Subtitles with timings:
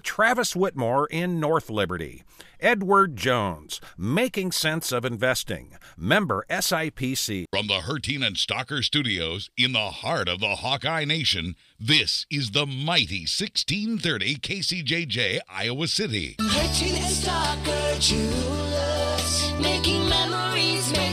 [0.00, 2.24] Travis Whitmore in North Liberty.
[2.58, 7.44] Edward Jones, Making Sense of Investing, member SIPC.
[7.52, 12.52] From the Herteen and Stocker studios in the heart of the Hawkeye Nation, this is
[12.52, 16.36] the mighty 1630 KCJJ, Iowa City.
[16.40, 21.03] Herteen and Stocker Jewelers, making memories, making moments.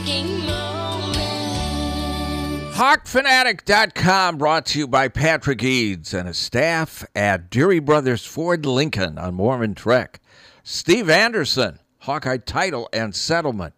[2.82, 9.18] HawkFanatic.com brought to you by Patrick Eads and his staff at Deery Brothers Ford Lincoln
[9.18, 10.20] on Mormon Trek.
[10.64, 13.74] Steve Anderson, Hawkeye Title and Settlement.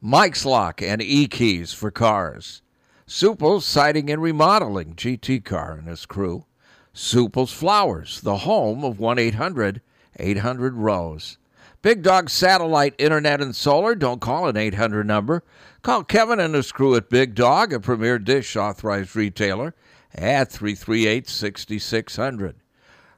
[0.00, 2.62] Mike's Lock and E Keys for cars.
[3.08, 6.44] Supple's Siding and Remodeling, GT Car and his crew.
[6.92, 9.80] Supple's Flowers, the home of 1 800
[10.20, 11.38] 800 Rose.
[11.82, 15.42] Big Dog Satellite Internet and Solar, don't call an 800 number.
[15.84, 19.74] Call Kevin and his crew at Big Dog, a premier dish authorized retailer,
[20.14, 22.56] at 338 6600.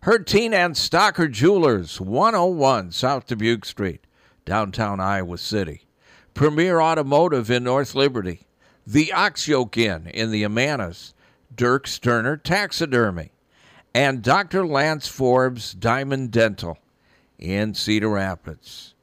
[0.03, 4.05] Herteen and Stocker Jewelers, 101 South Dubuque Street,
[4.45, 5.87] downtown Iowa City.
[6.35, 8.49] Premier Automotive in North Liberty.
[8.85, 11.15] The Ox Yoke Inn in the Amanas.
[11.55, 13.31] Dirk Sterner Taxidermy.
[13.95, 14.67] And Dr.
[14.67, 16.79] Lance Forbes Diamond Dental
[17.39, 18.96] in Cedar Rapids.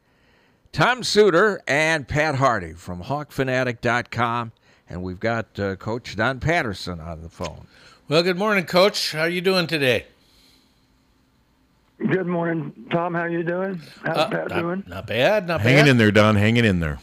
[0.73, 4.51] Tom Suter and Pat Harty from HawkFanatic.com.
[4.89, 7.67] And we've got uh, Coach Don Patterson on the phone.
[8.09, 9.11] Well, good morning, Coach.
[9.13, 10.05] How are you doing today?
[11.99, 13.13] Good morning, Tom.
[13.13, 13.79] How are you doing?
[14.03, 14.83] How's Uh, Pat not, doing?
[14.87, 15.87] Not bad, not Hanging bad.
[15.89, 16.35] in there, Don.
[16.35, 16.97] Hanging in there.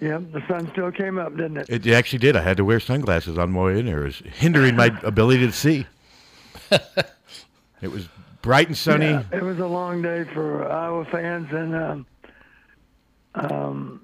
[0.00, 1.86] Yep, the sun still came up, didn't it?
[1.86, 2.36] It actually did.
[2.36, 4.02] I had to wear sunglasses on my way in there.
[4.02, 5.86] It was hindering my ability to see.
[6.70, 8.08] it was
[8.42, 9.06] bright and sunny.
[9.06, 12.06] Yeah, it was a long day for Iowa fans, and um,
[13.34, 14.00] um,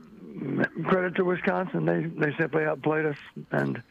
[0.86, 1.84] credit to Wisconsin.
[1.84, 3.16] They they simply outplayed us,
[3.52, 3.82] and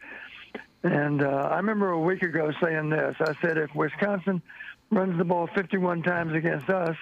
[0.82, 3.16] and uh, I remember a week ago saying this.
[3.20, 4.42] I said if Wisconsin
[4.90, 6.96] runs the ball 51 times against us,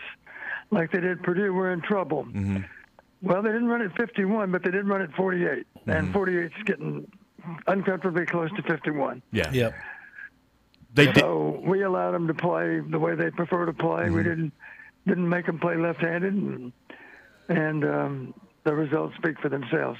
[0.71, 2.25] like they did Purdue, we're in trouble.
[2.25, 2.59] Mm-hmm.
[3.23, 5.91] Well, they didn't run it 51, but they did run it 48, Mm-hmm.
[5.91, 7.11] and 48 is getting
[7.67, 9.23] uncomfortably close to 51.
[9.33, 9.51] Yeah.
[9.51, 9.75] Yep.
[10.95, 11.19] They did.
[11.19, 14.11] So we allowed them to play the way they prefer to play.
[14.11, 14.53] We didn't
[15.07, 16.73] didn't make them play left-handed, and
[17.49, 19.99] and um, the results speak for themselves.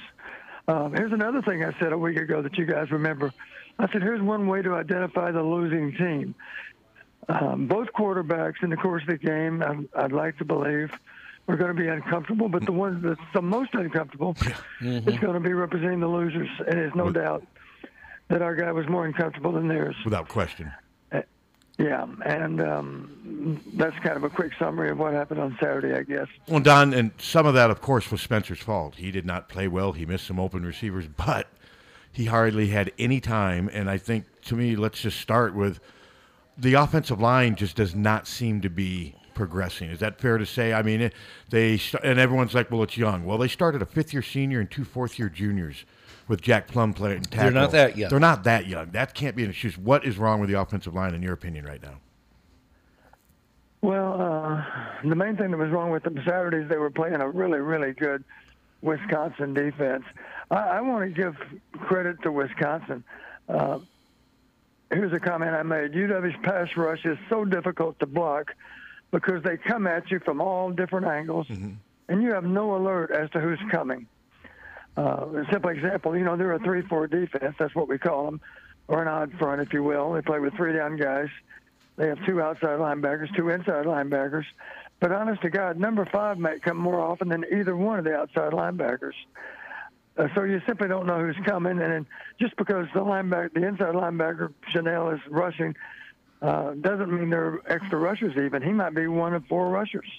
[0.67, 3.33] Um, here's another thing I said a week ago that you guys remember.
[3.79, 6.35] I said, here's one way to identify the losing team.
[7.27, 10.91] Um, both quarterbacks in the course of the game, I'd, I'd like to believe,
[11.47, 14.35] are going to be uncomfortable, but the one that's the most uncomfortable
[14.81, 17.43] is going to be representing the losers, and there's no doubt
[18.27, 19.95] that our guy was more uncomfortable than theirs.
[20.05, 20.71] Without question.
[21.79, 26.03] Yeah, and um, that's kind of a quick summary of what happened on Saturday, I
[26.03, 26.27] guess.
[26.49, 28.95] Well, Don, and some of that, of course, was Spencer's fault.
[28.95, 29.93] He did not play well.
[29.93, 31.47] He missed some open receivers, but
[32.11, 33.69] he hardly had any time.
[33.71, 35.79] And I think, to me, let's just start with
[36.57, 39.89] the offensive line just does not seem to be progressing.
[39.89, 40.73] Is that fair to say?
[40.73, 41.11] I mean,
[41.49, 43.23] they and everyone's like, well, it's young.
[43.23, 45.85] Well, they started a fifth-year senior and two fourth-year juniors
[46.29, 47.45] with Jack Plumb playing tackle.
[47.45, 48.09] They're not that young.
[48.09, 48.91] They're not that young.
[48.91, 49.77] That can't be an excuse.
[49.77, 51.99] What is wrong with the offensive line, in your opinion, right now?
[53.81, 54.63] Well, uh,
[55.07, 57.93] the main thing that was wrong with them Saturdays, they were playing a really, really
[57.93, 58.23] good
[58.81, 60.03] Wisconsin defense.
[60.51, 61.35] I, I want to give
[61.79, 63.03] credit to Wisconsin.
[63.47, 63.79] Uh,
[64.91, 65.93] here's a comment I made.
[65.93, 68.53] UW's pass rush is so difficult to block
[69.11, 73.29] because they come at you from all different angles, and you have no alert as
[73.31, 74.05] to who's coming.
[74.99, 77.55] Uh, a simple example, you know, they're a 3 4 defense.
[77.57, 78.41] That's what we call them,
[78.89, 80.11] or an odd front, if you will.
[80.11, 81.29] They play with three down guys.
[81.95, 84.43] They have two outside linebackers, two inside linebackers.
[84.99, 88.13] But honest to God, number five might come more often than either one of the
[88.13, 89.13] outside linebackers.
[90.17, 92.05] Uh, so you simply don't know who's coming, and
[92.37, 95.77] just because the linebacker, the inside linebacker Chenal is rushing,
[96.41, 98.35] uh, doesn't mean they're extra rushers.
[98.35, 100.09] Even he might be one of four rushers,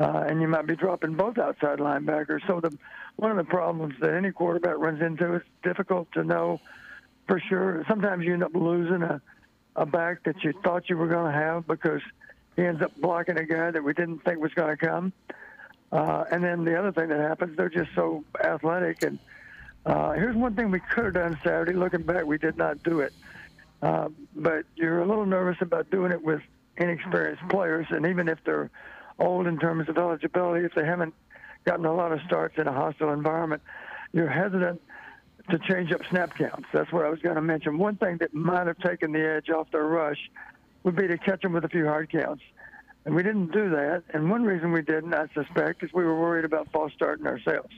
[0.00, 2.40] uh, and you might be dropping both outside linebackers.
[2.46, 2.76] So the
[3.16, 6.60] one of the problems that any quarterback runs into is difficult to know
[7.28, 7.84] for sure.
[7.86, 9.20] Sometimes you end up losing a
[9.76, 12.00] a back that you thought you were going to have because
[12.56, 15.12] he ends up blocking a guy that we didn't think was going to come.
[15.92, 19.02] Uh, and then the other thing that happens, they're just so athletic.
[19.02, 19.18] And
[19.86, 21.72] uh, here's one thing we could have done Saturday.
[21.72, 23.12] Looking back, we did not do it.
[23.82, 26.42] Uh, but you're a little nervous about doing it with
[26.76, 28.70] inexperienced players, and even if they're
[29.20, 31.14] old in terms of eligibility, if they haven't
[31.64, 33.62] gotten a lot of starts in a hostile environment,
[34.12, 34.80] you're hesitant
[35.50, 36.66] to change up snap counts.
[36.72, 37.78] That's what I was going to mention.
[37.78, 40.30] One thing that might have taken the edge off their rush
[40.82, 42.42] would be to catch them with a few hard counts.
[43.04, 44.04] And we didn't do that.
[44.12, 47.74] And one reason we didn't, I suspect, is we were worried about false starting ourselves.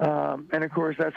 [0.00, 1.16] Um, and of course, that's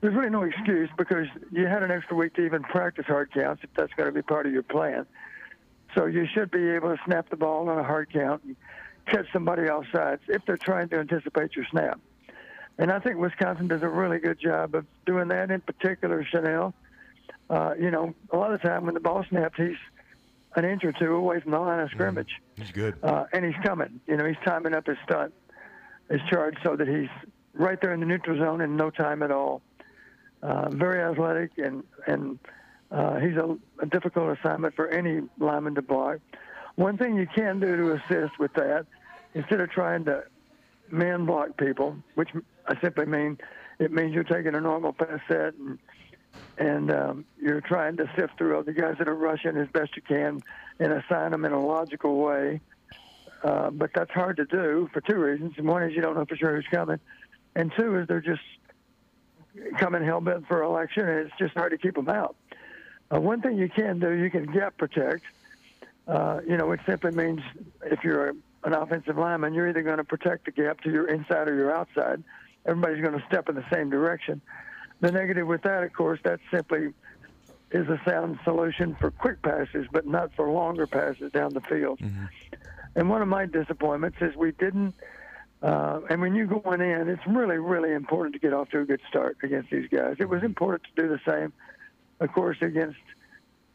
[0.00, 3.62] there's really no excuse because you had an extra week to even practice hard counts
[3.62, 5.06] if that's going to be part of your plan.
[5.94, 8.56] So you should be able to snap the ball on a hard count and
[9.06, 12.00] catch somebody off sides if they're trying to anticipate your snap.
[12.78, 15.50] And I think Wisconsin does a really good job of doing that.
[15.50, 16.72] In particular, Chenal.
[17.50, 19.76] Uh, you know, a lot of the time when the ball snaps, he's
[20.56, 22.96] an inch or two away from the line of scrimmage, He's good.
[23.02, 24.00] uh, and he's coming.
[24.06, 25.34] You know, he's timing up his stunt,
[26.10, 27.08] his charge, so that he's
[27.52, 29.60] right there in the neutral zone in no time at all.
[30.42, 32.38] Uh, very athletic, and and
[32.92, 36.18] uh, he's a, a difficult assignment for any lineman to block.
[36.76, 38.86] One thing you can do to assist with that,
[39.34, 40.24] instead of trying to
[40.90, 42.28] man block people, which
[42.66, 43.38] I simply mean
[43.78, 45.78] it means you're taking a normal pass set and
[46.56, 49.94] and um, you're trying to sift through all the guys that are rushing as best
[49.96, 50.42] you can
[50.78, 52.60] and assign them in a logical way.
[53.44, 55.52] Uh, but that's hard to do for two reasons.
[55.58, 57.00] One is you don't know for sure who's coming,
[57.54, 58.40] and two is they're just
[59.78, 62.36] coming hell bent for election, and it's just hard to keep them out.
[63.12, 65.24] Uh, one thing you can do, you can gap protect.
[66.08, 67.40] Uh, you know, which simply means
[67.84, 71.06] if you're a, an offensive lineman, you're either going to protect the gap to your
[71.06, 72.22] inside or your outside.
[72.66, 74.40] Everybody's going to step in the same direction.
[75.00, 76.92] The negative with that, of course, that simply
[77.70, 82.00] is a sound solution for quick passes, but not for longer passes down the field.
[82.94, 84.94] And one of my disappointments is we didn't.
[85.62, 88.84] Uh, and when you're going in, it's really, really important to get off to a
[88.84, 90.16] good start against these guys.
[90.18, 91.52] It was important to do the same,
[92.22, 92.98] of course, against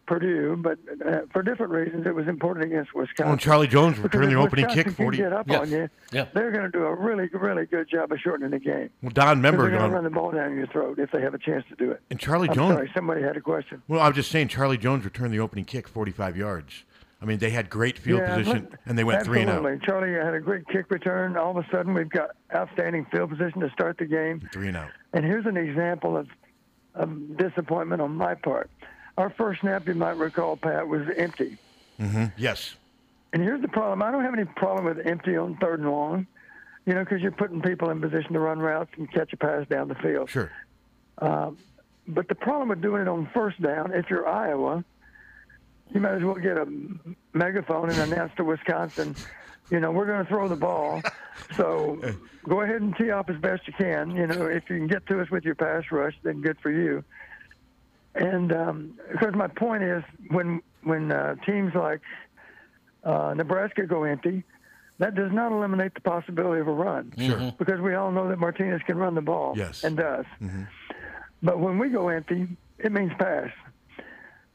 [0.05, 3.25] Purdue, but uh, for different reasons, it was important against Wisconsin.
[3.27, 5.17] Oh, and Charlie Jones returned the if opening Wisconsin kick can 40.
[5.17, 5.59] Get up Yeah.
[5.59, 5.89] on you.
[6.13, 6.25] Yeah.
[6.33, 8.89] They're going to do a really, really good job of shortening the game.
[9.01, 11.19] Well, Don 'Cause Member they're going to run the ball down your throat if they
[11.21, 11.99] have a chance to do it.
[12.09, 12.75] and Charlie I'm Jones.
[12.75, 13.81] sorry, somebody had a question.
[13.89, 16.85] Well, I was just saying, Charlie Jones returned the opening kick 45 yards.
[17.21, 19.57] I mean, they had great field yeah, position, but- and they went three and out.
[19.65, 19.85] absolutely.
[19.85, 21.35] Charlie had a great kick return.
[21.35, 24.47] All of a sudden, we've got outstanding field position to start the game.
[24.53, 24.91] Three and out.
[25.13, 26.27] And here's an example of,
[26.97, 28.69] of disappointment on my part.
[29.17, 31.57] Our first snap, you might recall, Pat, was empty.
[31.99, 32.25] Mm-hmm.
[32.37, 32.75] Yes.
[33.33, 34.01] And here's the problem.
[34.01, 36.27] I don't have any problem with empty on third and long,
[36.85, 39.67] you know, because you're putting people in position to run routes and catch a pass
[39.67, 40.29] down the field.
[40.29, 40.51] Sure.
[41.17, 41.51] Uh,
[42.07, 44.83] but the problem with doing it on first down, if you're Iowa,
[45.93, 46.67] you might as well get a
[47.33, 49.15] megaphone and announce to Wisconsin,
[49.69, 51.01] you know, we're going to throw the ball.
[51.55, 51.99] So
[52.47, 54.15] go ahead and tee off as best you can.
[54.15, 56.71] You know, if you can get to us with your pass rush, then good for
[56.71, 57.03] you.
[58.15, 62.01] And um, because my point is, when when uh, teams like
[63.03, 64.43] uh, Nebraska go empty,
[64.97, 67.13] that does not eliminate the possibility of a run.
[67.17, 67.53] Sure.
[67.59, 69.53] Because we all know that Martinez can run the ball.
[69.55, 69.83] Yes.
[69.83, 70.25] And does.
[71.43, 72.47] But when we go empty,
[72.79, 73.51] it means pass.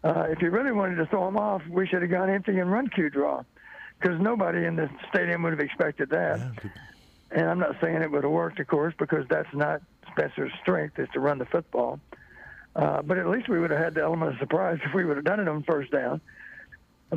[0.03, 2.73] Uh, if you really wanted to throw them off, we should have gone empty and
[2.73, 3.44] run Q draw,
[4.02, 6.41] because nobody in the stadium would have expected that.
[7.31, 10.98] And I'm not saying it would have worked, of course, because that's not Spencer's strength
[10.98, 12.00] is to run the football.
[12.74, 15.17] Uh, but at least we would have had the element of surprise if we would
[15.17, 16.20] have done it on first down,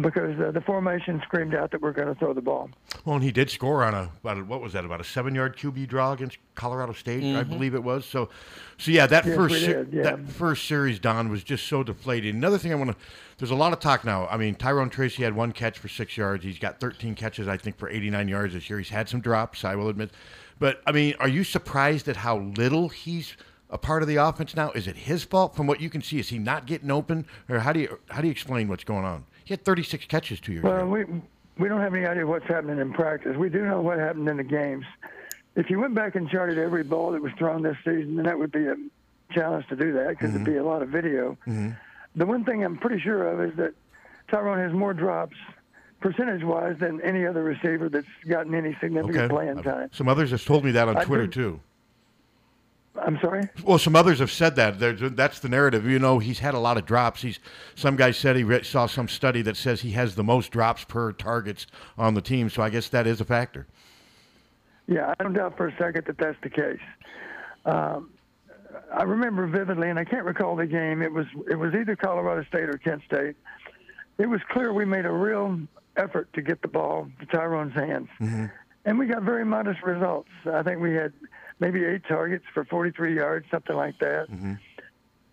[0.02, 2.70] because uh, the formation screamed out that we're going to throw the ball.
[3.06, 5.58] Well, and he did score on a, about a what was that about a seven-yard
[5.58, 8.06] QB draw against Colorado State, I believe it was.
[8.06, 8.30] So,
[8.78, 9.30] so yeah, that Mm-hmm.
[9.30, 10.04] Yes, first se- did, yeah.
[10.04, 12.36] that first series, Don was just so deflated.
[12.36, 12.98] Another thing I want to,
[13.38, 14.28] there's a lot of talk now.
[14.28, 16.44] I mean, Tyrone Tracy had one catch for six yards.
[16.44, 18.80] He's got 13 catches, I think, for 89 yards this year.
[18.80, 20.12] He's had some drops, I will admit.
[20.60, 23.36] But I mean, are you surprised at how little he's
[23.70, 24.72] a part of the offense now?
[24.72, 25.56] Is it his fault?
[25.56, 28.22] From what you can see, is he not getting open, or how do you how
[28.22, 29.26] do you explain what's going on?
[29.46, 30.86] He had 36 catches two years Well, ago.
[30.88, 31.06] we
[31.58, 33.38] we don't have any idea what's happening in practice.
[33.38, 34.86] We do know what happened in the games.
[35.56, 38.38] If you went back and charted every ball that was thrown this season, then that
[38.38, 38.76] would be a
[39.32, 40.60] challenge to do that because it'd be mm-hmm.
[40.60, 41.38] a lot of video.
[41.48, 41.70] Mm-hmm.
[42.18, 43.74] The one thing I'm pretty sure of is that
[44.30, 45.38] Tyrone has more drops
[46.02, 49.90] percentage-wise than any other receiver that's gotten any significant playing time.
[49.94, 51.60] Some others have told me that on I Twitter do- too.
[53.02, 53.44] I'm sorry.
[53.64, 54.80] Well, some others have said that.
[54.80, 55.86] There's, that's the narrative.
[55.86, 57.22] You know, he's had a lot of drops.
[57.22, 57.40] He's
[57.76, 60.84] some guy said he re- saw some study that says he has the most drops
[60.86, 62.50] per targets on the team.
[62.50, 63.68] So I guess that is a factor.
[64.88, 66.80] Yeah, I don't doubt for a second that that's the case.
[67.66, 68.12] Um,
[68.94, 71.02] I remember vividly, and I can't recall the game.
[71.02, 73.36] It was it was either Colorado State or Kent State,
[74.18, 75.60] it was clear we made a real
[75.98, 78.08] effort to get the ball to Tyrone's hands,
[78.86, 80.30] and we got very modest results.
[80.46, 81.14] I think we had
[81.60, 84.28] maybe eight targets for 43 yards, something like that,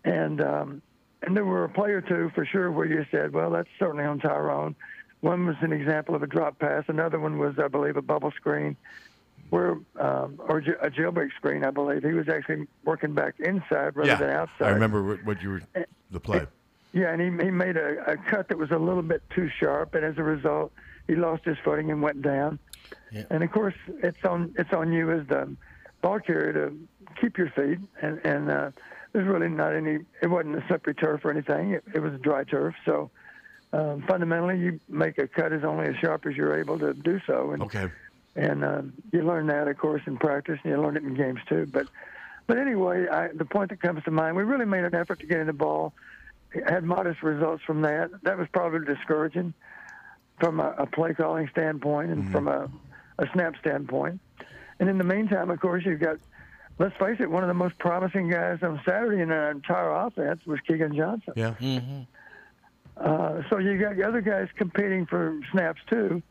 [0.03, 0.81] and um,
[1.21, 4.03] and there were a play or two for sure where you said, well, that's certainly
[4.03, 4.75] on Tyrone.
[5.21, 6.83] One was an example of a drop pass.
[6.89, 8.75] Another one was, I believe, a bubble screen,
[9.49, 11.63] where um, or a jailbreak screen.
[11.63, 14.67] I believe he was actually working back inside rather than outside.
[14.67, 15.61] I remember what, what you were
[16.11, 16.45] the play.
[16.91, 19.95] Yeah, and he, he made a, a cut that was a little bit too sharp,
[19.95, 20.71] and as a result,
[21.07, 22.59] he lost his footing and went down.
[23.11, 23.23] Yeah.
[23.29, 25.55] And of course, it's on it's on you as the
[26.03, 26.77] ball carrier to
[27.19, 27.79] keep your feet.
[27.99, 28.69] And and uh,
[29.11, 29.99] there's really not any.
[30.21, 31.71] It wasn't a slippery turf or anything.
[31.71, 32.75] It, it was dry turf.
[32.85, 33.09] So
[33.71, 37.19] um, fundamentally, you make a cut as only as sharp as you're able to do
[37.25, 37.51] so.
[37.51, 37.87] And Okay.
[38.35, 38.81] and uh,
[39.11, 41.67] you learn that, of course, in practice, and you learn it in games too.
[41.71, 41.87] But,
[42.47, 45.25] but anyway, I, the point that comes to mind, we really made an effort to
[45.25, 45.93] get in the ball.
[46.67, 48.11] Had modest results from that.
[48.23, 49.53] That was probably discouraging
[50.39, 52.69] from a, a play calling standpoint and from a,
[53.17, 54.19] a snap standpoint.
[54.79, 56.17] And in the meantime, of course, you've got,
[56.79, 60.41] let's face it, one of the most promising guys on Saturday in our entire offense
[60.45, 61.33] was Keagan Johnson.
[61.35, 61.53] Yeah.
[62.95, 66.21] Uh, so you got the other guys competing for snaps too,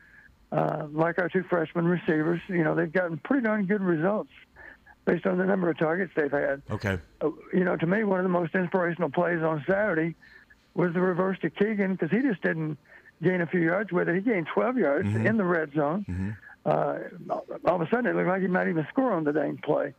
[0.52, 2.40] uh, like our two freshman receivers.
[2.48, 4.30] You know, they've gotten pretty darn good results
[5.04, 6.62] based on the number of targets they've had.
[6.70, 6.98] Okay.
[7.20, 10.14] Uh, you know, to me, one of the most inspirational plays on Saturday
[10.74, 12.78] was the reverse to Keagan because he just didn't
[13.22, 14.14] gain a few yards with it.
[14.14, 16.36] He gained 12 yards in the red zone.
[16.64, 16.98] Uh,
[17.66, 19.94] all of a sudden, it looked like he might even score on the dang play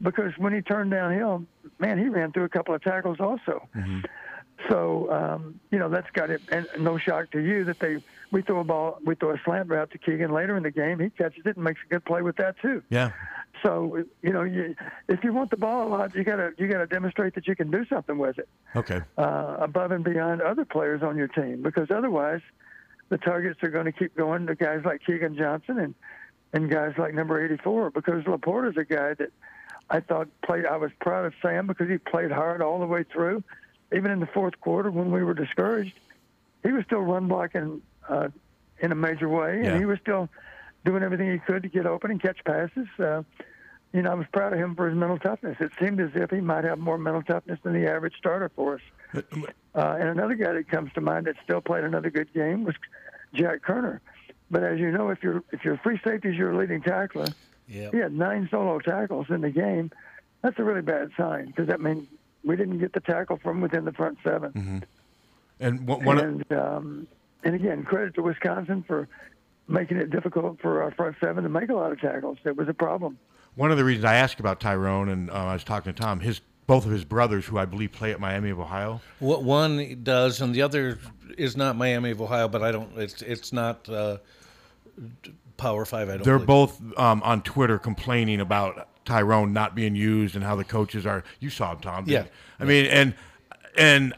[0.00, 1.44] because when he turned downhill,
[1.78, 3.68] man, he ran through a couple of tackles also.
[4.70, 7.96] So um, you know that's got it, and no shock to you that they
[8.30, 11.00] we throw a ball, we throw a slant route to Keagan later in the game.
[11.00, 12.82] He catches it and makes a good play with that too.
[12.88, 13.10] Yeah.
[13.64, 14.76] So you know, you,
[15.08, 17.70] if you want the ball a lot, you gotta you gotta demonstrate that you can
[17.70, 19.00] do something with it Okay.
[19.18, 22.40] uh, above and beyond other players on your team, because otherwise,
[23.08, 25.94] the targets are going to keep going to guys like Keagan Johnson and
[26.52, 27.90] and guys like number 84.
[27.90, 29.30] Because LaPorta's a guy that
[29.90, 30.66] I thought played.
[30.66, 33.42] I was proud of Sam because he played hard all the way through,
[33.94, 35.94] even in the fourth quarter when we were discouraged.
[36.62, 38.28] He was still run blocking uh,
[38.78, 39.70] in a major way, Yeah.
[39.70, 40.28] and he was still
[40.84, 42.86] doing everything he could to get open and catch passes.
[42.98, 43.22] Uh,
[43.92, 45.56] you know, I was proud of him for his mental toughness.
[45.60, 48.80] It seemed as if he might have more mental toughness than the average starter for
[49.14, 49.22] us.
[49.74, 52.74] Uh, and another guy that comes to mind that still played another good game was
[53.34, 54.00] Jack Koerner.
[54.50, 57.26] But as you know, if you're if your free safety is your leading tackler,
[57.66, 57.90] Yeah.
[57.90, 59.90] he had nine solo tackles in the game.
[60.42, 62.06] That's a really bad sign because that means
[62.44, 64.84] we didn't get the tackle from within the front 7
[65.60, 67.06] And one, one and um,
[67.42, 69.08] and again, credit to Wisconsin for
[69.66, 72.38] making it difficult for our front seven to make a lot of tackles.
[72.44, 73.18] It was a problem.
[73.54, 76.20] One of the reasons I asked about Tyrone, and uh, I was talking to Tom,
[76.20, 79.00] his both of his brothers, who I believe play at Miami of Ohio.
[79.18, 80.98] What one does, and the other
[81.36, 82.96] is not Miami of Ohio, but I don't.
[82.96, 84.18] It's it's not uh,
[85.56, 86.08] Power Five.
[86.08, 86.24] I don't.
[86.24, 86.46] They're believe.
[86.46, 91.24] both um, on Twitter complaining about Tyrone not being used and how the coaches are.
[91.40, 92.04] You saw him, Tom.
[92.06, 92.22] Yeah.
[92.22, 92.28] you?
[92.60, 93.14] I mean, and
[93.76, 94.14] and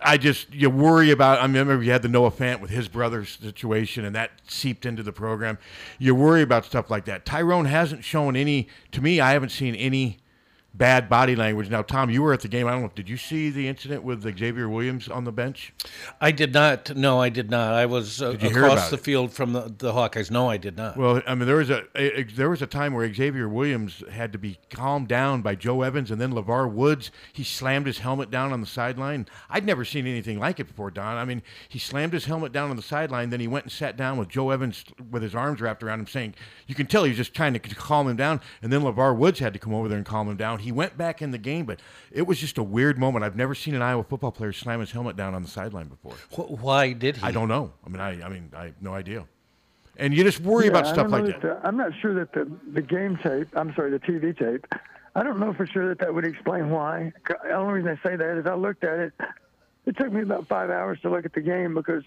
[0.00, 1.40] I just you worry about.
[1.40, 5.02] I remember you had the Noah Fant with his brother's situation, and that seeped into
[5.02, 5.58] the program.
[5.98, 7.26] You worry about stuff like that.
[7.26, 8.68] Tyrone hasn't shown any.
[8.92, 10.18] To me, I haven't seen any
[10.74, 11.68] bad body language.
[11.68, 12.66] Now, Tom, you were at the game.
[12.66, 12.90] I don't know.
[12.94, 15.72] Did you see the incident with Xavier Williams on the bench?
[16.20, 16.94] I did not.
[16.96, 17.74] No, I did not.
[17.74, 19.00] I was uh, Did you hear across the it?
[19.00, 20.30] field from the, the Hawkeyes.
[20.30, 20.96] No, I did not.
[20.96, 24.32] Well, I mean, there was a, a, there was a time where Xavier Williams had
[24.32, 27.10] to be calmed down by Joe Evans, and then LeVar Woods.
[27.32, 29.26] He slammed his helmet down on the sideline.
[29.50, 31.16] I'd never seen anything like it before, Don.
[31.16, 33.96] I mean, he slammed his helmet down on the sideline, then he went and sat
[33.96, 36.34] down with Joe Evans with his arms wrapped around him, saying,
[36.66, 39.38] "You can tell he was just trying to calm him down." And then LeVar Woods
[39.38, 40.60] had to come over there and calm him down.
[40.62, 43.24] He went back in the game, but it was just a weird moment.
[43.24, 46.14] I've never seen an Iowa football player slam his helmet down on the sideline before.
[46.34, 47.22] Wh- Why did he?
[47.22, 47.72] I don't know.
[47.84, 49.24] I mean, I, I mean, I have no idea.
[49.98, 51.42] And you just worry Yeah, about stuff like that.
[51.42, 54.66] that the- I'm not sure that the, the game tape, I'm sorry, the TV tape,
[55.14, 57.12] I don't know for sure that that would explain why.
[57.28, 59.12] The only reason I say that is I looked at it.
[59.84, 62.02] It took me about five hours to look at the game because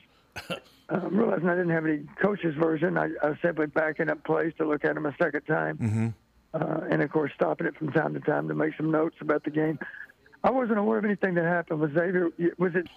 [0.49, 0.55] uh,
[1.09, 2.97] realizing I didn't have any coach's version.
[2.97, 5.77] I, I was simply backing up plays to look at them a second time.
[5.77, 6.07] Mm-hmm.
[6.55, 9.43] Uh, and of course stopping it from time to time to make some notes about
[9.43, 9.77] the game.
[10.43, 12.29] I wasn't aware of anything that happened Was Xavier.
[12.57, 12.87] Was it?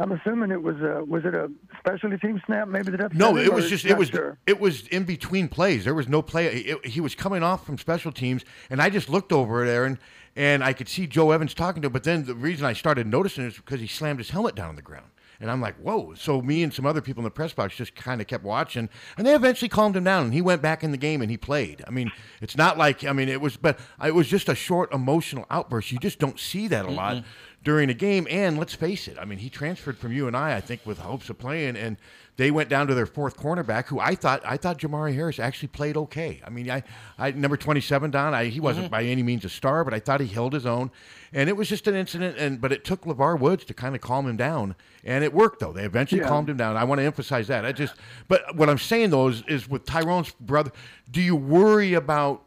[0.00, 0.76] I'm assuming it was.
[0.80, 2.68] A, was it a specialty team snap?
[2.68, 4.38] Maybe that upset No, it was just it was Sure.
[4.46, 5.84] it was in between plays.
[5.84, 6.46] There was no play.
[6.46, 9.98] It- he was coming off from special teams, and I just looked over there and
[10.36, 11.92] and I could see Joe Evans talking to him.
[11.92, 14.76] But then the reason I started noticing is because he slammed his helmet down on
[14.76, 15.06] the ground.
[15.40, 16.14] And I'm like, whoa.
[16.14, 18.88] So me and some other people in the press box just kind of kept watching,
[19.16, 21.36] and they eventually calmed him down, and he went back in the game and he
[21.36, 21.82] played.
[21.86, 24.92] I mean, it's not like I mean it was, but it was just a short
[24.92, 25.92] emotional outburst.
[25.92, 27.24] You just don't see that a lot
[27.62, 28.26] during a game.
[28.30, 30.98] And let's face it, I mean, he transferred from you and I, I think, with
[30.98, 31.96] hopes of playing, and
[32.38, 35.68] they went down to their fourth cornerback, who I thought I thought Jamari Harris actually
[35.68, 36.40] played okay.
[36.46, 36.84] I mean, I,
[37.18, 38.92] I number twenty seven Don, I, he wasn't mm-hmm.
[38.92, 40.92] by any means a star, but I thought he held his own,
[41.32, 42.38] and it was just an incident.
[42.38, 45.58] And but it took LeVar Woods to kind of calm him down, and it worked
[45.58, 45.72] though.
[45.72, 46.28] They eventually Yeah.
[46.28, 46.76] calmed him down.
[46.76, 47.66] I want to emphasize that.
[47.66, 47.96] I just,
[48.28, 50.70] but what I'm saying though is, is with Tyrone's brother,
[51.10, 52.44] do you worry about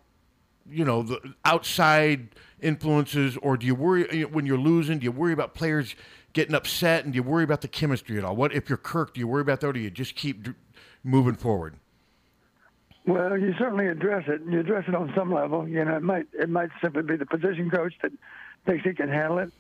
[0.69, 2.29] you know the outside
[2.61, 5.95] influences or do you worry when you're losing do you worry about players
[6.33, 9.13] getting upset and do you worry about the chemistry at all what if you're kirk
[9.13, 10.51] do you worry about that or do you just keep d-
[11.03, 11.75] moving forward
[13.05, 14.41] Well, you certainly address it.
[14.47, 15.67] You address it on some level.
[15.67, 18.11] You know, it might it might simply be the position coach that
[18.67, 19.51] thinks he can handle it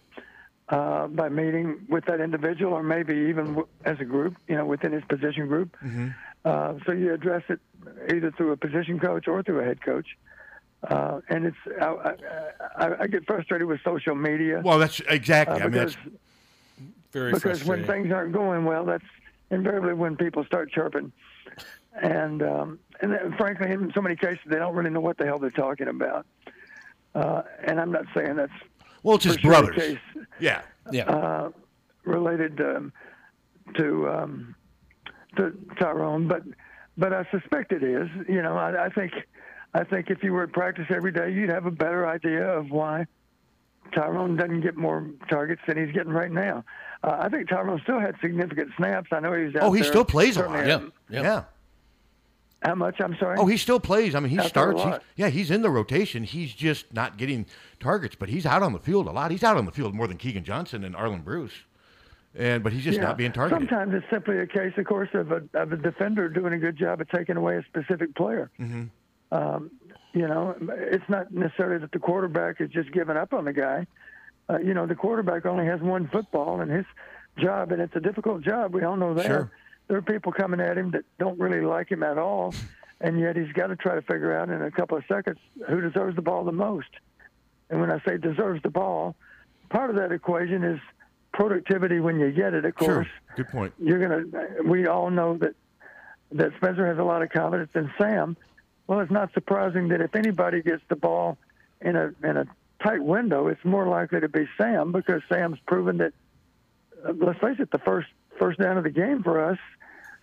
[0.69, 4.35] uh, by meeting with that individual, or maybe even w- as a group.
[4.47, 5.75] You know, within his position group.
[6.45, 7.59] Uh, so you address it
[8.13, 10.15] either through a position coach or through a head coach.
[10.83, 12.13] Uh, and it's I,
[12.77, 14.61] I, I, get frustrated with social media.
[14.63, 15.95] well that's exactly uh, i mean that's
[17.11, 19.03] Very because when things aren't going well, that's
[19.49, 21.11] invariably when people start chirping.
[22.01, 25.25] And um, and then, frankly, in so many cases, they don't really know what the
[25.25, 26.25] hell they're talking about.
[27.13, 28.51] Uh, and I'm not saying that's
[29.03, 29.97] well it's his for sure brothers case
[30.39, 31.49] yeah yeah.
[32.05, 32.93] related um,
[33.75, 34.55] to um,
[35.37, 36.43] to Tyrone, but
[36.97, 38.07] but I suspect it is.
[38.27, 39.11] You know, I, I think
[39.73, 42.71] I think if you were at practice every day, you'd have a better idea of
[42.71, 43.05] why
[43.93, 46.63] Tyrone doesn't get more targets than he's getting right now.
[47.03, 49.09] Uh, I think Tyrone still had significant snaps.
[49.11, 49.89] I know he was out oh he there.
[49.89, 50.81] still plays a lot Yeah.
[51.09, 51.21] Yeah.
[51.21, 51.43] yeah
[52.63, 53.01] How much?
[53.01, 53.37] I'm sorry.
[53.39, 54.13] Oh, he still plays.
[54.13, 54.83] I mean, he Out there a starts.
[54.83, 56.23] He's, yeah, he's in the rotation.
[56.23, 57.47] He's just not getting
[57.79, 59.31] targets, but he's out on the field a lot.
[59.31, 61.53] He's out on the field more than Keagan Johnson and Arland Bruce,
[62.35, 63.05] and but he's just Yeah.
[63.05, 63.67] not being targeted.
[63.67, 66.77] Sometimes it's simply a case, of course, of a, of a defender doing a good
[66.77, 68.51] job of taking away a specific player.
[68.59, 68.83] Mm-hmm.
[69.35, 69.71] Um,
[70.13, 73.87] you know, it's not necessarily that the quarterback is just giving up on the guy.
[74.51, 76.85] Uh, you know, the quarterback only has one football, and his
[77.37, 78.73] job, and it's a difficult job.
[78.73, 79.25] We all know that.
[79.25, 79.51] Sure.
[79.87, 82.53] There are people coming at him that don't really like him at all,
[82.99, 85.81] and yet he's got to try to figure out in a couple of seconds who
[85.81, 86.87] deserves the ball the most.
[87.69, 89.15] And when I say deserves the ball,
[89.69, 90.79] part of that equation is
[91.33, 93.73] productivity when you get it, of Sure, course good point.
[93.79, 94.63] you're gonna.
[94.65, 95.55] We all know that
[96.33, 98.35] that Spencer has a lot of confidence in Sam.
[98.87, 101.37] Well, it's not surprising that if anybody gets the ball
[101.81, 102.45] in a in a
[102.83, 106.13] tight window, it's more likely to be Sam because Sam's proven that.
[107.05, 109.57] Uh, let's face it, the first first down of the game for us,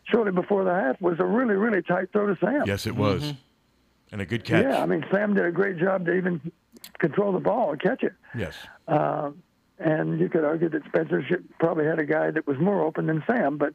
[0.04, 2.62] shortly before the half, was a really really tight throw to Sam.
[2.66, 3.34] Yes, it was,
[4.12, 4.64] and a good catch.
[4.64, 6.52] Yeah, I mean Sam did a great job to even
[6.98, 8.12] control the ball and catch it.
[8.34, 8.54] yes,
[9.80, 13.06] And you could argue that Spencer should, probably had a guy that was more open
[13.06, 13.74] than Sam, but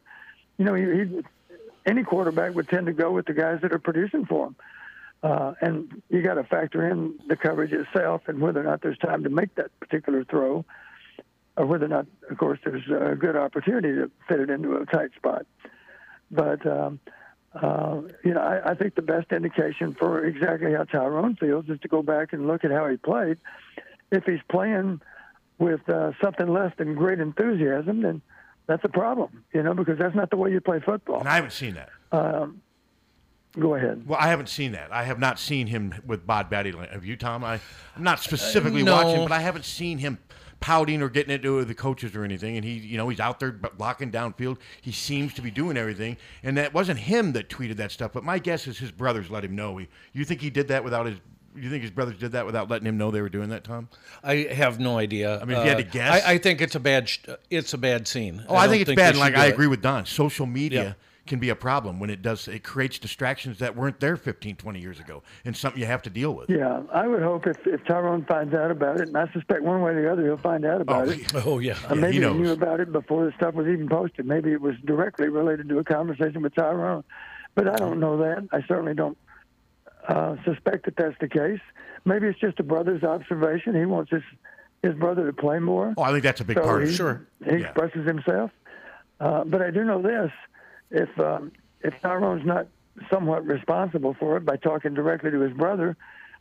[0.57, 1.21] you know, he, he
[1.85, 4.55] any quarterback would tend to go with the guys that are producing for him.
[5.23, 8.97] Uh, and you got to factor in the coverage itself and whether or not there's
[8.97, 10.65] time to make that particular throw,
[11.55, 14.86] or whether or not, of course, there's a good opportunity to fit it into a
[14.86, 15.45] tight spot.
[16.29, 16.99] But um,
[17.55, 21.79] uh, you know, I, I think the best indication for exactly how Tyrone feels is
[21.81, 23.38] to go back and look at how he played.
[24.12, 25.01] If he's playing
[25.57, 28.21] with uh, something less than great enthusiasm, then
[28.67, 31.19] that's a problem, you know, because that's not the way you play football.
[31.19, 31.89] and I haven't seen that.
[33.59, 34.07] Go ahead.
[34.07, 34.91] Well, I haven't seen that.
[34.91, 36.71] I have not seen him with Bod Batty.
[36.71, 37.43] Have you, Tom?
[37.43, 37.59] I,
[37.95, 38.93] I'm not uh, specifically no.
[38.93, 40.17] watching, but I haven't seen him
[40.59, 42.55] pouting or getting into it with the coaches or anything.
[42.55, 44.57] And he, you know, he's out there b- blocking downfield.
[44.81, 46.17] He seems to be doing everything.
[46.41, 48.11] And that wasn't him that tweeted that stuff.
[48.13, 49.77] But my guess is his brothers let him know.
[49.77, 51.17] He, you think he did that without his?
[51.55, 53.87] You think his brothers did that without letting him know they were doing that, Tom?
[54.23, 55.39] I have no idea.
[55.39, 56.23] I mean, if you had to uh, guess?
[56.25, 57.09] I, I think it's a bad.
[57.09, 57.19] Sh-
[57.51, 58.43] it's a bad scene.
[58.47, 59.17] Oh, I, don't think it's they bad.
[59.17, 59.53] Like do I it.
[59.53, 60.07] agree with Don.
[60.07, 60.93] Social media Yeah.
[61.25, 62.47] Can be a problem when it does.
[62.47, 66.09] It creates distractions that weren't there 15, 20 years ago, and something you have to
[66.09, 66.49] deal with.
[66.49, 69.81] Yeah, I would hope if, if Tyrone finds out about it, and I suspect one
[69.81, 71.36] way or the other he'll find out about Oh, it.
[71.45, 71.73] Oh yeah.
[71.89, 72.39] Uh, Yeah, maybe he knows.
[72.39, 74.25] knew about it before the stuff was even posted.
[74.25, 77.03] Maybe it was directly related to a conversation with Tyrone.
[77.55, 78.47] But I don't know that.
[78.51, 79.17] I certainly don't
[80.07, 81.59] uh, suspect that that's the case.
[82.03, 83.75] Maybe it's just a brother's observation.
[83.75, 84.23] He wants his
[84.81, 85.93] his brother to play more.
[85.95, 86.97] Oh, I think that's a big so part of he, it.
[86.97, 87.25] Sure.
[87.45, 87.67] He Yeah.
[87.67, 88.51] expresses himself.
[89.21, 90.29] Uh, but I do know this:
[90.93, 91.51] if um,
[91.82, 92.67] if Tyrone's not
[93.12, 95.97] somewhat responsible for it by talking directly to his brother,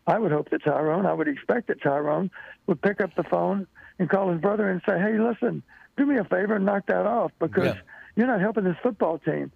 [0.06, 2.30] I would hope that Tyrone, I would expect that Tyrone
[2.66, 3.66] would pick up the phone
[3.98, 5.62] and call his brother and say, "Hey, listen,
[5.96, 7.80] do me a favor and knock that off because Yeah.
[8.14, 9.50] you're not helping this football team."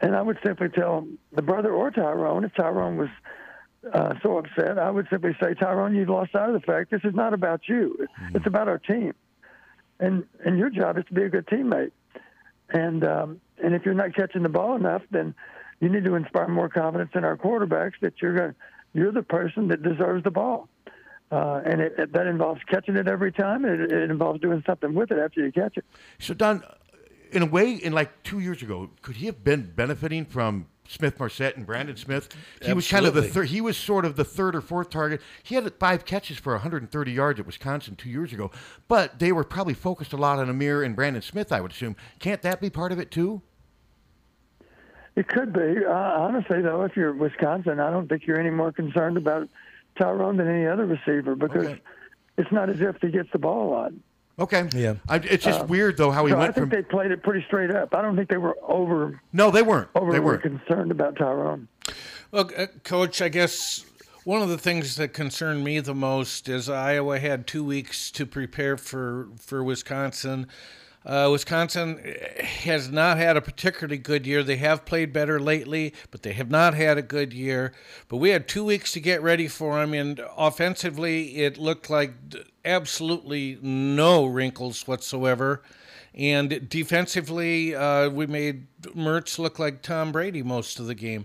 [0.00, 3.10] And I would simply tell the brother or Tyrone, if Tyrone was
[3.92, 7.00] uh, so upset, I would simply say, Tyrone, you've lost sight of the fact this
[7.04, 8.06] is not about you.
[8.34, 9.14] It's about our team,
[9.98, 11.90] and and your job is to be a good teammate.
[12.72, 15.34] And um, and if you're not catching the ball enough, then
[15.80, 18.54] you need to inspire more confidence in our quarterbacks that you're going
[18.92, 20.68] you're the person that deserves the ball.
[21.30, 23.64] uh, and it, it, that involves catching it every time.
[23.64, 25.84] And it, it involves doing something with it after you catch it.
[26.18, 26.62] So Don,
[27.30, 31.56] in a way, in like two years ago, could he have been benefiting from Smith-Marsette
[31.56, 32.28] and Brandon Smith?
[32.62, 33.48] He was kind of the third.
[33.48, 35.20] He was sort of the third or fourth target.
[35.42, 38.50] He had five catches for 130 yards at Wisconsin two years ago,
[38.88, 41.52] but they were probably focused a lot on Ihmir and Brandon Smith.
[41.52, 41.94] I would assume.
[42.18, 43.40] Can't that be part of it too?
[45.16, 45.84] It could be.
[45.84, 49.48] Uh, honestly, though, if you're Wisconsin, I don't think you're any more concerned about
[49.98, 51.80] Tyrone than any other receiver because Okay.
[52.38, 53.92] it's not as if he gets the ball a lot.
[54.40, 54.68] Okay.
[54.74, 54.94] Yeah.
[55.08, 56.68] I, it's just weird though how he So I think from.
[56.70, 57.94] they played it pretty straight up.
[57.94, 59.88] I don't think they were over no, they weren't.
[59.94, 60.42] overly they weren't.
[60.42, 61.68] concerned about Tyrone.
[62.32, 63.84] Well, uh, Coach, I guess
[64.24, 68.24] one of the things that concerned me the most is Iowa had two weeks to
[68.24, 70.46] prepare for for Wisconsin.
[71.04, 71.98] Uh, Wisconsin
[72.42, 74.42] has not had a particularly good year.
[74.42, 77.72] They have played better lately, but they have not had a good year.
[78.08, 82.12] But we had two weeks to get ready for them, and offensively, it looked like
[82.64, 85.62] absolutely no wrinkles whatsoever.
[86.12, 91.24] And defensively, uh, we made Mertz look like Tom Brady most of the game.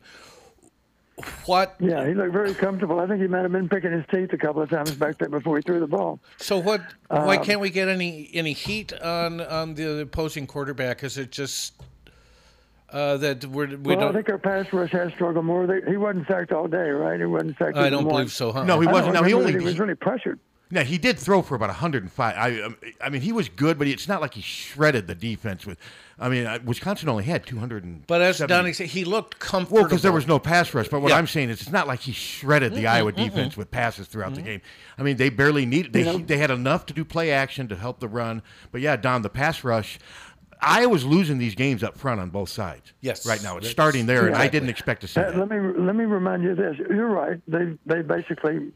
[1.45, 2.99] What Yeah, he looked very comfortable.
[2.99, 5.29] I think he might have been picking his teeth a couple of times back there
[5.29, 6.19] before he threw the ball.
[6.37, 6.81] So what?
[7.09, 11.03] Um, why can't we get any any heat on on the opposing quarterback?
[11.03, 11.81] Is it just
[12.89, 14.13] uh, that we're, we well, I don't?
[14.13, 15.67] think our pass rush has struggled more.
[15.67, 17.19] They, he wasn't sacked all day, right?
[17.19, 17.77] He wasn't sacked.
[17.77, 18.13] I don't once.
[18.13, 18.51] believe so.
[18.51, 18.63] Huh?
[18.65, 19.13] No, he I wasn't.
[19.13, 20.39] No, he only he was really pressured.
[20.71, 22.35] Now he did throw for about 105.
[22.35, 25.65] I, um, I mean, he was good, but it's not like he shredded the defense
[25.65, 25.77] with.
[26.17, 27.83] I mean, uh, Wisconsin only had 200.
[27.83, 28.53] and But as 70.
[28.57, 29.75] Donnie said, he looked comfortable.
[29.81, 30.87] well, because there was no pass rush.
[30.87, 31.17] But what Yeah.
[31.17, 34.41] I'm saying is, it's not like he shredded the Iowa defense with passes throughout the
[34.41, 34.61] game.
[34.97, 35.93] I mean, they barely needed.
[35.93, 38.41] They You know- they had enough to do play action to help the run.
[38.71, 39.99] But yeah, Don, the pass rush.
[40.61, 42.93] Iowa's losing these games up front on both sides.
[43.01, 43.25] Yes.
[43.27, 45.37] right now it's That's- starting there, and I didn't expect to see Uh, that.
[45.37, 46.77] let me let me remind you of this.
[46.77, 47.39] You're right.
[47.47, 48.71] They they basically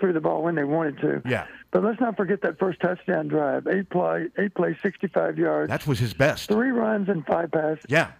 [0.00, 1.22] threw the ball when they wanted to.
[1.28, 1.46] Yeah.
[1.70, 3.66] But let's not forget that first touchdown drive.
[3.68, 6.48] Eight play, eight play, 65 yards, That was his best.
[6.48, 7.84] three runs and five passes.
[7.88, 8.10] Yeah,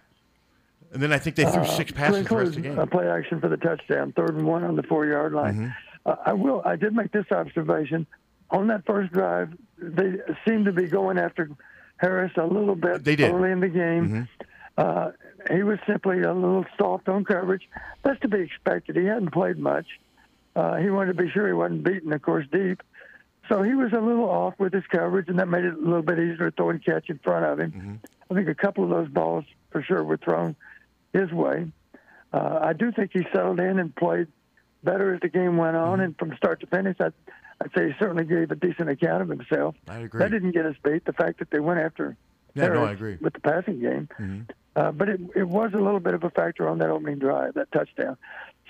[0.93, 2.79] and then I think they threw six passes the rest of the game.
[2.79, 5.55] a play action for the touchdown, third and one on the four yard line.
[5.55, 5.69] Mm-hmm.
[6.05, 6.61] Uh, I will.
[6.65, 8.07] I did make this observation
[8.49, 9.53] on that first drive.
[9.77, 10.13] They
[10.47, 11.49] seemed to be going after
[11.97, 13.31] Harris a little bit They did.
[13.31, 13.35] Mm-hmm.
[13.43, 14.27] early in the game.
[14.77, 15.11] Uh,
[15.51, 17.67] he was simply a little soft on coverage.
[18.03, 18.95] That's to be expected.
[18.95, 19.85] He hadn't played much.
[20.55, 22.81] Uh, he wanted to be sure he wasn't beaten, of course, deep.
[23.49, 26.01] So he was a little off with his coverage, and that made it a little
[26.03, 27.71] bit easier to throw and catch in front of him.
[27.71, 27.95] Mm-hmm.
[28.29, 30.55] I think a couple of those balls for sure were thrown
[31.13, 31.67] his way.
[32.33, 34.27] Uh, I do think he settled in and played
[34.83, 36.01] better as the game went on, Mm-hmm.
[36.03, 37.13] and from start to finish, I'd,
[37.61, 39.75] I'd say he certainly gave a decent account of himself.
[39.87, 40.19] I agree.
[40.19, 41.05] That didn't get us beat.
[41.05, 42.15] The fact that they went after
[42.53, 43.17] Yeah, no, I agree.
[43.19, 44.41] with the passing game, Mm-hmm.
[44.75, 47.55] uh, but it, it was a little bit of a factor on that opening drive,
[47.55, 48.17] that touchdown.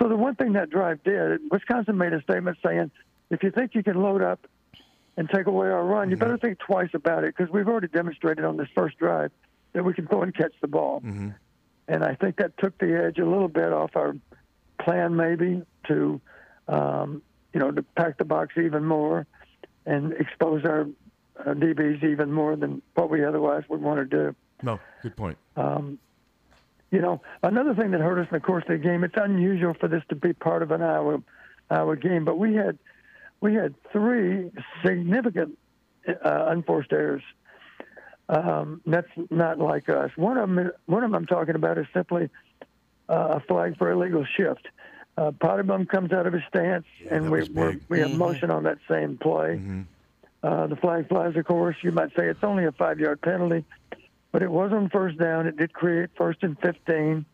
[0.01, 2.89] So the one thing that drive did, Wisconsin made a statement saying,
[3.29, 4.47] if you think you can load up
[5.15, 8.43] and take away our run, you better think twice about it because we've already demonstrated
[8.43, 9.31] on this first drive
[9.73, 11.01] that we can throw and catch the ball.
[11.87, 14.15] And I think that took the edge a little bit off our
[14.79, 16.19] plan, maybe to,
[16.67, 17.21] um,
[17.53, 19.27] you know, to pack the box even more
[19.85, 20.87] and expose our
[21.39, 24.35] uh, DBs even more than what we otherwise would want to do.
[24.63, 25.37] No, good point.
[26.91, 29.73] You know, another thing that hurt us in the course of the game, it's unusual
[29.73, 31.23] for this to be part of an Iowa,
[31.69, 32.77] Iowa game, but we had
[33.39, 34.51] we had three
[34.85, 35.57] significant
[36.07, 37.23] uh, unforced errors.
[38.27, 40.11] Um, that's not like us.
[40.15, 42.29] One of them, one of them I'm talking about is simply
[43.09, 44.67] uh, a flag for illegal shift.
[45.17, 48.77] Uh, Potterbum comes out of his stance, and we we're, we have motion on that
[48.89, 49.59] same play.
[50.43, 51.75] Uh, the flag flies, of course.
[51.81, 53.65] You might say it's only a five-yard penalty,
[54.31, 55.47] but it was on first down.
[55.47, 57.25] It did create first and 15.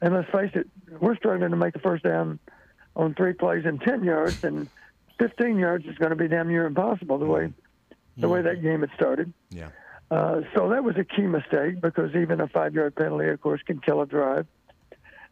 [0.00, 0.68] And let's face it,
[1.00, 2.38] we're struggling to make the first down
[2.94, 4.68] on three plays in 10 yards, and
[5.18, 7.52] 15 yards is going to be damn near impossible the way
[8.18, 9.32] the way that game had started.
[9.50, 9.68] Yeah.
[10.10, 13.80] Uh, so that was a key mistake because even a five-yard penalty, of course, can
[13.80, 14.46] kill a drive.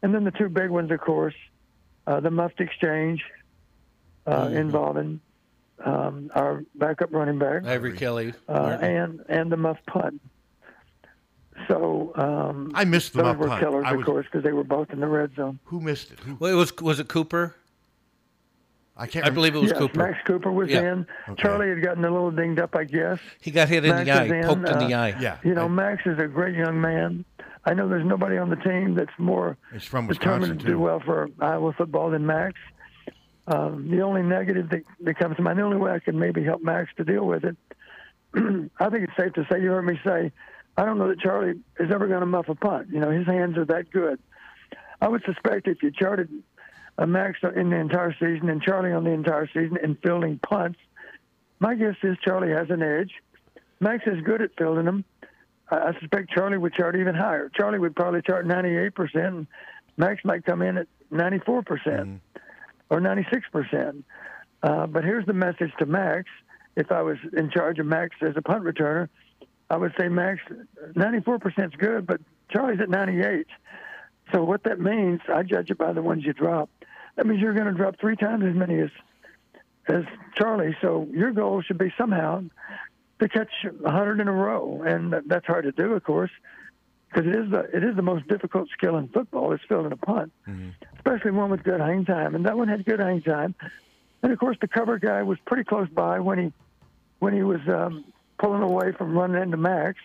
[0.02, 1.34] And then the two big ones, of course,
[2.06, 3.22] uh, the muffed exchange
[4.26, 5.20] uh, involving
[5.84, 8.32] um, our backup running back Ivory Kelly.
[8.48, 10.20] uh, and and the muff punt.
[11.68, 13.60] So um, I missed the those were punt.
[13.60, 15.58] killers, I of was- course, because they were both in the red zone.
[15.64, 16.20] Who missed it?
[16.20, 17.54] Who, Well, it was was it Cooper?
[18.96, 19.24] I can't.
[19.24, 19.98] I believe it was yes, Cooper.
[19.98, 20.92] Max Cooper was Yeah.
[20.92, 21.06] in.
[21.28, 21.42] Okay.
[21.42, 23.18] Charlie had gotten a little dinged up, I guess.
[23.40, 25.16] He got hit in Max the eye, in, poked in the uh, eye.
[25.18, 25.38] Yeah.
[25.42, 27.24] You know, I- Max is a great young man.
[27.64, 30.78] I know there's nobody on the team that's more It's from determined Wisconsin to do
[30.78, 32.58] well for Iowa football than Max.
[33.46, 36.42] Um, the only negative that, that comes to mind, the only way I can maybe
[36.44, 37.56] help Max to deal with it,
[38.34, 40.30] I think it's safe to say, you heard me say,
[40.80, 42.88] I don't know that Charlie is ever going to muff a punt.
[42.90, 44.18] You know, his hands are that good.
[45.02, 46.30] I would suspect if you charted
[46.96, 50.78] uh, Max in the entire season and Charlie on the entire season in fielding punts,
[51.58, 53.10] my guess is Charlie has an edge.
[53.78, 55.04] Max is good at fielding them.
[55.70, 57.50] I, I suspect Charlie would chart even higher.
[57.54, 59.46] Charlie would probably chart 98%, and
[59.98, 62.20] Max might come in at 94%
[62.88, 64.02] or 96%.
[64.62, 66.24] Uh, but here's the message to Max.
[66.74, 69.10] If I was in charge of Max as a punt returner,
[69.70, 70.40] I would say Max
[70.94, 73.46] 94% is good, but Charlie's at 98.
[74.32, 76.68] So what that means, I judge it by the ones you drop.
[77.16, 78.90] That means you're going to drop three times as many as
[79.88, 80.04] as
[80.36, 80.76] Charlie.
[80.80, 82.44] So your goal should be somehow
[83.18, 86.30] to catch 100 in a row, and that's hard to do, of course,
[87.08, 89.96] because it is the it is the most difficult skill in football is fielding a
[89.96, 90.32] punt,
[90.96, 92.34] especially one with good hang time.
[92.34, 93.54] And that one had good hang time.
[94.22, 96.52] And of course, the cover guy was pretty close by when he
[97.18, 98.04] when he was um,
[98.40, 99.98] pulling away from running into Max.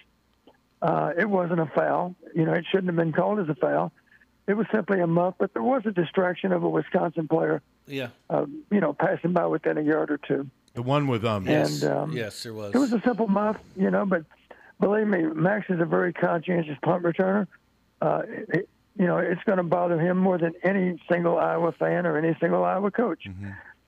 [0.82, 2.16] Uh, it wasn't a foul.
[2.36, 3.92] You know, it shouldn't have been called as a foul.
[4.48, 8.10] It was simply a muff, but there was a distraction of a Wisconsin player, Yeah.
[8.30, 10.48] uh, you know, passing by within a yard or two.
[10.76, 11.48] The one with um.
[11.48, 11.82] Yes.
[11.82, 12.76] And, um, yes, there was.
[12.76, 14.26] It was a simple muff, you know, but
[14.80, 17.48] believe me, Max is a very conscientious punt returner.
[18.02, 18.70] Uh, it,
[19.00, 22.36] you know, it's going to bother him more than any single Iowa fan or any
[22.40, 23.26] single Iowa coach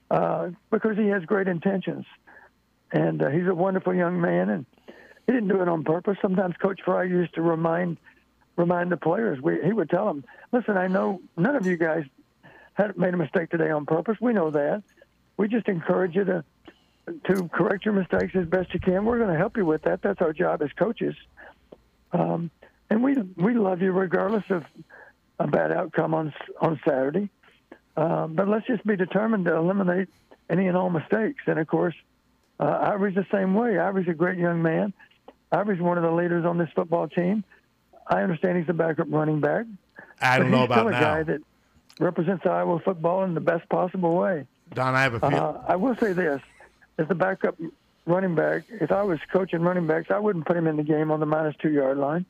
[0.10, 2.06] uh, because he has great intentions.
[2.92, 4.66] And uh, he's a wonderful young man, and
[5.26, 6.18] he didn't do it on purpose.
[6.22, 7.98] Sometimes Coach Fry used to remind
[8.56, 9.42] remind the players.
[9.42, 12.06] We, he would tell them, "Listen, I know none of you guys
[12.74, 14.18] had made a mistake today on purpose.
[14.22, 14.84] We know that.
[15.36, 16.44] We just encourage you to
[17.26, 19.06] to correct your mistakes as best you can.
[19.06, 20.02] We're going to help you with that.
[20.02, 21.16] That's our job as coaches.
[22.12, 22.52] Um,
[22.90, 24.66] and we we love you regardless of
[25.40, 27.30] a bad outcome on on Saturday.
[27.96, 30.10] Uh, but let's just be determined to eliminate
[30.50, 31.44] any and all mistakes.
[31.48, 31.96] And of course,
[32.60, 33.78] uh, Ivory's the same way.
[33.80, 34.94] Ivory's a great young man.
[35.52, 37.44] Ivory's one of the leaders on this football team.
[38.08, 39.66] I understand he's a backup running back.
[40.22, 41.00] I don't but know he's about still a now.
[41.02, 41.42] guy that
[42.00, 44.46] represents Iowa football in the best possible way.
[44.74, 45.36] Don, I have a feeling.
[45.36, 46.42] Uh, I will say this:
[46.98, 47.56] as the backup
[48.06, 51.12] running back, if I was coaching running backs, I wouldn't put him in the game
[51.12, 52.26] on the minus two yard line.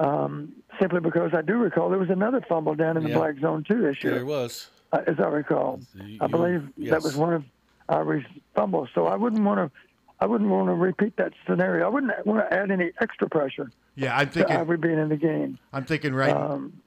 [0.00, 3.18] Um, simply because I do recall there was another fumble down in the Yeah.
[3.18, 4.68] black zone too this year, there was.
[4.92, 5.80] uh, as I recall.
[5.94, 7.04] You- I believe that yes.
[7.04, 7.44] was one of
[7.88, 8.88] Ivory's fumbles.
[8.94, 9.78] So I wouldn't want to.
[10.20, 11.84] I wouldn't want to repeat that scenario.
[11.84, 14.56] I wouldn't want to add any extra pressure yeah, I'm to thinking.
[14.56, 15.58] Ivory being in the game.
[15.72, 16.34] I'm thinking right.
[16.34, 16.80] Um,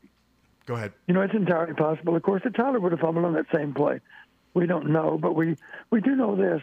[0.66, 0.94] go ahead.
[1.08, 2.16] you know, it's entirely possible.
[2.16, 4.00] Of course, that Tyler would have fumbled on that same play.
[4.54, 5.58] We don't know, but we
[5.90, 6.62] we do know this.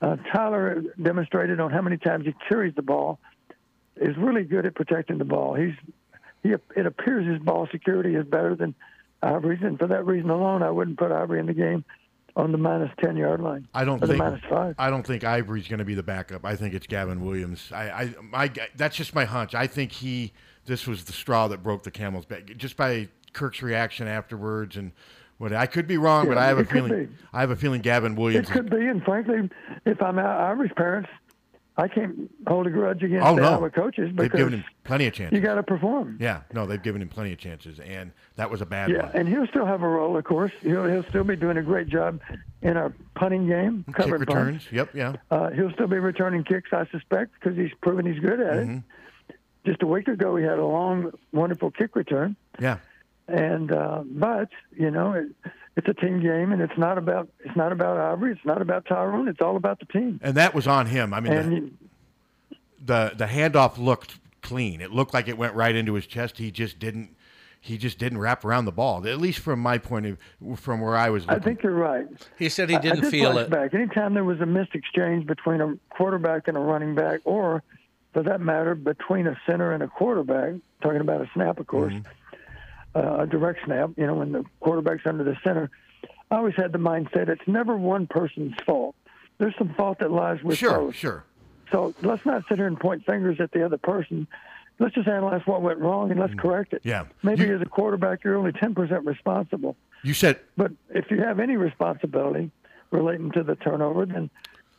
[0.00, 3.18] Uh, Tyler demonstrated on how many times he carries the ball
[3.96, 5.54] is really good at protecting the ball.
[5.54, 5.74] He's
[6.42, 8.74] he it appears his ball security is better than
[9.22, 11.84] Ivory's, and for that reason alone, I wouldn't put Ivory in the game
[12.40, 13.68] on the minus ten yard line.
[13.74, 14.74] I don't think minus five.
[14.78, 16.44] I don't think Ivory's going to be the backup.
[16.44, 17.70] I think it's Gavin Williams.
[17.72, 19.54] I, I my that's just my hunch.
[19.54, 20.32] I think he
[20.66, 24.92] this was the straw that broke the camel's back just by Kirk's reaction afterwards and
[25.38, 27.12] what I could be wrong, but I have a feeling be.
[27.32, 28.50] I have a feeling Gavin Williams.
[28.50, 29.48] It could be, and frankly,
[29.86, 31.08] if I'm Irish parents,
[31.76, 34.64] I can't hold a grudge against oh the no, Iowa coaches they've because given him
[34.84, 35.34] plenty of chances.
[35.36, 36.18] you got to perform.
[36.20, 39.12] yeah, no, they've given him plenty of chances, and that was a bad Yeah, one.
[39.14, 40.52] and he'll still have a role, of course.
[40.62, 42.20] He'll he'll still be doing a great job
[42.60, 44.66] in our punting game, Kick covering punts.
[44.66, 44.66] returns.
[44.72, 45.16] Yep, yeah.
[45.30, 48.76] Uh, he'll still be returning kicks, I suspect, because he's proven he's good at Mm-hmm.
[48.78, 49.36] it.
[49.64, 52.78] Just a week ago, he had a long, wonderful kick return, Yeah.
[53.28, 55.26] and uh, but you know, it,
[55.76, 58.84] it's a team game, and it's not about it's not about Ivory, it's not about
[58.86, 60.20] Tyrone, it's all about the team.
[60.22, 61.14] And that was on him.
[61.14, 61.70] I mean, And the, you,
[62.84, 64.80] the the handoff looked clean.
[64.80, 66.38] It looked like it went right into his chest.
[66.38, 67.16] He just didn't.
[67.62, 69.06] He just didn't wrap around the ball.
[69.06, 71.42] At least from my point of, from where I was Looking.
[71.42, 72.06] I think you're right.
[72.38, 73.50] He said he I- I didn't did feel it.
[73.50, 73.74] Back.
[73.74, 77.62] Anytime there was a missed exchange between a quarterback and a running back, or
[78.14, 81.92] for that matter, between a center and a quarterback, talking about a snap, of course,
[81.92, 82.08] Mm-hmm.
[82.94, 85.70] Uh, a direct snap, you know, when the quarterback's under the center,
[86.30, 88.94] I always had the mindset it's never one person's fault.
[89.38, 90.94] There's some fault that lies with sure, both.
[90.94, 91.24] sure.
[91.72, 94.26] So let's not sit here and point fingers at the other person.
[94.78, 96.82] Let's just analyze what went wrong and let's correct it.
[96.82, 96.86] Mm.
[96.88, 97.04] Yeah.
[97.22, 99.76] Maybe You- as a quarterback, you're only 10% responsible.
[100.02, 102.50] You said But if you have any responsibility
[102.90, 104.30] relating to the turnover, then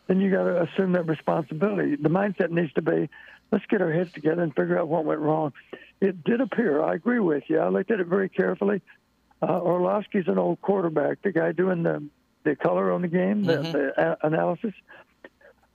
[0.08, 1.96] then you got to assume that responsibility.
[1.96, 3.08] The mindset needs to be,
[3.52, 5.54] let's get our heads together and figure out what went wrong.
[6.02, 6.82] It did appear.
[6.84, 7.60] I agree with you.
[7.60, 8.82] I looked at it very carefully.
[9.42, 12.04] Uh, Orlovsky's an old quarterback, the guy doing the
[12.44, 14.74] the color on the game, the, the a- analysis.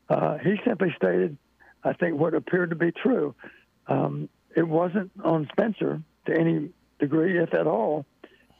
[0.09, 1.37] Uh, he simply stated,
[1.85, 3.37] I think, what appeared to be true.
[3.87, 8.05] Um, it wasn't on Spencer to any degree, if at all.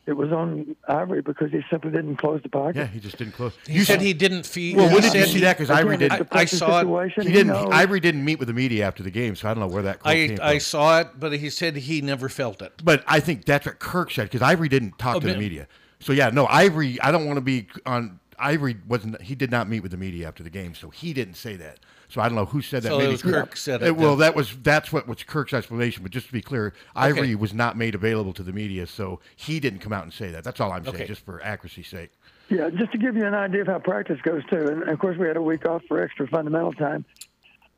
[0.07, 2.77] It was on Ivory because he simply didn't close the pocket.
[2.77, 3.53] Yeah, he just didn't close.
[3.67, 4.77] He said he didn't feel.
[4.77, 5.57] Well, he when did you said see he- that?
[5.59, 6.21] Because Ivory didn't.
[6.21, 7.13] a I pressure saw it.
[7.25, 7.49] He didn't.
[7.49, 7.69] knows.
[7.73, 10.01] Ivory didn't meet with the media after the game, so I don't know where that
[10.01, 10.61] quote I, came I from.
[10.61, 12.81] saw it, but he said he never felt it.
[12.85, 15.67] But I think that's what Kirk said because Ivory didn't talk Oh, to the media.
[16.01, 17.01] So yeah, no, Ivory.
[17.01, 18.21] I don't want to be on.
[18.39, 19.21] Ivory wasn't.
[19.23, 21.81] He did not meet with the media after the game, so he didn't say that.
[22.09, 22.89] So I don't know who said that.
[22.89, 26.03] So it Maybe was Kirk said it, well, that was that's what was Kirk's explanation.
[26.03, 29.61] But just to be clear, Ivory was not made available to the media, so he
[29.61, 30.45] didn't come out and say that.
[30.45, 31.07] That's all I'm saying, Okay.
[31.07, 32.11] just for accuracy's sake.
[32.49, 35.19] Yeah, just to give you an idea of how practice goes too, and of course
[35.19, 37.05] we had a week off for extra fundamental time.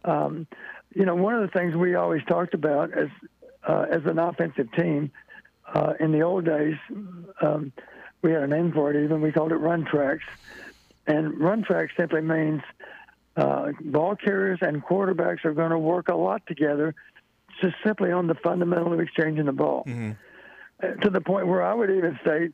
[0.04, 0.46] Um,
[0.94, 3.08] you know, one of the things we always talked about as
[3.66, 5.10] uh, as an offensive team
[5.74, 6.76] uh, in the old days,
[7.40, 7.72] um,
[8.22, 9.02] we had a name for it.
[9.02, 10.24] Even we called it run tracks,
[11.06, 12.62] and run tracks simply means
[13.38, 16.94] uh, ball carriers and quarterbacks are going to work a lot together,
[17.62, 19.84] just simply on the fundamental of exchanging the ball
[20.82, 22.50] uh, to the point where I would even say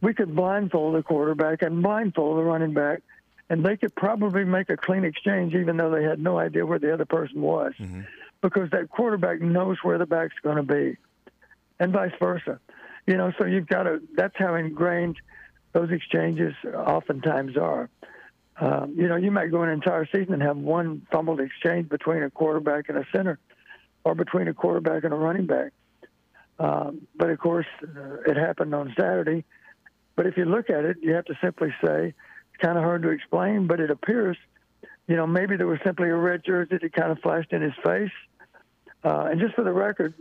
[0.00, 3.02] we could blindfold the quarterback and blindfold the running back,
[3.50, 6.78] and they could probably make a clean exchange even though they had no idea where
[6.78, 7.72] the other person was,
[8.40, 10.96] because that quarterback knows where the back's going to be,
[11.80, 12.60] and vice versa.
[13.06, 14.00] You know, so you've got to.
[14.16, 15.16] That's how ingrained
[15.72, 17.88] those exchanges oftentimes are.
[18.60, 22.22] Um, you know, you might go an entire season and have one fumbled exchange between
[22.22, 23.38] a quarterback and a center,
[24.04, 25.72] or between a quarterback and a running back.
[26.58, 29.44] Um, but of course, uh, it happened on Saturday.
[30.16, 33.02] But if you look at it, you have to simply say it's kind of hard
[33.02, 34.36] to explain, but it appears,
[35.06, 37.74] you know, maybe there was simply a red jersey that kind of flashed in his
[37.84, 38.10] face.
[39.04, 40.14] Uh, and just for the record,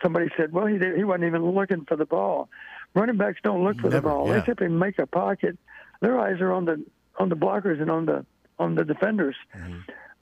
[0.00, 2.48] somebody said, well, he did, he wasn't even looking for the ball.
[2.94, 4.40] Running backs don't look for the ball; yeah.
[4.40, 5.56] they simply make a pocket.
[6.00, 6.84] Their eyes are on the
[7.20, 8.24] on the blockers and on the
[8.58, 9.36] on the defenders.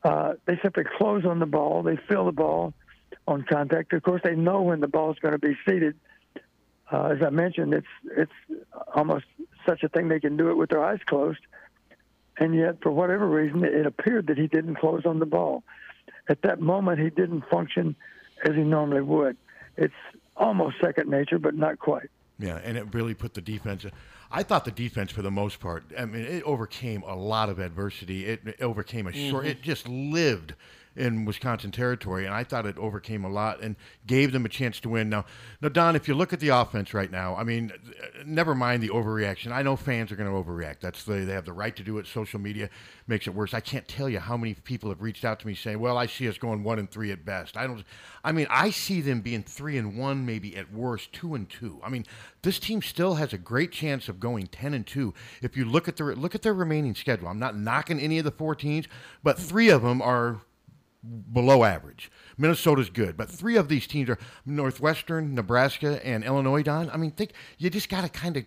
[0.03, 1.83] Uh, they simply close on the ball.
[1.83, 2.75] They feel the ball
[3.27, 3.93] on contact.
[3.93, 5.97] Of course, they know when the ball is going to be seated.
[6.91, 8.61] Uh, as I mentioned, it's it's
[8.95, 9.27] almost
[9.67, 11.41] such a thing they can do it with their eyes closed,
[12.39, 15.63] and yet for whatever reason, it appeared that he didn't close on the ball.
[16.29, 17.97] At that moment, he didn't function
[18.45, 19.37] as he normally would.
[19.77, 19.95] It's
[20.37, 22.11] almost second nature, but not quite.
[22.39, 23.85] Yeah, and it really put the defense.
[24.31, 27.59] I thought the defense, for the most part, I mean, it overcame a lot of
[27.59, 28.27] adversity.
[28.27, 29.45] It, it overcame a short.
[29.45, 29.53] Mm-hmm.
[29.53, 30.55] It just lived
[30.96, 34.81] in Wisconsin territory, and I thought it overcame a lot and gave them a chance
[34.81, 35.09] to win.
[35.09, 35.24] Now,
[35.61, 37.72] now, Don, if you look at the offense right now, I mean,
[38.24, 39.53] never mind the overreaction.
[39.53, 40.81] I know fans are going to overreact.
[40.81, 42.07] That's the, they have the right to do it.
[42.07, 42.68] Social media
[43.07, 43.55] makes it worse.
[43.55, 46.07] I can't tell you how many people have reached out to me saying, "Well, I
[46.07, 47.85] see us going one and three at best." I don't.
[48.24, 51.81] I mean, I see them being three and one, maybe at worst two and two.
[51.83, 52.05] I mean,
[52.42, 55.88] this team still has a great chance of going ten and two if you look
[55.88, 57.29] at their look at their remaining schedule.
[57.29, 58.87] I'm not knocking any of the four teams,
[59.22, 60.40] but three of them are
[61.33, 62.11] below average.
[62.37, 66.63] Minnesota's good, but three of these teams are Northwestern, Nebraska, and Illinois.
[66.63, 68.45] Don, I mean, think you just got to kind of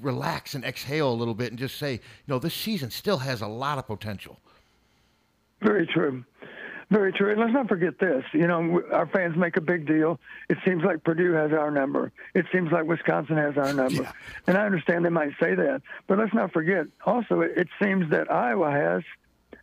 [0.00, 3.42] relax and exhale a little bit and just say, you know, this season still has
[3.42, 4.38] a lot of potential.
[5.60, 6.24] Very true.
[6.90, 7.30] Very true.
[7.30, 8.22] And let's not forget this.
[8.34, 10.20] You know, our fans make a big deal.
[10.50, 12.12] It seems like Purdue has our number.
[12.34, 14.12] It seems like Wisconsin has our number.
[14.46, 15.80] And I understand they might say that.
[16.06, 19.02] But let's not forget, also, it, it seems that Iowa has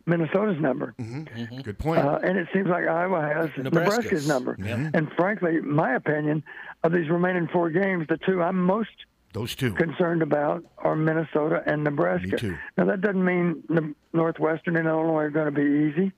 [0.06, 0.94] Minnesota's number.
[0.98, 1.22] Mm-hmm.
[1.22, 1.60] Mm-hmm.
[1.60, 2.00] Good point.
[2.04, 3.72] Uh, and it seems like Iowa has Nebraska's.
[3.72, 4.56] Nebraska's number.
[4.58, 4.76] Yeah.
[4.76, 4.96] Mm-hmm.
[4.96, 6.42] And frankly, my opinion
[6.82, 8.90] of these remaining four games, the two I'm most
[9.32, 9.72] Those two.
[9.74, 12.28] concerned about are Minnesota and Nebraska.
[12.28, 12.56] Me too.
[12.76, 16.12] Now that doesn't mean the Northwestern and Illinois are going to be easy,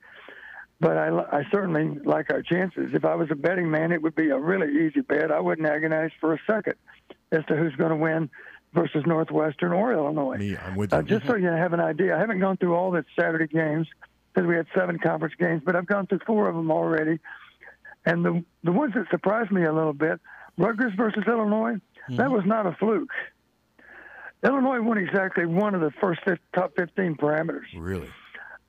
[0.79, 2.91] but I, I certainly like our chances.
[2.93, 5.31] If I was a betting man, it would be a really easy bet.
[5.31, 6.75] I wouldn't agonize for a second
[7.31, 8.29] as to who's going to win
[8.73, 10.37] versus Northwestern or Illinois.
[10.37, 10.97] Me, I'm with you.
[10.97, 13.87] Uh, just so you have an idea, I haven't gone through all the Saturday games
[14.33, 17.19] because we had seven conference games, but I've gone through four of them already.
[18.05, 20.19] And the the ones that surprised me a little bit,
[20.57, 21.75] Rutgers versus Illinois,
[22.09, 23.11] that was not a fluke.
[24.43, 26.19] Illinois won exactly one of the first
[26.53, 27.63] top 15 parameters.
[27.77, 28.09] really.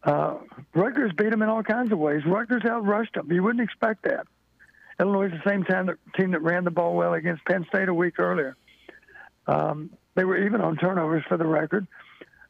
[0.04, 0.36] Uh,
[0.74, 2.22] Rutgers beat them in all kinds of ways.
[2.26, 3.32] Rutgers outrushed them.
[3.32, 4.26] You wouldn't expect that.
[5.00, 7.88] Illinois is the same time that, team that ran the ball well against Penn State
[7.88, 8.56] a week earlier.
[9.46, 11.86] Um, they were even on turnovers for the record.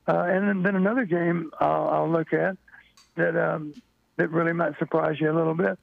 [0.06, 2.58] Uh, and then, another game I'll, I'll look at
[3.16, 3.74] that um,
[4.16, 5.78] that really might surprise you a little bit.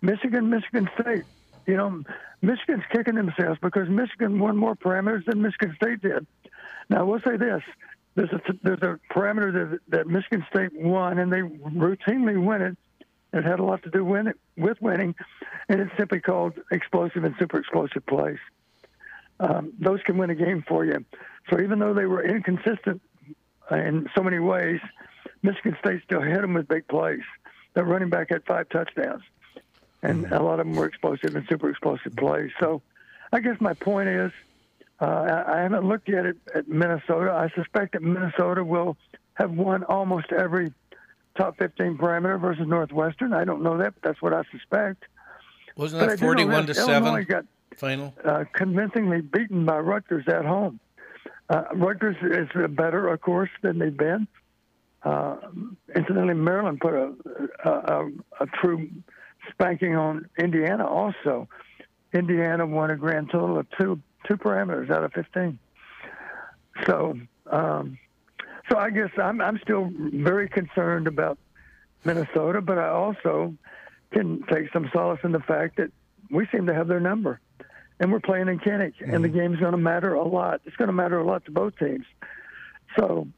[0.00, 1.24] Michigan, Michigan State.
[1.66, 2.02] You know,
[2.42, 6.26] Michigan's kicking themselves because Michigan won more parameters than Michigan State did.
[6.88, 7.62] Now, I will say this:
[8.14, 12.76] there's a there's a parameter that, that Michigan State won, and they routinely win it.
[13.32, 15.14] It had a lot to do it, with winning,
[15.68, 18.38] and it's simply called explosive and super explosive plays.
[19.40, 21.04] Um, those can win a game for you.
[21.50, 23.02] So even though they were inconsistent
[23.70, 24.80] uh, in so many ways,
[25.42, 27.20] Michigan State still hit them with big plays.
[27.74, 29.22] Their running back had five touchdowns,
[30.02, 32.50] and a lot of them were explosive and super explosive plays.
[32.58, 32.80] So
[33.32, 34.32] I guess my point is
[34.98, 37.30] Uh, I, haven't looked yet at, at Minnesota.
[37.30, 38.96] I suspect that Minnesota will
[39.34, 40.72] have won almost every
[41.36, 43.34] top 15 parameter versus Northwestern.
[43.34, 45.04] I don't know that, but that's what I suspect.
[45.76, 47.44] Wasn't that forty-one to that Illinois seven got
[47.76, 48.14] final?
[48.24, 50.80] uh, convincingly beaten by Rutgers at home.
[51.48, 54.26] Uh, Rutgers is better, of course, than they've been.
[55.02, 55.36] Uh,
[55.94, 57.12] incidentally, Maryland put a,
[57.64, 58.10] a, a,
[58.40, 58.88] a true
[59.50, 60.84] spanking on Indiana.
[60.86, 61.48] Also,
[62.12, 65.58] Indiana won a grand total of two two parameters out of fifteen.
[66.84, 67.16] So,
[67.50, 67.98] um,
[68.68, 71.38] so I guess I'm I'm still very concerned about
[72.04, 73.54] Minnesota, but I also
[74.10, 75.92] can take some solace in the fact that
[76.30, 77.40] we seem to have their number,
[78.00, 79.38] and we're playing in Kinnick, and the mm-hmm.
[79.38, 80.60] game's going to matter a lot.
[80.64, 82.04] It's going to matter a lot to both teams.
[82.98, 83.28] So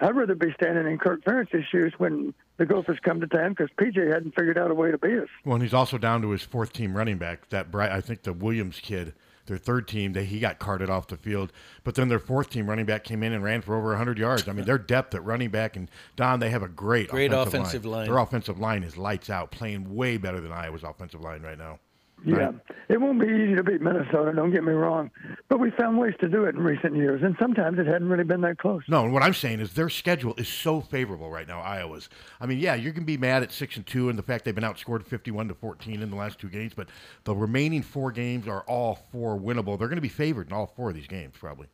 [0.00, 3.68] I'd rather be standing in Kirk Ferentz's shoes when the Gophers come to town because
[3.78, 5.28] PJ hadn't figured out a way to beat us.
[5.44, 7.48] Well, and he's also down to his fourth team running back.
[7.50, 9.14] That bright, I think the Williams kid,
[9.46, 11.52] their third team, they, he got carted off the field.
[11.84, 14.48] But then their fourth team running back came in and ran for over 100 yards.
[14.48, 17.54] I mean, their depth at running back and Don, they have a great Great offensive,
[17.54, 18.06] offensive line.
[18.06, 21.78] Their offensive line is lights out, playing way better than Iowa's offensive line right now.
[22.24, 22.54] Yeah, Right.
[22.88, 24.32] it won't be easy to beat Minnesota.
[24.34, 25.10] Don't get me wrong,
[25.48, 28.24] but we found ways to do it in recent years, and sometimes it hadn't really
[28.24, 28.82] been that close.
[28.88, 31.60] No, and what I'm saying is their schedule is so favorable right now.
[31.60, 32.08] Iowa's.
[32.40, 34.54] I mean, yeah, you can be mad at six and two and the fact they've
[34.54, 36.88] been outscored 51 to 14 in the last two games, but
[37.24, 39.78] the remaining four games are all four winnable.
[39.78, 41.66] They're going to be favored in all four of these games, probably.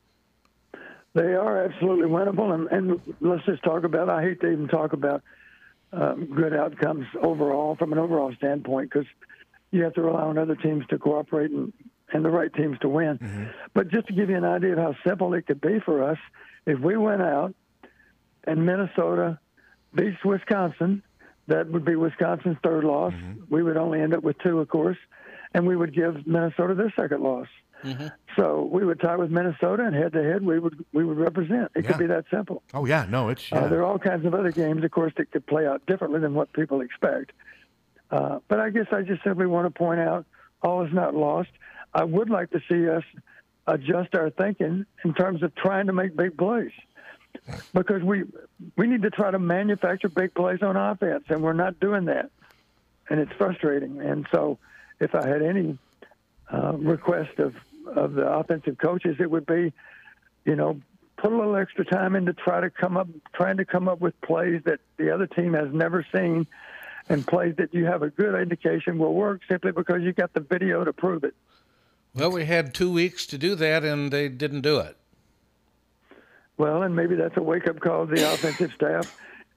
[1.15, 4.09] They are absolutely winnable, and, and let's just talk about.
[4.09, 5.23] I hate to even talk about
[5.93, 9.07] um, good outcomes overall from an overall standpoint because
[9.73, 11.73] you have to rely on other teams to cooperate and,
[12.13, 13.19] and the right teams to win.
[13.19, 13.45] Mm-hmm.
[13.75, 16.19] But just to give you an idea of how simple it could be for us,
[16.67, 17.55] if we went out
[18.45, 19.39] and Minnesota
[19.95, 21.03] beats Wisconsin,
[21.49, 23.13] that would be Wisconsin's third loss.
[23.13, 23.45] Mm-hmm.
[23.51, 24.99] We would only end up with two, of course,
[25.55, 27.49] and we would give Minnesota their second loss.
[27.83, 28.07] Mm-hmm.
[28.37, 31.73] So we would tie with Minnesota, and head to head, we would we would represent.
[31.75, 31.91] It Yeah.
[31.91, 32.63] could be that simple.
[32.73, 35.33] Oh yeah, no, it's Uh, there are all kinds of other games, of course, that
[35.33, 37.33] could play out differently than what people expect.
[38.13, 40.27] Uh, but I guess I just simply want to point out
[40.63, 41.49] all is not lost.
[41.95, 43.03] I would like to see us
[43.67, 46.73] adjust our thinking in terms of trying to make big plays
[47.73, 48.25] because we
[48.77, 52.31] we need to try to manufacture big plays on offense, and we're not doing that,
[53.09, 54.01] and it's frustrating.
[54.01, 54.59] And so,
[55.01, 55.79] if I had any
[56.53, 57.55] uh, request of
[57.87, 59.73] of the offensive coaches, it would be,
[60.45, 60.81] you know,
[61.17, 64.01] put a little extra time in to try to come up, trying to come up
[64.01, 66.47] with plays that the other team has never seen,
[67.09, 70.41] and plays that you have a good indication will work simply because you got the
[70.41, 71.35] video to prove it.
[72.15, 74.97] Well, we had two weeks to do that, and they didn't do it.
[76.59, 79.07] Well, and maybe that's a wake up call to the offensive staff.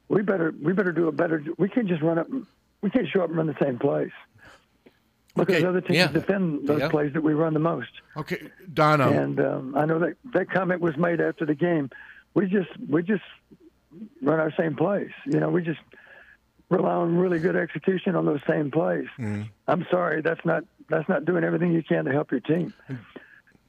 [0.08, 1.44] We better we better do a better.
[1.58, 2.28] We can't just run up.
[2.82, 4.12] We can't show up and run the same plays
[5.36, 6.08] because Okay, other teams yeah.
[6.08, 6.90] defend those Yeah.
[6.90, 7.90] plays that we run the most.
[8.16, 9.10] Okay, Donna.
[9.10, 11.90] And um, I know that that comment was made after the game.
[12.34, 13.24] We just we just
[14.22, 15.12] run our same plays.
[15.26, 15.80] You know, we just
[16.70, 19.08] rely on really good execution on those same plays.
[19.68, 22.74] I'm sorry, that's not that's not doing everything you can to help your team.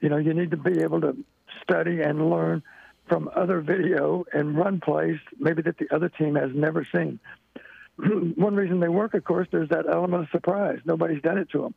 [0.01, 1.17] You know, you need to be able to
[1.63, 2.63] study and learn
[3.09, 7.19] from other video and run plays maybe that the other team has never seen.
[7.97, 10.81] One reason they work, of course, there's that element of surprise.
[10.85, 11.75] Nobody's done it to them,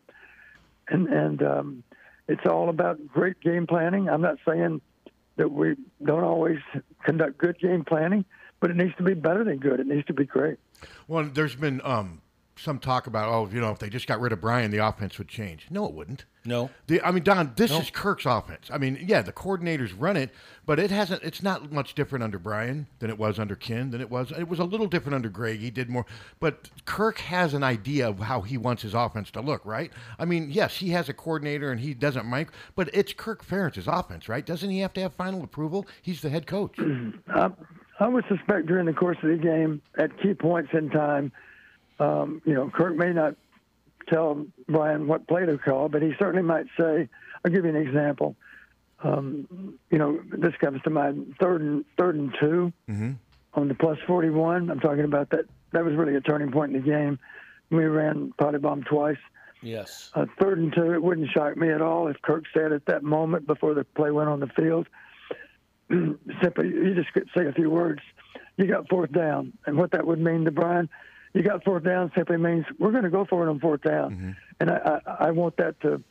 [0.90, 1.84] and and um,
[2.28, 4.10] it's all about great game planning.
[4.10, 4.82] I'm not saying
[5.38, 6.60] that we don't always
[7.04, 8.26] conduct good game planning,
[8.60, 9.80] but it needs to be better than good.
[9.80, 10.60] It needs to be great.
[11.08, 12.22] Well, there's been um,
[12.58, 15.18] some talk about, oh, you know, if they just got rid of Brian, the offense
[15.18, 15.68] would change.
[15.70, 16.26] No, it wouldn't.
[16.46, 16.70] No.
[16.88, 17.80] The, I mean, Don, this No.
[17.80, 18.70] is Kirk's offense.
[18.74, 20.32] I mean, yeah, the coordinators run it,
[20.66, 21.22] but it hasn't.
[21.24, 23.92] It's not much different under Brian than it was under Ken.
[23.92, 24.32] Than it was.
[24.32, 25.60] It was a little different under Greg.
[25.60, 26.06] He did more,
[26.40, 29.92] but Kirk has an idea of how he wants his offense to look, right?
[30.18, 33.88] I mean, yes, he has a coordinator and he doesn't mic, but it's Kirk Ferentz's
[33.88, 34.46] offense, right?
[34.46, 35.86] Doesn't he have to have final approval?
[36.02, 36.78] He's the head coach.
[37.30, 37.52] I,
[38.00, 41.32] I would suspect during the course of the game, at key points in time,
[42.00, 43.36] um, you know, Kirk may not
[44.08, 47.10] tell Brian what play to call, but he certainly might say,
[47.44, 48.36] "I'll give you an example."
[49.04, 52.74] Um, you know, this comes to mind: third and third and 2
[53.54, 54.70] on the plus forty-one.
[54.70, 55.46] I'm talking about that.
[55.72, 57.20] That was really a turning point in the game.
[57.70, 59.18] We ran Pottebaum twice.
[59.62, 60.10] Yes.
[60.16, 63.04] Uh, third and two, it wouldn't shock me at all if Kirk said at that
[63.04, 64.88] moment before the play went on the field,
[66.42, 68.02] simply, you just could say a few words.
[68.58, 69.54] You got fourth down.
[69.66, 70.90] And what that would mean to Brian,
[71.34, 74.36] you got fourth down simply means we're going to go for it on fourth down.
[74.60, 76.02] And I, I, I want that to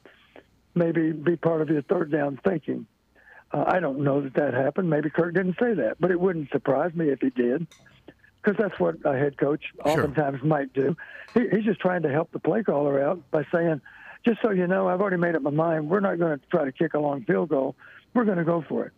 [0.75, 2.87] maybe be part of your third down thinking.
[3.53, 4.91] Uh, I don't know that that happened.
[4.91, 7.67] Maybe Kirk didn't say that, but it wouldn't surprise me if he did,
[8.43, 9.93] because that's what a head coach Sure.
[9.93, 10.97] oftentimes might do.
[11.35, 13.81] He, he's just trying to help the play caller out by saying,
[14.27, 15.89] "Just so you know, I've already made up my mind.
[15.89, 17.75] We're not going to try to kick a long field goal.
[18.15, 18.93] We're going to go for it.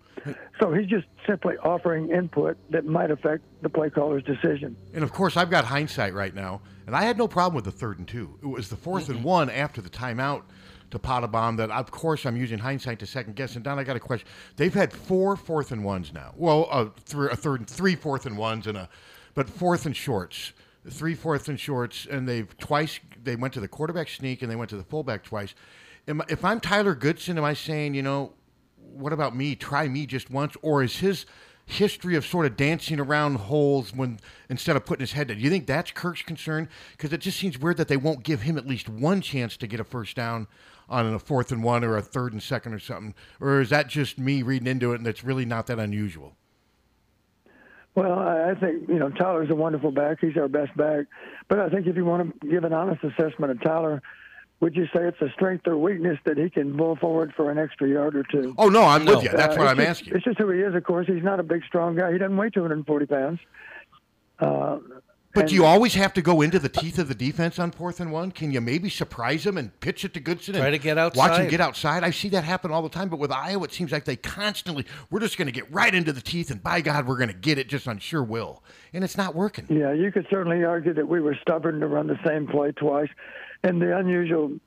[0.60, 4.76] So he's just simply offering input that might affect the play caller's decision.
[4.92, 7.70] And of course, I've got hindsight right now, and I had no problem with the
[7.70, 8.38] third and two.
[8.42, 10.42] It was the 4th and one after the timeout
[10.90, 13.54] to Pottebaum that, of course, I'm using hindsight to second guess.
[13.54, 14.28] And Don, I got a question.
[14.56, 16.34] They've had four fourth and ones now.
[16.36, 18.88] Well, uh, three, a third, three fourth and ones, and a,
[19.34, 20.52] but fourth and shorts,
[20.88, 22.98] three fourth and shorts, and they've twice.
[23.22, 25.54] They went to the quarterback sneak and they went to the fullback twice.
[26.08, 28.32] Am, if I'm Tyler Goodson, am I saying, you know,
[28.92, 29.54] what about me?
[29.54, 31.26] Try me just once, or is his
[31.66, 34.18] history of sort of dancing around holes when
[34.48, 35.36] instead of putting his head down?
[35.38, 36.68] Do you think that's Kirk's concern?
[36.92, 39.66] Because it just seems weird that they won't give him at least one chance to
[39.66, 40.46] get a first down
[40.88, 43.88] on a fourth and one or a third and second or something, or is that
[43.88, 46.36] just me reading into it and it's really not that unusual?
[47.94, 50.18] Well, I think you know Tyler's a wonderful back.
[50.20, 51.06] He's our best back.
[51.48, 54.02] But I think if you want to give an honest assessment of Tyler,
[54.60, 57.58] would you say it's a strength or weakness that he can pull forward for an
[57.58, 58.54] extra yard or two?
[58.58, 59.30] Oh no, I'm with you.
[59.30, 60.14] That's Uh, what it's I'm just- asking.
[60.16, 60.74] It's just who he is.
[60.74, 62.12] Of course, he's not a big, strong guy.
[62.12, 63.40] He doesn't weigh 240 pounds.
[64.38, 64.78] Uh,
[65.32, 67.70] But and- do you always have to go into the teeth of the defense on
[67.70, 68.32] fourth and one?
[68.32, 71.18] Can you maybe surprise them and pitch it to Goodson Try and to get outside.
[71.30, 72.02] Watch him get outside.
[72.02, 73.08] I see that happen all the time.
[73.08, 76.12] But with Iowa, it seems like they constantly we're just going to get right into
[76.12, 78.62] the teeth, and by God, we're going to get it just on sure will,
[78.92, 79.66] and it's not working.
[79.68, 83.08] Yeah, you could certainly argue that we were stubborn to run the same play twice.
[83.62, 84.58] And the unusual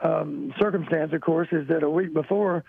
[0.00, 2.64] um, circumstance, of course, is that a week before,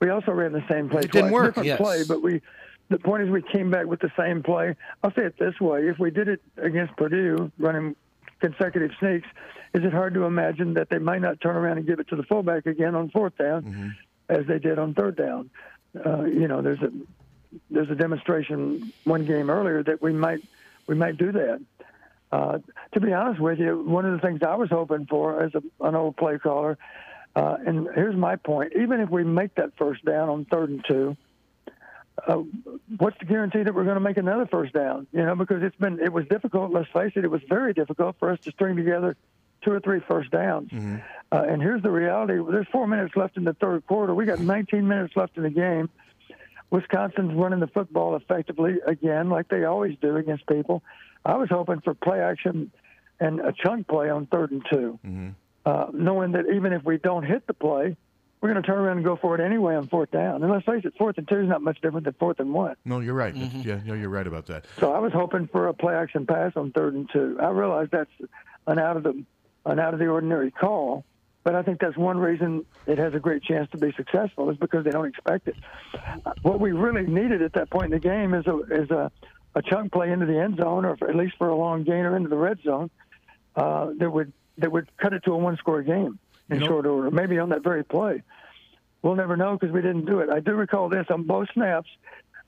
[0.00, 1.12] we also ran the same play It twice.
[1.12, 1.46] didn't work.
[1.56, 1.78] Different Yes.
[1.78, 2.40] play, but we.
[2.88, 4.76] The point is, we came back with the same play.
[5.02, 7.96] I'll say it this way: if we did it against Purdue, running
[8.40, 9.26] consecutive sneaks,
[9.74, 12.16] is it hard to imagine that they might not turn around and give it to
[12.16, 13.96] the fullback again on fourth down,
[14.28, 15.50] as they did on third down?
[16.04, 16.92] Uh, you know, there's a
[17.70, 20.40] there's a demonstration one game earlier that we might
[20.86, 21.60] we might do that.
[22.30, 22.58] Uh,
[22.92, 25.62] to be honest with you, one of the things I was hoping for as a,
[25.86, 26.76] an old play caller,
[27.34, 30.84] uh, and here's my point: even if we make that first down on third and
[30.86, 31.16] two,
[32.26, 32.42] uh,
[32.96, 35.06] what's the guarantee that we're going to make another first down?
[35.12, 36.72] You know, because it's been it was difficult.
[36.72, 39.16] Let's face it, it was very difficult for us to string together
[39.62, 40.70] two or three first downs.
[41.30, 44.14] Uh, and here's the reality: there's four minutes left in the third quarter.
[44.14, 45.90] We got 19 minutes left in the game.
[46.70, 50.82] Wisconsin's running the football effectively again, like they always do against people.
[51.24, 52.72] I was hoping for play action
[53.20, 54.98] and a chunk play on third and 2
[55.64, 57.96] uh, knowing that even if we don't hit the play,
[58.46, 60.40] we're going to turn around and go for it anyway on fourth down.
[60.42, 62.76] And let's face it, fourth and two is not much different than fourth and one.
[62.84, 63.34] No, you're right.
[63.34, 64.66] That's- Yeah, no, you're right about that.
[64.78, 67.38] So I was hoping for a play action pass on third and two.
[67.42, 68.10] I realize that's
[68.68, 69.24] an out of the
[69.64, 71.04] an out of the ordinary call,
[71.42, 74.56] but I think that's one reason it has a great chance to be successful is
[74.58, 75.56] because they don't expect it.
[76.42, 79.10] What we really needed at that point in the game is a is a,
[79.56, 82.28] a chunk play into the end zone, or at least for a long gainer into
[82.28, 82.90] the red zone,
[83.56, 86.18] uh, that would that would cut it to a one score game
[86.50, 88.22] in know- short order, maybe on that very play.
[89.02, 90.30] We'll never know because we didn't do it.
[90.30, 91.88] I do recall this on both snaps.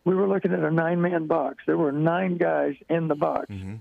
[0.05, 1.59] We were looking at a nine man box.
[1.67, 3.47] There were nine guys in the box.
[3.49, 3.77] Mm-hmm.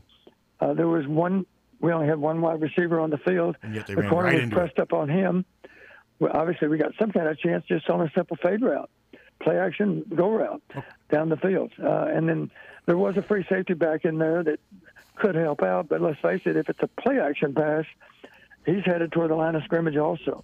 [0.60, 1.46] Uh, there was one.
[1.80, 3.56] We only had one wide receiver on the field.
[3.64, 5.46] And yet they the corner right was pressed up on him.
[6.20, 8.90] Well, obviously, we got some kind of chance just on a simple fade route,
[9.40, 10.62] play action, go route
[11.12, 11.72] down the field.
[11.82, 12.52] Uh, and then
[12.88, 14.60] there was a free safety back in there that
[15.16, 15.88] could help out.
[15.88, 17.86] But let's face it, if it's a play action pass,
[18.68, 20.44] he's headed toward the line of scrimmage also.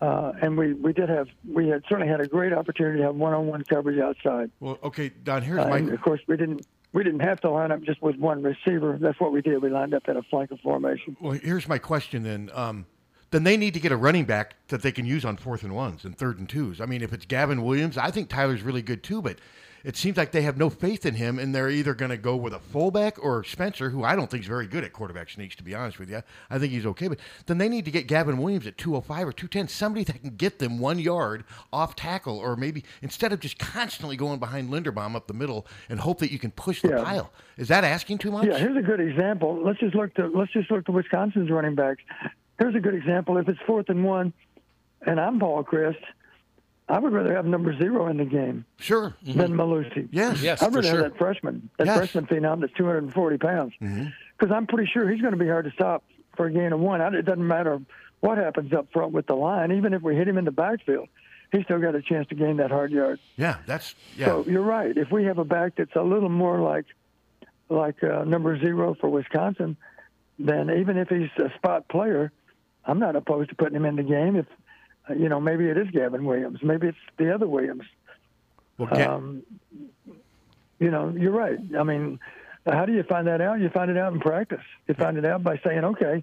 [0.00, 3.16] Uh, and we, we did have we had certainly had a great opportunity to have
[3.16, 4.48] one on one coverage outside.
[4.60, 5.42] Well, okay, Don.
[5.42, 8.14] Here's Uh, my of course, we didn't we didn't have to line up just with
[8.16, 8.96] one receiver.
[9.00, 9.60] That's what we did.
[9.60, 11.16] We lined up in a flanker formation.
[11.20, 12.48] Well, here's my question then.
[12.54, 12.86] Um,
[13.30, 15.74] then they need to get a running back that they can use on fourth and
[15.74, 16.80] ones and third and twos.
[16.80, 19.38] I mean, if it's Gavin Williams, I think Tyler's really good too, but
[19.84, 22.36] it seems like they have no faith in him, and they're either going to go
[22.36, 25.54] with a fullback or Spencer, who I don't think is very good at quarterback sneaks,
[25.56, 26.22] to be honest with you.
[26.50, 29.32] I think he's okay, but then they need to get Gavin Williams at 205 or
[29.32, 33.58] 210, somebody that can get them one yard off tackle, or maybe instead of just
[33.58, 37.02] constantly going behind Linderbaum up the middle and hope that you can push the Yeah.
[37.04, 37.32] pile.
[37.56, 38.46] Is that asking too much?
[38.46, 39.60] Yeah, here's a good example.
[39.64, 42.02] Let's just look to let's just look to Wisconsin's running backs.
[42.58, 43.36] Here's a good example.
[43.38, 44.32] If it's fourth and one,
[45.06, 45.96] and I'm Paul Chryst,
[46.88, 49.14] I would rather have number zero in the game Sure.
[49.22, 50.08] than Mellusi.
[50.10, 50.40] Yes.
[50.42, 51.02] Yes, I'd rather sure.
[51.02, 51.96] have that freshman, that Yes.
[51.98, 55.70] freshman phenom that's 240 pounds, because I'm pretty sure he's going to be hard to
[55.72, 56.02] stop
[56.36, 57.00] for a gain of one.
[57.14, 57.80] It doesn't matter
[58.20, 61.08] what happens up front with the line, even if we hit him in the backfield,
[61.52, 63.20] he's still got a chance to gain that hard yard.
[63.36, 64.26] Yeah, that's yeah.
[64.26, 64.96] So you're right.
[64.96, 66.86] If we have a back that's a little more like
[67.68, 69.76] like uh, number zero for Wisconsin,
[70.38, 72.32] then even if he's a spot player,
[72.86, 74.36] I'm not opposed to putting him in the game.
[74.36, 74.46] If
[75.16, 77.84] you know, maybe it is Gavin Williams, maybe it's the other Williams.
[78.78, 79.42] well, Ga- Um,
[80.78, 81.58] you know, you're right.
[81.78, 82.20] I mean,
[82.66, 83.60] how do you find that out?
[83.60, 84.62] You find it out in practice.
[84.86, 86.22] You find it out by saying, okay,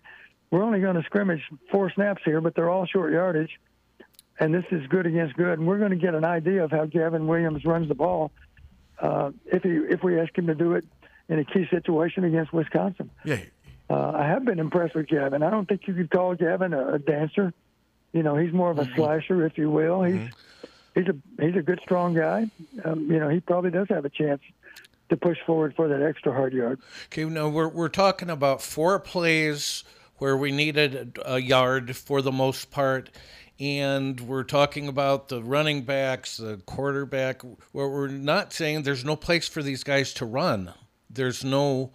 [0.52, 3.60] we're only going to scrimmage four snaps here, but they're all short yardage.
[4.40, 6.86] and this is good against good, and we're going to get an idea of how
[6.86, 8.32] Gavin Williams runs the ball
[9.00, 10.86] uh, if he if we ask him to do it
[11.30, 13.10] in a key situation against Wisconsin.
[13.26, 13.40] Yeah.
[13.90, 15.42] Uh, I have been impressed with Gavin.
[15.44, 17.54] I don't think you could call Gavin a, a dancer.
[18.16, 20.01] You know, he's more of a slasher, if you will.
[20.01, 20.30] He's
[20.95, 22.49] he's a he's a good, strong guy.
[22.86, 24.41] Um, you know, he probably does have a chance
[25.09, 26.80] to push forward for that extra hard yard.
[27.07, 29.84] Okay, now we're we're talking about four plays
[30.20, 33.09] where we needed a yard for the most part,
[33.59, 37.41] and we're talking about the running backs, the quarterback.
[37.74, 40.74] Where we're not saying there's no place for these guys to run.
[41.09, 41.91] There's no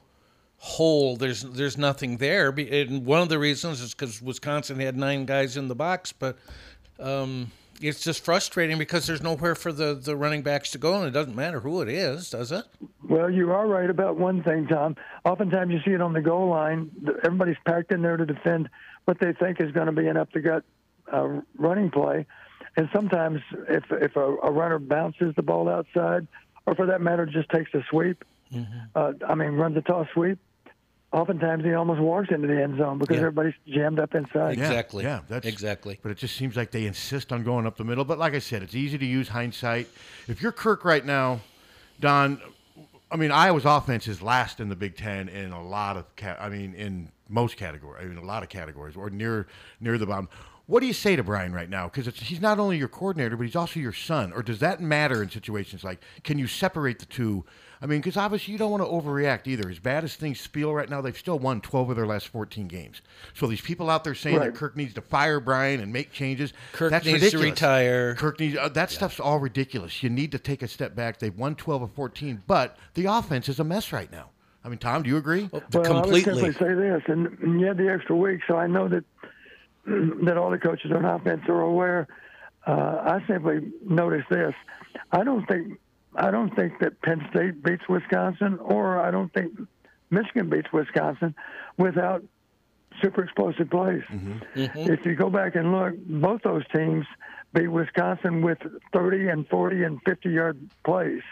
[0.62, 1.16] hole.
[1.16, 2.50] There's there's nothing there.
[2.50, 6.38] And one of the reasons is because Wisconsin had nine guys in the box, but
[6.98, 7.50] um,
[7.80, 11.12] it's just frustrating because there's nowhere for the, the running backs to go, and it
[11.12, 12.64] doesn't matter who it is, does it?
[13.08, 14.96] Well, you are right about one thing, Tom.
[15.24, 16.90] Oftentimes you see it on the goal line.
[17.24, 18.68] Everybody's packed in there to defend
[19.06, 20.64] what they think is going to be an up the gut
[21.10, 22.26] uh, running play.
[22.76, 26.28] And sometimes if, if a, a runner bounces the ball outside,
[26.66, 28.22] or for that matter, just takes a sweep,
[28.94, 30.38] uh, I mean, runs a toss sweep,
[31.12, 33.20] oftentimes he almost walks into the end zone because Yeah.
[33.22, 34.52] everybody's jammed up inside.
[34.52, 35.04] Exactly.
[35.04, 35.98] Yeah, that's Exactly.
[36.02, 38.04] But it just seems like they insist on going up the middle.
[38.04, 39.88] But like I said, it's easy to use hindsight.
[40.28, 41.40] If you're Kirk right now,
[42.00, 42.40] Don,
[43.10, 46.36] I mean, Iowa's offense is last in the Big Ten in a lot of, ca-
[46.38, 49.46] I mean, in most categories, I mean, a lot of categories, or near
[49.80, 50.28] near the bottom.
[50.66, 51.88] What do you say to Brian right now?
[51.92, 54.32] Because he's not only your coordinator, but he's also your son.
[54.32, 56.00] Or does that matter in situations like?
[56.22, 57.44] Can you separate the two?
[57.82, 59.70] I mean, because obviously you don't want to overreact either.
[59.70, 62.68] As bad as things feel right now, they've still won 12 of their last 14
[62.68, 63.00] games.
[63.32, 64.52] So these people out there saying Right.
[64.52, 68.14] that Kirk needs to fire Brian and make changes, Kirk that's needs to retire.
[68.16, 70.02] Kirk needs uh, that stuff's all ridiculous.
[70.02, 71.18] You need to take a step back.
[71.20, 74.28] They've won 12 of 14, but the offense is a mess right now.
[74.62, 75.48] I mean, Tom, do you agree?
[75.50, 76.20] Well, I would Completely.
[76.22, 79.04] simply say this, and, and you had the extra week, so I know that
[80.26, 82.08] that all the coaches on offense are aware.
[82.66, 82.72] Uh,
[83.20, 84.52] I simply noticed this.
[85.12, 85.78] I don't think
[86.14, 89.52] I don't think that Penn State beats Wisconsin, or I don't think
[90.10, 91.34] Michigan beats Wisconsin
[91.76, 92.24] without
[93.00, 94.02] super explosive plays.
[94.90, 97.06] If you go back and look, both those teams
[97.54, 98.58] beat Wisconsin with
[98.92, 101.22] 30 and 40 and 50 yard plays.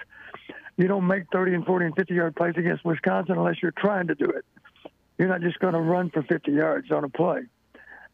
[0.77, 4.07] You don't make 30 and 40 and 50 yard plays against Wisconsin unless you're trying
[4.07, 4.45] to do it.
[5.19, 7.41] You're not just going to run for 50 yards on a play.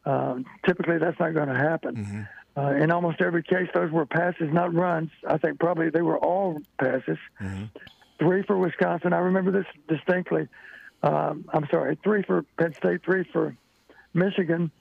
[0.05, 2.27] Um, typically, that's not going to happen.
[2.57, 5.11] Uh, in almost every case, those were passes, not runs.
[5.27, 7.17] I think probably they were all passes.
[8.17, 9.11] Three for Wisconsin.
[9.11, 10.47] I remember this distinctly.
[11.03, 13.55] Um, I'm sorry, three for Penn State, three for
[14.13, 14.71] Michigan.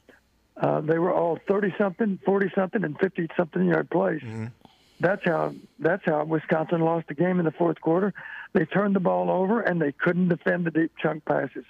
[0.57, 4.23] Uh, they were all 30 something, 40 something, and 50 something yard plays.
[5.01, 8.15] That's how that's how Wisconsin lost the game in the fourth quarter.
[8.53, 11.65] They turned the ball over and they couldn't defend the deep chunk passes.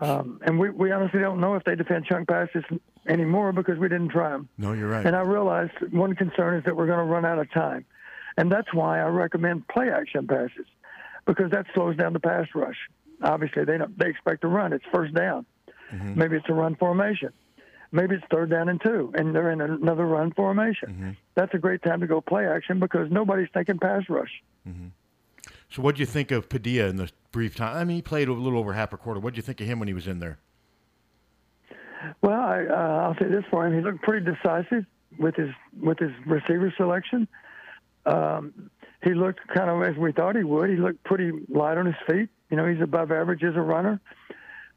[0.00, 2.64] Um, and we, we honestly don't know if they defend chunk passes
[3.06, 4.48] anymore because we didn't try them.
[4.58, 5.06] No, you're right.
[5.06, 7.84] And I realized one concern is that we're going to run out of time.
[8.36, 10.66] And that's why I recommend play action passes
[11.26, 12.76] because that slows down the pass rush.
[13.22, 14.72] Obviously, they don't, they expect to run.
[14.72, 15.46] It's first down.
[15.92, 16.18] Mm-hmm.
[16.18, 17.32] Maybe it's a run formation.
[17.92, 20.88] Maybe it's third down and two, and they're in another run formation.
[20.88, 21.10] Mm-hmm.
[21.36, 24.42] That's a great time to go play action because nobody's thinking pass rush.
[24.68, 24.88] Mm-hmm.
[25.70, 27.76] So, what do you think of Padilla in the brief time?
[27.76, 29.20] I mean, he played a little over half a quarter.
[29.20, 30.38] What do you think of him when he was in there?
[32.22, 34.84] Well, I, uh, I'll say this for him: he looked pretty decisive
[35.18, 35.50] with his
[35.80, 37.28] with his receiver selection.
[38.06, 38.70] Um,
[39.02, 40.70] he looked kind of as we thought he would.
[40.70, 42.28] He looked pretty light on his feet.
[42.50, 44.00] You know, he's above average as a runner.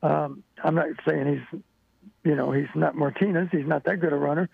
[0.04, 1.62] Um, I'm not saying he's,
[2.24, 3.50] you know, he's not Martinez.
[3.52, 4.50] He's not that good a runner.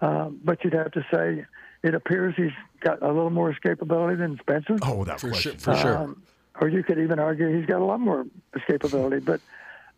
[0.00, 1.44] Um, but you'd have to say
[1.82, 2.50] it appears he's
[2.80, 4.78] got a little more escapability than Spencer.
[4.82, 5.58] Oh, without For question.
[5.58, 5.74] sure.
[5.74, 5.96] For sure.
[5.98, 6.22] Um,
[6.60, 8.26] or you could even argue he's got a lot more
[8.56, 9.24] escapability.
[9.24, 9.40] But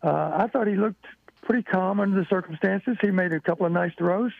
[0.03, 1.05] uh, I thought he looked
[1.43, 2.97] pretty calm under the circumstances.
[3.01, 4.31] He made a couple of nice throws.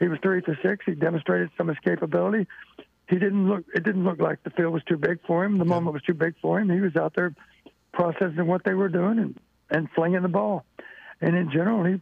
[0.00, 0.84] He was three to six.
[0.84, 2.46] He demonstrated some escapability.
[3.08, 3.64] He didn't look.
[3.74, 5.58] It didn't look like the field was too big for him.
[5.58, 6.70] The moment was too big for him.
[6.70, 7.34] He was out there
[7.92, 9.38] processing what they were doing and
[9.70, 10.64] and flinging the ball.
[11.20, 12.00] And in general, he.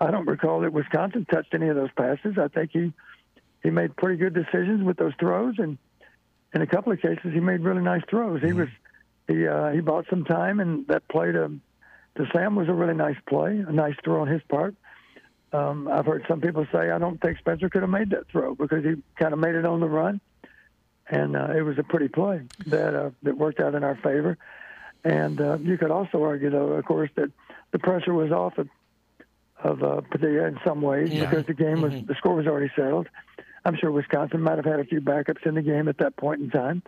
[0.00, 2.36] I don't recall that Wisconsin touched any of those passes.
[2.38, 2.92] I think he
[3.62, 5.78] he made pretty good decisions with those throws, and
[6.54, 8.42] in a couple of cases, he made really nice throws.
[8.42, 8.68] He was
[9.26, 11.52] he uh, he bought some time, and that played to
[12.16, 14.74] to Sam was a really nice play, a nice throw on his part.
[15.52, 18.54] Um, I've heard some people say I don't think Spencer could have made that throw
[18.54, 20.20] because he kind of made it on the run,
[21.08, 24.36] and uh, it was a pretty play that uh, that worked out in our favor.
[25.04, 27.30] And uh, you could also argue, though, of course, that
[27.72, 28.68] the pressure was off of
[29.62, 33.08] of uh, Padilla in some ways because the game was the score was already settled.
[33.64, 36.40] I'm sure Wisconsin might have had a few backups in the game at that point
[36.42, 36.82] in time.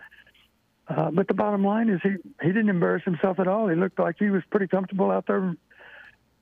[0.89, 2.11] Uh, but the bottom line is he,
[2.41, 3.67] he didn't embarrass himself at all.
[3.67, 5.55] He looked like he was pretty comfortable out there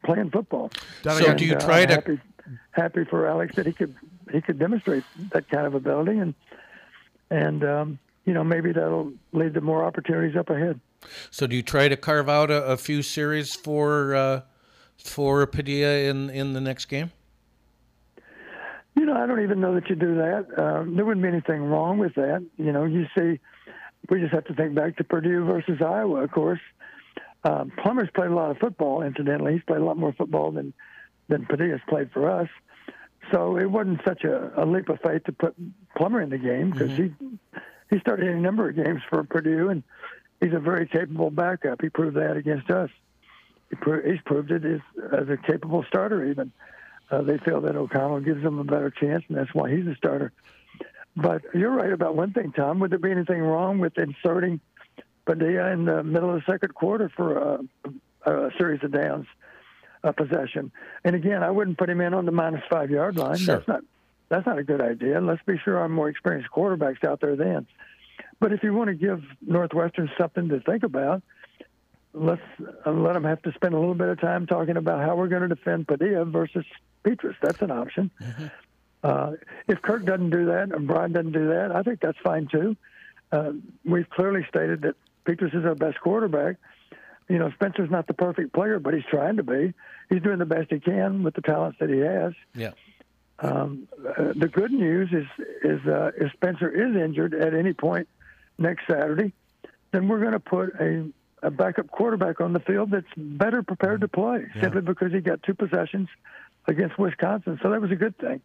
[0.03, 0.71] playing football.
[1.03, 2.19] So got- do you And, uh, try to happy-
[2.71, 3.95] happy for Alex that he could
[4.31, 6.33] he could demonstrate that kind of ability, and
[7.29, 10.79] and um, you know maybe that'll lead to more opportunities up ahead.
[11.31, 14.41] So do you try to carve out a, a few series for uh,
[14.97, 17.11] for Padilla in in the next game?
[18.95, 20.47] You know, I don't even know that you do that.
[20.57, 22.45] Um, there wouldn't be anything wrong with that.
[22.57, 23.39] You know, you see,
[24.09, 26.59] we just have to think back to Purdue versus Iowa, of course.
[27.43, 29.53] Um, Plummer's played a lot of football, incidentally.
[29.53, 30.73] He's played a lot more football than,
[31.27, 32.49] than Padilla's played for us.
[33.31, 35.55] So it wasn't such a, a leap of faith to put
[35.95, 37.11] Plummer in the game because he
[37.89, 39.83] he started a number of games for Purdue, and
[40.41, 41.81] he's a very capable backup.
[41.81, 42.89] He proved that against us.
[43.69, 44.81] He pro- he's proved it as,
[45.11, 46.51] as a capable starter, even.
[47.11, 49.95] Uh, they feel that O'Connell gives them a better chance, and that's why he's a
[49.95, 50.31] starter.
[51.15, 52.79] But you're right about one thing, Tom.
[52.79, 54.59] Would there be anything wrong with inserting
[55.25, 57.37] Padilla in the middle of the second quarter for
[58.25, 59.25] a, a series of downs,
[60.03, 60.71] a possession?
[61.03, 63.37] And again, I wouldn't put him in on the minus five yard line.
[63.37, 63.57] Sure.
[63.57, 63.81] That's not
[64.27, 65.21] that's not a good idea.
[65.21, 67.67] Let's be sure our more experienced quarterbacks out there then.
[68.39, 71.21] But if you want to give Northwestern something to think about,
[72.13, 72.41] let's
[72.85, 75.27] uh, let them have to spend a little bit of time talking about how we're
[75.27, 76.65] going to defend Padilla versus
[77.05, 77.35] Petras.
[77.41, 78.11] That's an option.
[79.05, 79.33] Uh,
[79.67, 82.75] if Kirk doesn't do that and Brian doesn't do that, I think that's fine too.
[83.31, 83.51] Uh,
[83.83, 84.95] we've clearly stated that
[85.25, 86.55] Petras is our best quarterback.
[87.29, 89.73] You know, Spencer's not the perfect player, but he's trying to be.
[90.09, 92.33] He's doing the best he can with the talents that he has.
[92.55, 92.71] Yeah.
[93.39, 95.27] Um, uh, the good news is
[95.63, 98.07] is uh, if Spencer is injured at any point
[98.57, 99.33] next Saturday,
[99.91, 101.07] then we're going to put a,
[101.43, 105.43] a backup quarterback on the field that's better prepared to play simply because he got
[105.43, 106.07] two possessions
[106.67, 107.59] against Wisconsin.
[107.61, 108.41] So that was a good thing.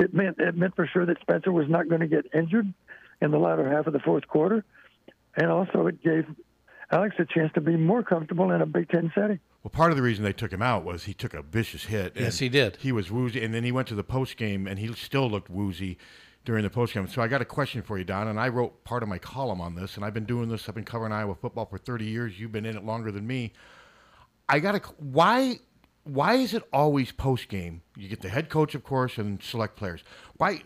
[0.00, 2.72] It meant it meant for sure that Spencer was not going to get injured
[3.20, 4.64] in the latter half of the fourth quarter,
[5.36, 6.24] and also it gave
[6.90, 9.38] Alex a chance to be more comfortable in a Big Ten setting.
[9.62, 12.16] Well, part of the reason they took him out was he took a vicious hit.
[12.16, 12.76] Yes, he did.
[12.76, 15.50] He was woozy, and then he went to the post game, and he still looked
[15.50, 15.98] woozy
[16.46, 17.06] during the post game.
[17.06, 19.60] So I got a question for you, Don, and I wrote part of my column
[19.60, 20.66] on this, and I've been doing this.
[20.66, 22.40] I've been covering Iowa football for 30 years.
[22.40, 23.52] You've been in it longer than me.
[24.48, 25.56] I got a why.
[26.04, 27.82] Why is it always post game?
[27.94, 30.02] You get the head coach, of course, and select players.
[30.38, 30.62] Why?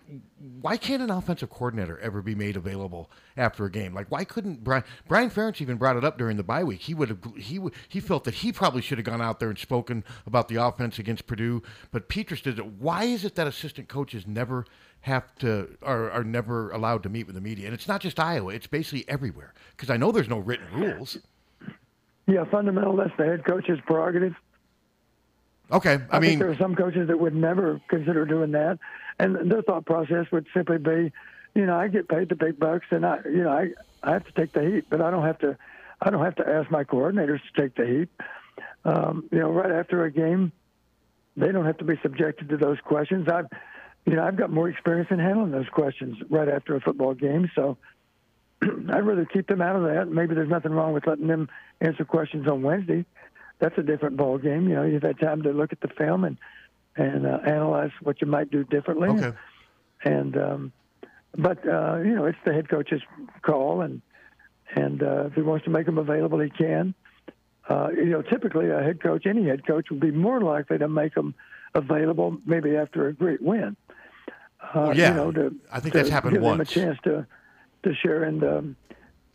[0.61, 3.95] Why can't an offensive coordinator ever be made available after a game?
[3.95, 4.85] Like, why couldn't Brian?
[5.09, 6.83] Brian Ferentz even brought it up during the bye week.
[6.83, 7.19] He would have.
[7.37, 7.75] He would.
[7.89, 11.01] He felt that he probably should have gone out there and spoken about the offense
[11.01, 11.63] against Purdue.
[11.91, 12.67] But Petras did it.
[12.67, 14.65] Why is it that assistant coaches never
[15.01, 17.67] have to are, are never allowed to meet with the media?
[17.67, 18.53] And it's not just Iowa.
[18.53, 19.53] It's basically everywhere.
[19.77, 21.19] Because I know there's no written rules.
[22.29, 22.97] Yeah, fundamental.
[22.97, 24.35] That's the head coach's prerogative.
[25.73, 28.79] Okay, I, I, mean, think there are some coaches that would never consider doing that,
[29.19, 31.13] and their thought process would simply be,
[31.55, 33.71] you know, I get paid the big bucks, and I, you know, I
[34.03, 35.57] I have to take the heat, but I don't have to,
[36.03, 38.09] I don't have to ask my coordinators to take the heat.
[38.85, 40.53] Um, you know, right after a game,
[41.37, 43.27] they don't have to be subjected to those questions.
[43.29, 43.47] I've,
[44.05, 47.51] you know, I've got more experience in handling those questions right after a football game,
[47.55, 47.79] so
[48.63, 50.09] I'd rather keep them out of that.
[50.09, 51.49] Maybe there's nothing wrong with letting them
[51.81, 53.07] answer questions on Wednesday.
[53.61, 54.69] That's a different ball game.
[54.69, 56.37] You know, you've had time to look at the film and
[56.97, 59.09] and uh, analyze what you might do differently.
[59.09, 59.37] okay.
[60.05, 60.73] And um,
[61.37, 63.03] but uh, you know, it's the head coach's
[63.43, 64.03] call, and
[64.75, 66.95] and uh, if he wants to make them available, he can.
[67.69, 70.87] Uh, you know, typically a head coach, any head coach, would be more likely to
[70.89, 71.35] make them
[71.75, 73.77] available maybe after a great win.
[74.61, 76.71] Uh, Well, yeah, you know, to, I think to that's happened give them a once.
[76.71, 77.27] chance to
[77.85, 78.75] to share in the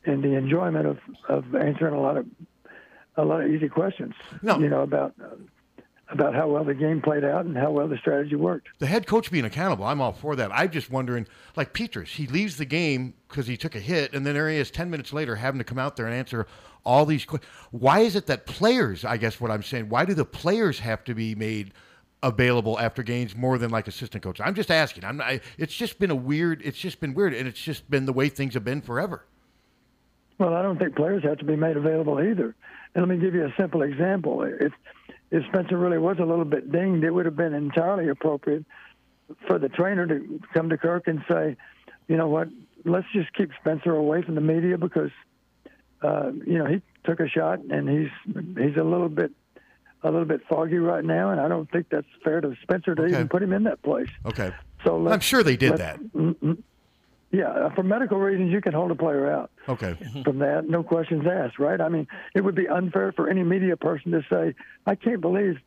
[0.05, 2.25] in the enjoyment of, of answering a lot of
[3.17, 4.13] a lot of easy questions.
[4.41, 4.59] No.
[4.59, 5.35] You know about uh,
[6.11, 8.67] about how well the game played out and how well the strategy worked.
[8.79, 10.51] the head coach being accountable, I'm all for that.
[10.51, 14.25] I'm just wondering, like Petras, he leaves the game because he took a hit, and
[14.25, 16.47] then there he is 10 minutes later having to come out there and answer
[16.83, 17.51] all these questions.
[17.71, 21.03] Why is it that players, I guess what I'm saying, why do the players have
[21.05, 21.73] to be made
[22.23, 24.43] available after games more than like assistant coaches?
[24.45, 25.05] I'm just asking.
[25.05, 27.89] I'm not, I, it's just been a weird, it's just been weird, and it's just
[27.89, 29.25] been the way things have been forever.
[30.39, 32.55] Well, I don't think players have to be made available either.
[32.95, 34.43] And let me give you a simple example.
[34.43, 34.73] If
[35.31, 38.65] if Spencer really was a little bit dinged, it would have been entirely appropriate
[39.47, 41.55] for the trainer to come to Kirk and say,
[42.07, 42.47] you know what,
[42.83, 45.11] let's just keep Spencer away from the media because,
[46.01, 48.09] uh, you know, he took a shot and he's
[48.57, 49.31] he's a little bit
[50.01, 53.03] a little bit foggy right now, and I don't think that's fair to Spencer to
[53.03, 53.11] Okay.
[53.11, 54.09] even put him in that place.
[54.25, 54.51] Okay.
[54.83, 55.99] So I'm sure they did that.
[57.31, 59.95] Yeah, for medical reasons, you can hold a player out Okay.
[60.23, 61.79] from that, no questions asked, right?
[61.79, 64.55] I mean, it would be unfair for any media person to say,
[64.87, 65.59] "I can't believe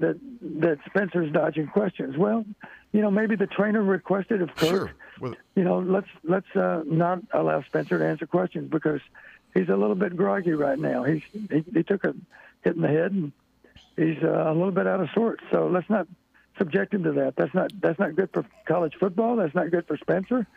[0.00, 0.18] that
[0.60, 2.44] that Spencer's dodging questions." Well,
[2.92, 4.90] you know, maybe the trainer requested of Kirk, Sure.
[5.20, 9.00] Well, you know, let's let's uh, not allow Spencer to answer questions because
[9.54, 11.04] he's a little bit groggy right now.
[11.04, 12.14] He's he, he took a
[12.64, 13.30] hit in the head and
[13.96, 15.44] he's uh, a little bit out of sorts.
[15.52, 16.08] So let's not
[16.58, 17.36] subject him to that.
[17.36, 19.36] That's not that's not good for college football.
[19.36, 20.48] That's not good for Spencer.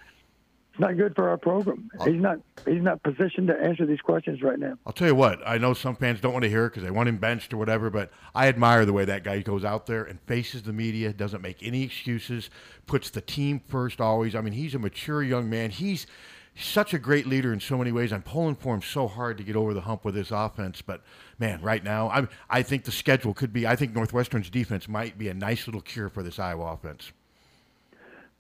[0.80, 1.92] Not good for our program.
[2.06, 4.76] He's not he's not positioned to answer these questions right now.
[4.86, 5.46] I'll tell you what.
[5.46, 7.58] I know some fans don't want to hear it because they want him benched or
[7.58, 11.12] whatever, but I admire the way that guy goes out there and faces the media,
[11.12, 12.50] doesn't make any excuses,
[12.88, 14.36] puts the team first always.
[14.36, 15.70] I mean, he's a mature young man.
[15.70, 16.08] He's
[16.56, 18.14] such a great leader in so many ways.
[18.14, 21.04] I'm pulling for him so hard to get over the hump with this offense, but
[21.38, 23.68] man, right now, I I think the schedule could be.
[23.68, 27.12] I think Northwestern's defense might be a nice little cure for this Iowa offense.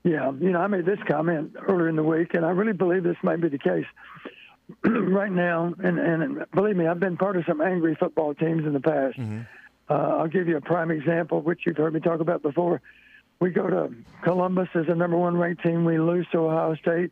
[0.03, 3.03] Yeah, you know, I made this comment earlier in the week, and I really believe
[3.03, 3.85] this might be the case.
[4.83, 8.73] right now, and, and believe me, I've been part of some angry football teams in
[8.73, 9.17] the past.
[9.89, 12.81] Uh, I'll give you a prime example, which you've heard me talk about before.
[13.39, 15.85] We go to Columbus as a number one ranked team.
[15.85, 17.11] We lose to Ohio State.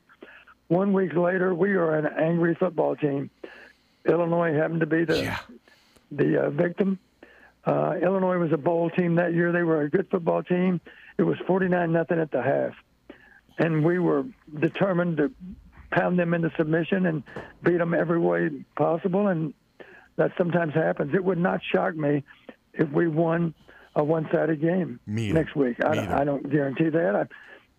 [0.68, 3.30] One week later, we are an angry football team.
[4.06, 5.24] Illinois happened to be the
[6.12, 7.00] the uh, victim.
[7.66, 9.52] Uh, Illinois was a bowl team that year.
[9.52, 10.80] They were a good football team.
[11.18, 12.74] It was 49 nothing at the half,
[13.57, 14.26] and we were
[14.59, 15.32] determined to
[15.91, 17.24] pound them into submission and
[17.63, 19.28] beat them every way possible.
[19.28, 19.53] And
[20.18, 21.13] that sometimes happens.
[21.15, 22.24] It would not shock me
[22.74, 23.53] if we won
[23.95, 25.84] a one-sided game Me next week.
[25.84, 27.15] I, don't- I don't guarantee that.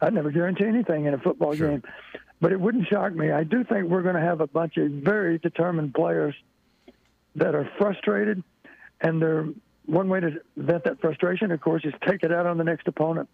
[0.01, 1.82] I, I never guarantee anything in a football game,
[2.41, 3.30] but it wouldn't shock me.
[3.30, 6.34] I do think we're going to have a bunch of very determined players
[7.36, 8.43] that are frustrated,
[9.01, 9.47] and they're
[9.89, 12.86] one way to vent that frustration, of course, is take it out on the next
[12.86, 13.28] opponent.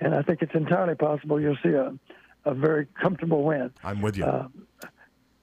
[0.00, 1.94] And I think it's entirely possible you'll see a,
[2.44, 3.72] a very comfortable win.
[3.82, 4.24] I'm with you.
[4.24, 4.48] Uh,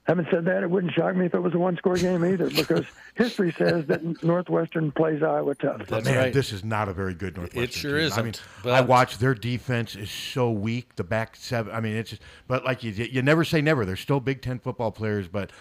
[0.03, 2.85] having said that, it wouldn't shock me if it was a one-score game either, because
[3.15, 5.83] history says that Northwestern plays Iowa tough.
[5.87, 7.63] But man, this is not a very good Northwestern.
[7.63, 7.99] It sure team.
[8.01, 8.33] I isn't, mean,
[8.63, 10.95] but- I watch their defense is so weak.
[10.97, 11.73] The back seven.
[11.73, 12.21] I mean, it's just.
[12.47, 13.85] But like you, you never say never.
[13.85, 15.51] They're still Big Ten football players, but.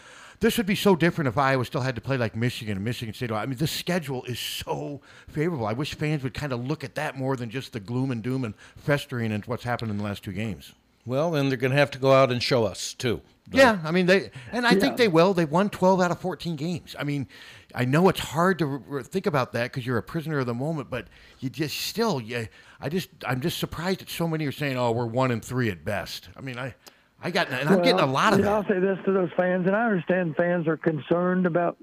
[0.42, 3.14] This would be so different if Iowa still had to play like Michigan and Michigan
[3.14, 3.30] State.
[3.30, 5.66] I mean, the schedule is so favorable.
[5.66, 8.24] I wish fans would kind of look at that more than just the gloom and
[8.24, 10.72] doom and festering and what's happened in the last two games.
[11.06, 13.20] Well, then they're going to have to go out and show us too.
[13.52, 15.32] Yeah, I mean they, and I think they will.
[15.32, 16.96] They won twelve out of fourteen games.
[16.98, 17.28] I mean,
[17.74, 20.46] I know it's hard to re- re- think about that because you're a prisoner of
[20.46, 21.06] the moment, but
[21.40, 22.46] you just still, yeah.
[22.80, 25.70] I just, I'm just surprised that so many are saying, "Oh, we're one and three
[25.70, 26.74] at best." I mean, I,
[27.22, 28.52] I got, and I'm getting a lot of yeah, that.
[28.52, 31.76] I'll say this to those fans, and I understand fans are concerned about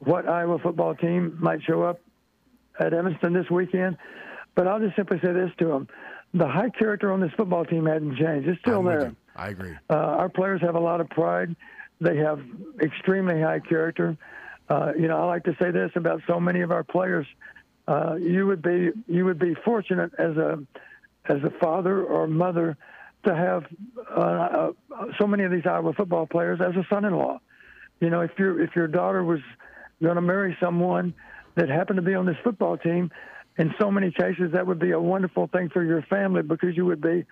[0.00, 2.00] what Iowa football team might show up
[2.78, 3.96] at Evanston this weekend.
[4.54, 5.88] But I'll just simply say this to them:
[6.34, 8.48] the high character on this football team hasn't changed.
[8.48, 9.16] It's still I'm there.
[9.34, 9.74] I agree.
[9.88, 11.56] Uh, our players have a lot of pride.
[12.00, 12.40] They have
[12.80, 14.16] extremely high character.
[14.68, 17.26] Uh, you know, I like to say this about so many of our players.
[17.88, 20.58] Uh, you would be you would be fortunate as a
[21.26, 22.76] as a father or mother
[23.26, 23.66] to have
[24.10, 24.72] uh, uh,
[25.18, 27.40] so many of these Iowa football players as a son-in-law.
[28.00, 29.40] You know, if your if your daughter was
[30.02, 31.14] going to marry someone
[31.54, 33.10] that happened to be on this football team,
[33.58, 36.84] in so many cases that would be a wonderful thing for your family because you
[36.86, 37.24] would be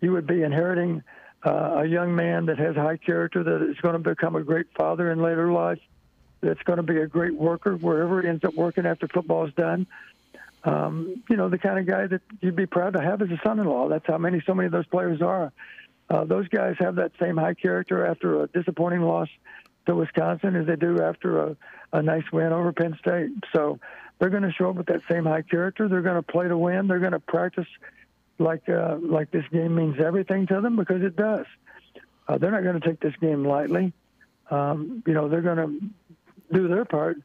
[0.00, 1.02] you would be inheriting
[1.44, 4.66] uh, a young man that has high character that is going to become a great
[4.76, 5.80] father in later life.
[6.42, 9.54] That's going to be a great worker wherever he ends up working after football is
[9.54, 9.86] done.
[10.66, 13.40] Um, you know, the kind of guy that you'd be proud to have as a
[13.44, 13.88] son-in-law.
[13.88, 15.52] That's how many, so many of those players are.
[16.10, 19.28] Uh, those guys have that same high character after a disappointing loss
[19.86, 21.56] to Wisconsin as they do after a,
[21.92, 23.30] a nice win over Penn State.
[23.54, 23.78] So
[24.18, 25.88] they're going to show up with that same high character.
[25.88, 26.88] They're going to play to win.
[26.88, 27.68] They're going to practice
[28.38, 31.46] like uh, like this game means everything to them because it does.
[32.28, 33.92] Uh, they're not going to take this game lightly.
[34.50, 35.80] Um, you know, they're going to
[36.52, 37.18] do their part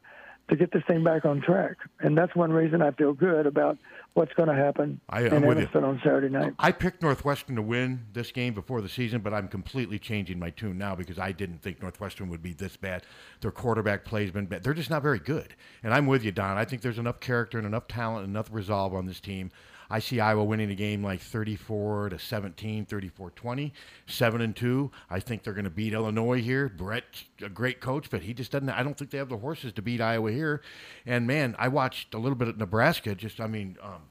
[0.48, 3.78] to get this thing back on track, and that's one reason I feel good about
[4.14, 5.44] what's going to happen I- in I'm.
[5.44, 6.52] Evanston on Saturday night.
[6.58, 10.50] I picked Northwestern to win this game before the season, but I'm completely changing my
[10.50, 13.04] tune now because I didn't think Northwestern would be this bad.
[13.40, 14.62] Their quarterback play's been bad.
[14.64, 15.54] They're just not very good.
[15.82, 16.58] And I'm with you, Don.
[16.58, 19.50] I think there's enough character and enough talent and enough resolve on this team.
[19.92, 23.74] I see Iowa winning a game like 34 to 17, 34 20,
[24.06, 24.90] 7 and 2.
[25.10, 26.70] I think they're going to beat Illinois here.
[26.70, 28.70] Bret's a great coach, but he just doesn't.
[28.70, 30.62] I don't think they have the horses to beat Iowa here.
[31.04, 33.14] And man, I watched a little bit at Nebraska.
[33.14, 34.04] Just, I mean, um,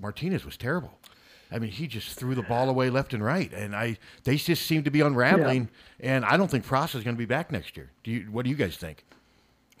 [0.00, 0.98] Martinez was terrible.
[1.52, 4.64] I mean, he just threw the ball away left and right, and I they just
[4.64, 5.68] seem to be unraveling.
[6.00, 7.90] And I don't think Frost is going to be back next year.
[8.02, 8.22] Do you?
[8.30, 9.04] What do you guys think?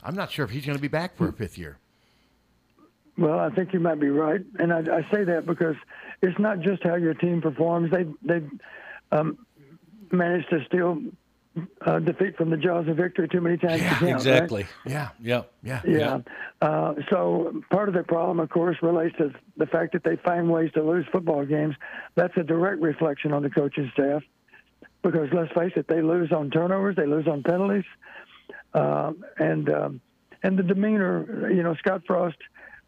[0.02, 1.78] I'm not sure if he's going to be back for a fifth year.
[3.16, 5.76] Well, I think you might be right, and I, I say that because
[6.20, 7.92] it's not just how your team performs.
[7.92, 8.44] They they
[9.12, 9.38] um,
[10.10, 11.00] managed to steal
[11.86, 13.80] uh, defeat from the jaws of victory too many times.
[13.80, 14.14] to count, right?
[14.14, 14.66] exactly.
[14.84, 15.10] Yeah.
[15.20, 15.42] Yeah.
[15.62, 15.80] Yeah.
[15.86, 16.18] Yeah.
[16.60, 20.50] Uh, so part of the problem, of course, relates to the fact that they find
[20.50, 21.76] ways to lose football games.
[22.16, 24.22] That's a direct reflection on the coaching staff
[25.02, 27.84] because let's face it, they lose on turnovers, they lose on penalties,
[28.72, 30.00] uh, and um,
[30.42, 31.50] and the demeanor.
[31.50, 32.38] You know, Scott Frost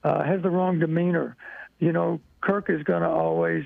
[0.06, 1.36] uh, has the wrong demeanor
[1.78, 3.64] you know, Kirk is going to always,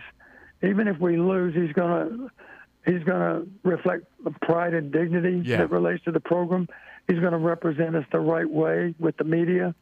[0.65, 2.31] even if we lose, he's going to
[2.91, 5.59] he's going to reflect the pride and dignity Yeah.
[5.59, 6.67] that relates to the program.
[7.07, 9.77] He's going to represent us the right way with the media.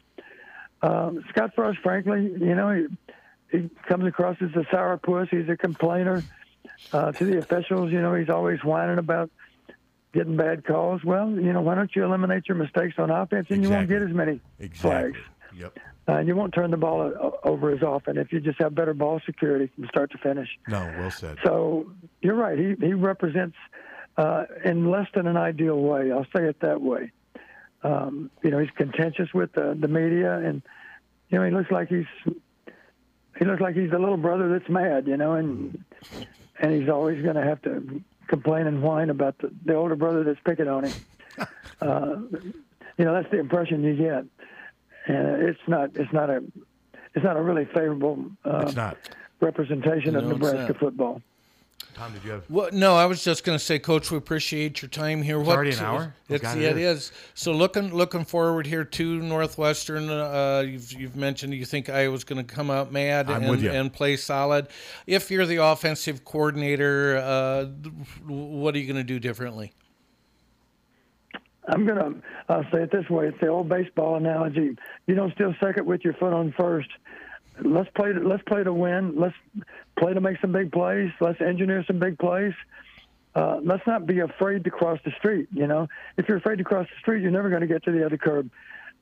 [0.83, 2.71] Um, Scott Frost, frankly, you know,
[3.51, 5.29] he, he comes across as a sourpuss.
[5.31, 6.23] He's a complainer
[6.93, 7.91] uh, to the officials.
[7.91, 9.31] You know, he's always whining about
[10.13, 11.03] getting bad calls.
[11.03, 14.03] Well, you know, why don't you eliminate your mistakes on offense and you won't get
[14.03, 15.13] as many Exactly.
[15.13, 15.19] flags.
[15.57, 15.79] Yep.
[16.09, 17.13] Uh, and you won't turn the ball
[17.45, 20.49] over as often if you just have better ball security from start to finish.
[20.67, 21.37] No, well said.
[21.45, 21.91] So
[22.23, 22.59] you're right.
[22.59, 23.57] He he represents
[24.17, 26.11] uh, in less than an ideal way.
[26.11, 27.13] I'll say it that way.
[27.83, 30.63] Um, you know, he's contentious with the, the media, and
[31.29, 32.07] you know, he looks like he's
[33.39, 35.07] he looks like he's the little brother that's mad.
[35.07, 35.85] You know, and
[36.59, 40.25] and he's always going to have to complain and whine about the, the older brother
[40.25, 40.95] that's picking on him.
[41.81, 42.17] uh,
[42.97, 44.25] you know, that's the impression you get,
[45.09, 46.43] it's not it's not a
[47.15, 48.97] it's not a really favorable uh, It's not.
[49.41, 50.79] representation of No, it's Nebraska not.
[50.79, 51.23] football.
[51.95, 52.45] Tom, did you have?
[52.49, 55.41] Well, no, I was just going to say, Coach, we appreciate your time here.
[55.41, 56.15] It's already an hour?
[56.31, 57.11] Oh, It's, God, yeah, it it is.
[57.35, 60.09] So looking looking forward here to Northwestern.
[60.09, 64.17] Uh, you've you've mentioned you think Iowa's going to come out mad and, and play
[64.17, 64.69] solid.
[65.09, 67.65] If you're the offensive coordinator, uh,
[68.27, 69.73] what are you going to do differently?
[71.69, 72.15] I'm gonna
[72.49, 74.77] uh, say it this way: it's the old baseball analogy.
[75.07, 76.89] You don't steal second with your foot on first.
[77.61, 78.13] Let's play.
[78.13, 79.19] To, let's play to win.
[79.19, 79.35] Let's
[79.99, 81.11] play to make some big plays.
[81.21, 82.55] Let's engineer some big plays.
[83.35, 85.49] Uh, let's not be afraid to cross the street.
[85.53, 87.93] You know, if you're afraid to cross the street, you're never going to get to
[87.93, 88.51] the other curb.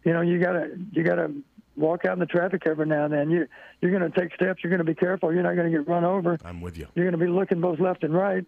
[0.05, 1.33] You know, you gotta you gotta
[1.77, 3.31] walk out in the traffic every now and then.
[3.31, 3.47] You
[3.81, 4.63] you're going to take steps.
[4.63, 5.33] You're going to be careful.
[5.33, 6.39] You're not going to get run over.
[6.45, 6.87] I'm with you.
[6.95, 8.45] You're going to be looking both left and right.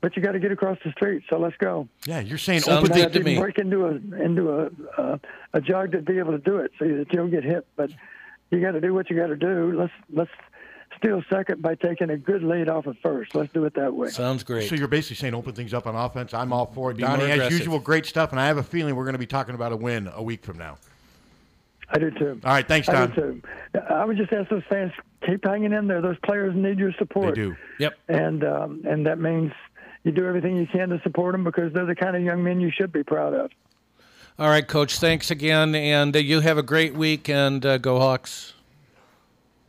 [0.00, 1.24] But you got to get across the street.
[1.28, 1.86] So let's go.
[2.06, 3.38] Yeah, you're saying Sounds open Not the, have to to me.
[3.38, 3.90] break into a
[4.22, 5.20] into a a,
[5.54, 7.66] a jog to be able to do it, so that you don't get hit.
[7.76, 7.90] But
[8.50, 9.78] you got to do what you got to do.
[9.78, 10.30] Let's let's
[10.96, 13.34] steal second by taking a good lead off of first.
[13.34, 14.08] Let's do it that way.
[14.08, 14.68] Sounds great.
[14.68, 16.34] So you're basically saying open things up on offense.
[16.34, 16.96] I'm all for it.
[16.96, 19.26] Be Donnie, as usual, great stuff, and I have a feeling we're going to be
[19.26, 20.78] talking about a win a week from now.
[21.92, 22.40] I do too.
[22.44, 22.96] All right, thanks, Don.
[22.96, 23.42] I do
[23.74, 23.80] too.
[23.88, 24.92] I would just ask those fans
[25.26, 26.00] keep hanging in there.
[26.00, 27.34] Those players need your support.
[27.34, 27.56] They do.
[27.78, 27.98] yep.
[28.08, 29.52] and um, and that means
[30.04, 32.60] you do everything you can to support them because they're the kind of young men
[32.60, 33.50] you should be proud of.
[34.38, 34.98] All right, Coach.
[34.98, 37.28] Thanks again, and uh, you have a great week.
[37.28, 38.54] And uh, go Hawks.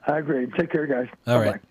[0.07, 0.47] I agree.
[0.57, 1.07] Take care, guys.
[1.27, 1.51] All Bye-bye.
[1.51, 1.61] right.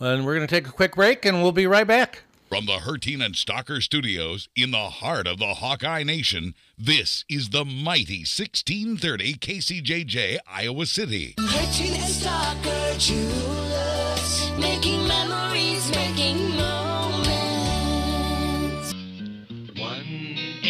[0.00, 2.22] And we're going to take a quick break, and we'll be right back.
[2.48, 7.50] From the Herteen and Stocker Studios in the heart of the Hawkeye Nation, this is
[7.50, 11.34] the mighty 1630 KCJJ, Iowa City.
[11.38, 15.03] Herteen and Stocker Jewelers, making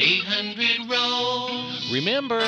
[0.00, 1.90] 800 Rose.
[1.92, 2.38] Remember,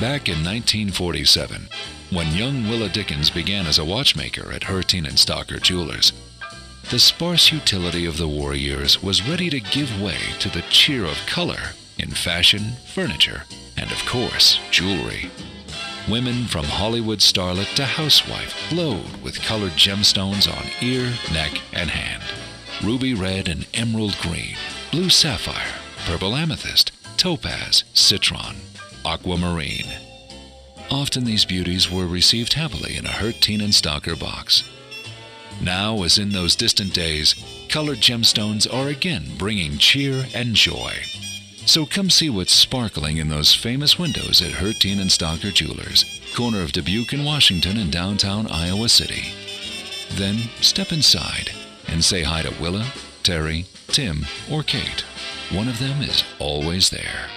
[0.00, 1.68] Back in 1947,
[2.10, 6.12] when young Willa Dickens began as a watchmaker at Herteen and Stocker Jewelers,
[6.90, 11.04] the sparse utility of the war years was ready to give way to the cheer
[11.04, 11.60] of color
[11.96, 13.44] in fashion, furniture,
[13.76, 15.30] and of course, jewelry.
[16.08, 22.24] Women from Hollywood starlet to housewife glowed with colored gemstones on ear, neck, and hand.
[22.82, 24.56] Ruby red and emerald green,
[24.90, 25.74] blue sapphire,
[26.06, 28.56] purple amethyst, topaz, citron,
[29.04, 29.90] aquamarine.
[30.90, 34.64] Often these beauties were received happily in a Herteen and Stocker box.
[35.60, 37.34] Now, as in those distant days,
[37.68, 40.94] colored gemstones are again bringing cheer and joy.
[41.66, 46.62] So come see what's sparkling in those famous windows at Herteen and Stocker Jewelers, corner
[46.62, 49.32] of Dubuque and Washington in downtown Iowa City.
[50.14, 51.50] Then step inside
[51.86, 52.86] and say hi to Willa,
[53.22, 55.04] Terry, Tim, or Kate.
[55.50, 57.28] One of them is always there.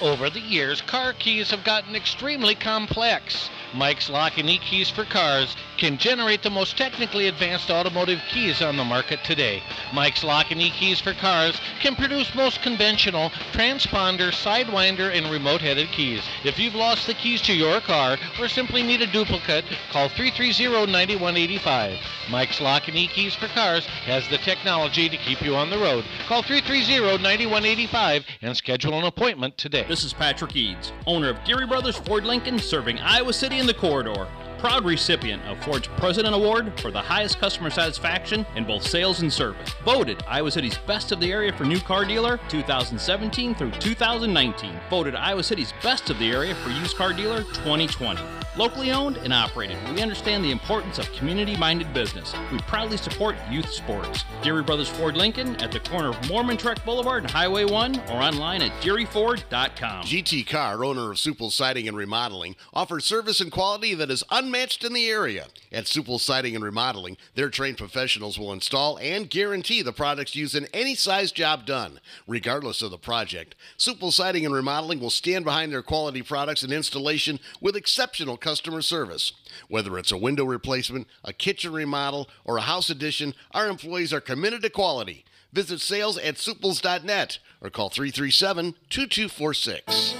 [0.00, 3.50] over the years, car keys have gotten extremely complex.
[3.76, 8.62] Mike's Lock and E Keys for Cars can generate the most technically advanced automotive keys
[8.62, 9.62] on the market today.
[9.92, 15.88] Mike's Lock and E Keys for Cars can produce most conventional transponder, sidewinder, and remote-headed
[15.88, 16.22] keys.
[16.42, 21.98] If you've lost the keys to your car or simply need a duplicate, call 330-9185.
[22.30, 25.76] Mike's Lock and E Keys for Cars has the technology to keep you on the
[25.78, 26.02] road.
[26.26, 29.84] Call 330-9185 and schedule an appointment today.
[29.86, 34.28] This is Patrick Eads, owner of Deery Brothers Ford Lincoln, serving Iowa City the corridor.
[34.58, 39.30] Proud recipient of Ford's President Award for the highest customer satisfaction in both sales and
[39.30, 39.70] service.
[39.84, 44.80] Voted Iowa City's best of the area for new car dealer 2017 through 2019.
[44.88, 48.20] Voted Iowa City's best of the area for used car dealer 2020.
[48.56, 52.34] Locally owned and operated, we understand the importance of community minded business.
[52.50, 54.24] We proudly support youth sports.
[54.40, 58.22] Deery Brothers Ford Lincoln at the corner of Mormon Trek Boulevard and Highway 1 or
[58.22, 60.04] online at deeryford.com.
[60.04, 64.45] GT Car, owner of Supple Siding and Remodeling, offers service and quality that is unmatched
[64.54, 65.46] in the area.
[65.72, 70.54] At Supple Siding and Remodeling, their trained professionals will install and guarantee the products used
[70.54, 73.54] in any size job done, regardless of the project.
[73.76, 78.82] Supple Siding and Remodeling will stand behind their quality products and installation with exceptional customer
[78.82, 79.32] service.
[79.68, 84.20] Whether it's a window replacement, a kitchen remodel, or a house addition, our employees are
[84.20, 85.24] committed to quality.
[85.52, 90.14] Visit sales at suples.net or call 337 2246.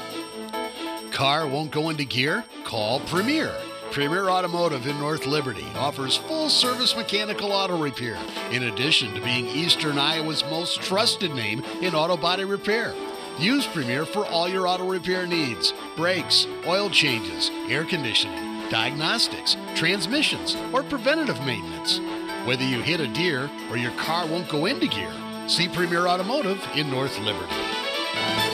[1.12, 2.44] Car won't go into gear?
[2.64, 3.54] Call Premier.
[3.96, 8.18] Premier Automotive in North Liberty offers full service mechanical auto repair,
[8.50, 12.94] in addition to being Eastern Iowa's most trusted name in auto body repair.
[13.38, 20.58] Use Premier for all your auto repair needs brakes, oil changes, air conditioning, diagnostics, transmissions,
[20.74, 21.98] or preventative maintenance.
[22.46, 25.12] Whether you hit a deer or your car won't go into gear,
[25.46, 27.54] see Premier Automotive in North Liberty.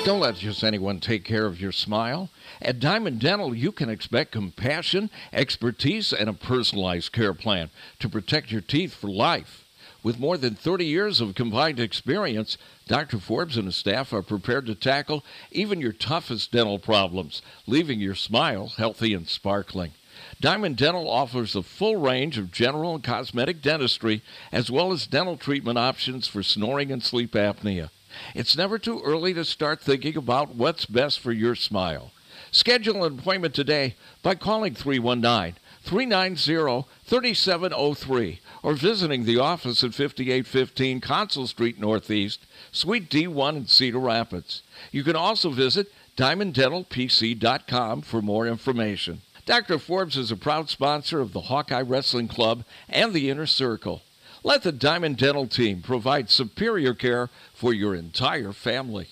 [0.04, 2.28] Don't let just anyone take care of your smile.
[2.64, 8.52] At Diamond Dental, you can expect compassion, expertise, and a personalized care plan to protect
[8.52, 9.64] your teeth for life.
[10.04, 12.56] With more than 30 years of combined experience,
[12.86, 13.18] Dr.
[13.18, 18.14] Forbes and his staff are prepared to tackle even your toughest dental problems, leaving your
[18.14, 19.92] smile healthy and sparkling.
[20.40, 25.36] Diamond Dental offers a full range of general and cosmetic dentistry, as well as dental
[25.36, 27.90] treatment options for snoring and sleep apnea.
[28.36, 32.12] It's never too early to start thinking about what's best for your smile.
[32.54, 41.00] Schedule an appointment today by calling 319 390 3703 or visiting the office at 5815
[41.00, 44.62] Consul Street Northeast, Suite D1 in Cedar Rapids.
[44.90, 49.22] You can also visit diamonddentalpc.com for more information.
[49.46, 49.78] Dr.
[49.78, 54.02] Forbes is a proud sponsor of the Hawkeye Wrestling Club and the Inner Circle.
[54.44, 59.08] Let the Diamond Dental team provide superior care for your entire family.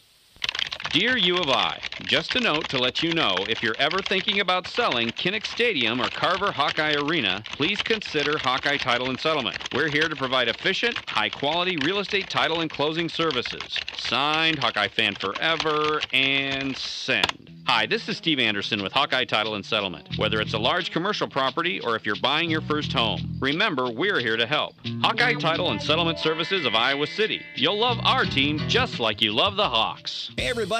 [0.91, 4.41] Dear U of I, just a note to let you know if you're ever thinking
[4.41, 9.57] about selling Kinnick Stadium or Carver Hawkeye Arena, please consider Hawkeye Title and Settlement.
[9.73, 13.79] We're here to provide efficient, high quality real estate title and closing services.
[13.99, 17.51] Signed, Hawkeye Fan Forever, and send.
[17.67, 20.19] Hi, this is Steve Anderson with Hawkeye Title and Settlement.
[20.19, 24.19] Whether it's a large commercial property or if you're buying your first home, remember we're
[24.19, 24.75] here to help.
[25.03, 27.43] Hawkeye Title and Settlement Services of Iowa City.
[27.55, 30.33] You'll love our team just like you love the Hawks.
[30.37, 30.80] Hey everybody,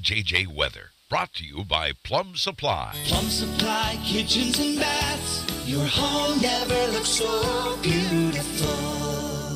[0.00, 2.94] KCJJ Weather, brought to you by Plumb Supply.
[3.04, 5.68] Plumb Supply kitchens and baths.
[5.68, 8.99] Your home never looks so beautiful.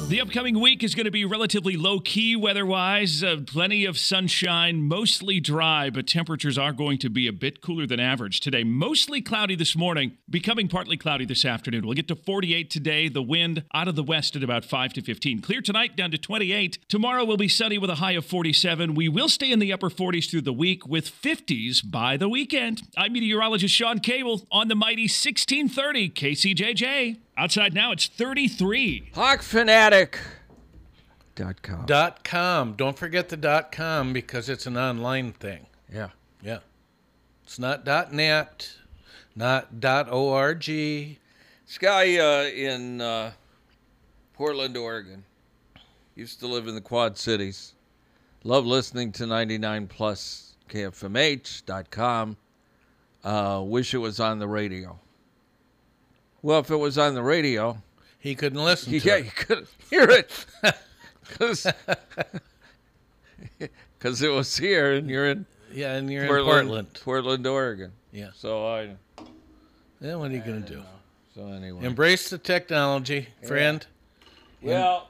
[0.07, 3.24] The upcoming week is going to be relatively low key weather wise.
[3.24, 7.86] Uh, plenty of sunshine, mostly dry, but temperatures are going to be a bit cooler
[7.86, 8.64] than average today.
[8.64, 11.86] Mostly cloudy this morning, becoming partly cloudy this afternoon.
[11.86, 13.09] We'll get to 48 today.
[13.09, 15.40] The wind out of the west at about 5 to 15.
[15.40, 16.80] Clear tonight down to 28.
[16.86, 18.94] Tomorrow will be sunny with a high of 47.
[18.94, 22.82] We will stay in the upper 40s through the week with 50s by the weekend.
[22.94, 27.20] I'm meteorologist Sean Cable on the mighty 1630 KCJJ.
[27.36, 29.11] Outside now, it's 33.
[29.15, 31.86] HawkFanatic.com.
[31.86, 32.74] Dot com.
[32.74, 35.66] Don't forget the dot com because it's an online thing.
[35.93, 36.11] Yeah.
[36.40, 36.59] Yeah.
[37.43, 38.73] It's not dot net,
[39.35, 40.65] not dot org.
[40.65, 43.32] This guy uh, in uh,
[44.35, 45.24] Portland, Oregon,
[46.15, 47.73] used to live in the Quad Cities.
[48.44, 52.36] Love listening to 99 plus KFMH.com.
[53.24, 55.01] Uh, wish it was on the radio.
[56.44, 57.78] Well, if it was on the radio,
[58.18, 59.24] He couldn't listen to yeah, it.
[59.24, 60.44] you could hear it
[61.26, 61.72] because
[64.22, 67.00] it was here, and you're in Yeah, and you're in Portland.
[67.02, 67.92] Portland, Oregon.
[68.12, 68.28] Yeah.
[68.34, 68.94] So I.
[70.02, 70.82] Yeah, what are you going to do?
[71.34, 73.86] So anyway, Embrace the technology, friend.
[74.60, 75.08] Well,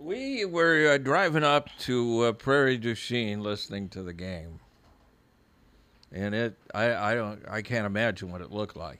[0.00, 4.58] we were uh, driving up to uh, Prairie du Chien listening to the game,
[6.10, 8.98] and it I, I don't I can't imagine what it looked like.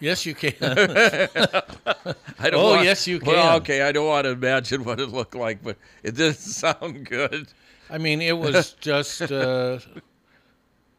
[0.00, 0.54] Yes, you can.
[0.60, 3.28] I don't oh, want- yes, you can.
[3.28, 7.06] Well, okay, I don't want to imagine what it looked like, but it didn't sound
[7.06, 7.48] good.
[7.90, 9.22] I mean, it was just.
[9.22, 9.78] Uh,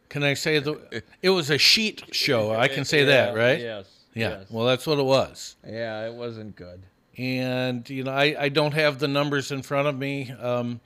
[0.10, 1.04] can I say the?
[1.22, 2.52] It was a sheet show.
[2.52, 3.60] I can say that, right?
[3.60, 4.30] yes, Yeah.
[4.30, 4.48] yes.
[4.52, 5.56] Well, that's what it was.
[5.68, 6.84] Yeah, it wasn't good.
[7.18, 10.80] And you know, I, I don't have the numbers in front of me, um,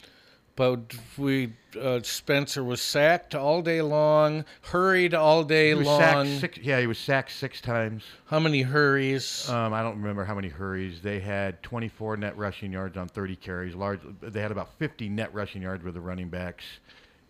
[0.55, 6.27] but we uh, Spencer was sacked all day long, hurried all day long.
[6.39, 8.03] six, yeah, he was sacked six times.
[8.27, 9.49] How many hurries?
[9.49, 11.01] Um, I don't remember how many hurries.
[11.01, 13.75] They had 24 net rushing yards on 30 carries.
[13.75, 14.01] Large.
[14.21, 16.63] They had about 50 net rushing yards with the running backs.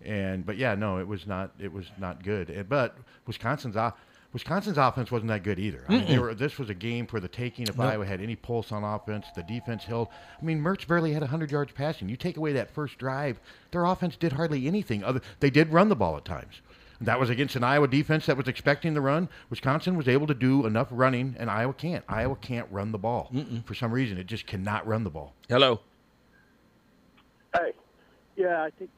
[0.03, 1.51] And but yeah, no, it was not.
[1.59, 2.67] It was not good.
[2.69, 2.95] But
[3.25, 3.95] Wisconsin's off.
[4.35, 5.85] Wisconsin's offense wasn't that good either.
[5.87, 7.69] I mean, they were, this was a game for the taking.
[7.69, 7.87] If Nope.
[7.87, 10.09] Iowa had any pulse on offense, the defense held.
[10.41, 12.09] I mean, Mertz barely had 100 yards passing.
[12.09, 13.39] You take away that first drive,
[13.71, 15.05] their offense did hardly anything.
[15.05, 16.55] Other they did run the ball at times.
[16.99, 19.29] That was against an Iowa defense that was expecting the run.
[19.49, 22.03] Wisconsin was able to do enough running, and Iowa can't.
[22.09, 23.31] Iowa can't run the ball
[23.63, 24.17] for some reason.
[24.17, 25.33] It just cannot run the ball.
[25.47, 25.79] Hello.
[27.53, 27.71] Hey,
[28.35, 28.89] yeah, I think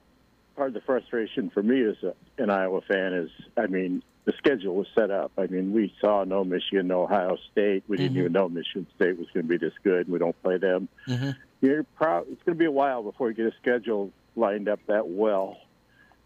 [0.56, 4.34] part of the frustration for me as a, an Iowa fan is, I mean, the
[4.38, 5.32] schedule was set up.
[5.38, 7.86] I mean, we saw no Michigan, no Ohio State.
[7.88, 8.20] We didn't Mhm.
[8.20, 10.10] even know Michigan State was going to be this good.
[10.10, 10.90] We don't play them.
[11.08, 11.30] Mm-hmm.
[11.62, 12.26] You're proud.
[12.30, 15.58] It's going to be a while before you get a schedule lined up that well.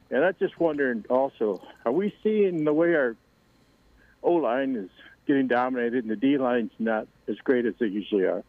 [0.09, 3.15] And I'm just wondering also, are we seeing the way our
[4.23, 4.89] O line is
[5.27, 8.43] getting dominated and the D line's not as great as they usually are?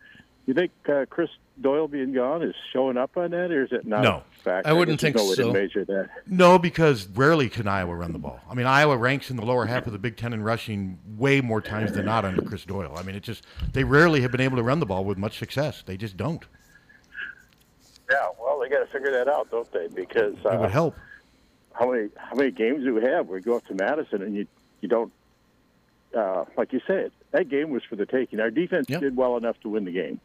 [0.47, 1.29] You think uh, Chris
[1.61, 4.03] Doyle being gone is showing up on that, or is it not?
[4.03, 4.23] No.
[4.47, 4.69] A factor?
[4.69, 5.53] I wouldn't there's think no so.
[5.53, 6.11] measure that.
[6.27, 8.41] No, because rarely can Iowa run the ball.
[8.51, 11.41] I mean, Iowa ranks in the lower half of the Big Ten in rushing way
[11.41, 12.95] more times than not under Chris Doyle.
[12.97, 15.39] I mean, it just they rarely have been able to run the ball with much
[15.39, 15.83] success.
[15.85, 16.45] They just don't.
[18.11, 19.89] Yeah, well, they got to figure that out, don't they?
[19.89, 20.95] Because uh, It would help.
[21.73, 24.35] how many how many games do we have where you go up to Madison and
[24.37, 24.47] you
[24.83, 25.13] you don't
[26.15, 28.39] uh, like you said that game was for the taking.
[28.41, 30.21] Our defense did well enough to win the game,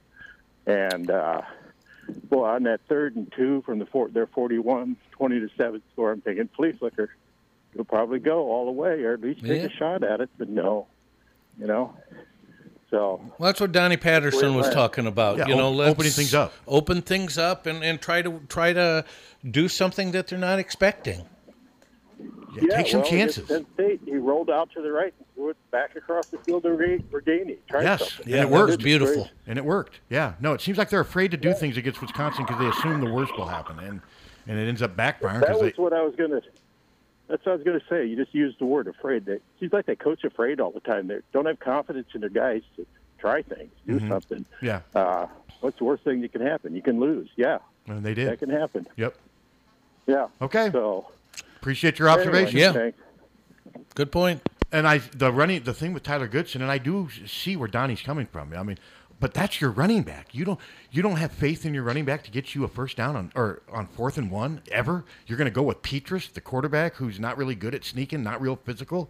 [0.65, 1.41] and uh,
[2.29, 6.11] well on that third and two from the four, their 41, 20 to seven score,
[6.11, 7.09] I'm thinking flea flicker,
[7.73, 10.49] you'll probably go all the way or at least take a shot at it, but
[10.49, 10.87] no,
[11.59, 11.95] you know.
[12.89, 15.37] So Well, that's what Donnie Patterson was talking about.
[15.37, 16.53] Yeah, you know, op- let's opening things up.
[16.67, 19.03] open things up, and, and try to try to
[19.49, 21.25] do something that they're not expecting.
[22.61, 23.47] Yeah, well, chances.
[23.47, 26.63] Penn State, he rolled out to the right and threw it back across the field
[26.63, 27.57] to Re- Ragaini.
[27.71, 28.33] Yes, something.
[28.33, 28.83] and it worked.
[28.83, 29.99] It's and it worked.
[30.09, 33.01] Yeah, no, it seems like they're afraid to do things against Wisconsin because they assume
[33.01, 34.01] the worst will happen, and
[34.47, 35.81] and it ends up backfiring That was they.
[35.81, 36.41] what I was gonna.
[37.27, 38.05] That's what I was gonna say.
[38.05, 39.25] You just used the word afraid.
[39.25, 41.07] That seems like they coach afraid all the time.
[41.07, 42.85] They don't have confidence in their guys to
[43.19, 44.07] try things, do Mhm.
[44.07, 44.45] something.
[44.61, 45.27] Yeah, Uh,
[45.61, 46.73] what's the worst thing that can happen?
[46.75, 47.29] You can lose.
[47.35, 47.57] Yeah,
[47.87, 48.29] and they did.
[48.29, 48.87] that can happen.
[48.95, 49.15] Yep.
[50.05, 50.27] Yeah.
[50.41, 50.69] Okay.
[50.71, 51.07] So
[51.57, 52.59] Appreciate your Anyway, observation.
[52.59, 52.71] Yeah.
[52.71, 52.99] thanks.
[53.95, 54.41] Good point.
[54.71, 58.01] And I the running the thing with Tyler Goodson, and I do see where Donnie's
[58.01, 58.53] coming from.
[58.53, 58.77] I mean,
[59.19, 60.35] but that's your running back.
[60.35, 60.59] You don't
[60.91, 63.31] you don't have faith in your running back to get you a first down on
[63.35, 65.05] or on fourth and one ever.
[65.25, 68.41] You're going to go with Petras, the quarterback, who's not really good at sneaking, not
[68.41, 69.09] real physical.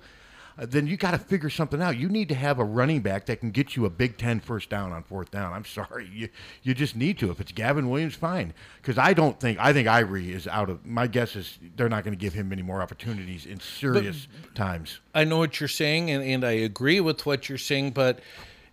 [0.59, 1.97] Then you got to figure something out.
[1.97, 4.69] You need to have a running back that can get you a Big Ten first
[4.69, 5.53] down on fourth down.
[5.53, 6.29] I'm sorry, you
[6.63, 7.29] you just need to.
[7.29, 8.53] If it's Gavin Williams, fine.
[8.81, 10.85] Because I don't think I think Ivory is out of.
[10.85, 14.99] My guess is they're not going to give him any more opportunities in serious times.
[15.13, 17.91] I know what you're saying, and, and I agree with what you're saying.
[17.91, 18.19] But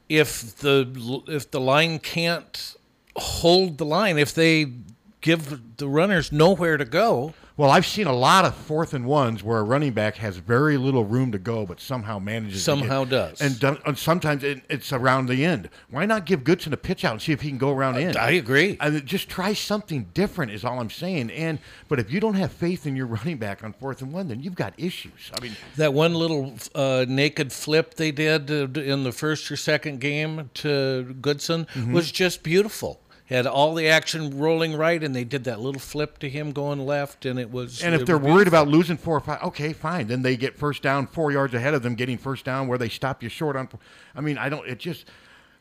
[0.09, 2.77] if the if the line can't
[3.17, 4.73] hold the line, if they
[5.21, 9.45] give the runners nowhere to go, Well, I've seen a lot of fourth and ones
[9.45, 12.55] where a running back has very little room to go, but somehow manages.
[12.59, 13.41] to Somehow does.
[13.41, 15.69] and, done, and sometimes it, it's around the end.
[15.89, 18.17] Why not give Goodson a pitch out and see if he can go around in?
[18.17, 18.77] I agree.
[18.81, 21.31] And just try something different is all I'm saying.
[21.31, 24.27] And but if you don't have faith in your running back on fourth and one,
[24.27, 25.31] then you've got issues.
[25.39, 29.57] I mean, that one little uh, naked flip they did uh, in the first or
[29.57, 31.93] second game to Goodson Mhm.
[31.93, 33.01] was just beautiful.
[33.35, 36.79] Had all the action rolling right, and they did that little flip to him going
[36.87, 37.83] left, and it was.
[37.83, 40.07] and if they're worried about losing four or five, okay, fine.
[40.07, 42.89] Then they get first down four yards ahead of them, getting first down where they
[42.89, 43.69] stop you short on.
[44.15, 44.65] I mean, I don't.
[44.69, 45.07] It just,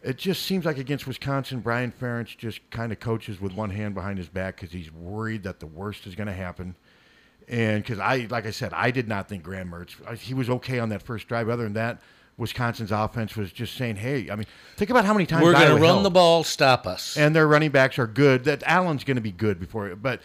[0.04, 3.96] it just seems like against Wisconsin, Brian Ferentz just kind of coaches with one hand
[3.96, 6.76] behind his back because he's worried that the worst is going to happen.
[7.48, 10.18] And because I, like I said, I did not think Graham Mertz.
[10.20, 11.50] He was okay on that first drive.
[11.50, 12.02] Other than that,
[12.38, 14.46] Wisconsin's offense was just saying, "Hey, I mean,
[14.76, 16.06] think about how many times We're going to run held.
[16.06, 17.16] the ball, stop us.
[17.16, 18.46] And their running backs are good.
[18.46, 20.22] That Allen's going to be good before, but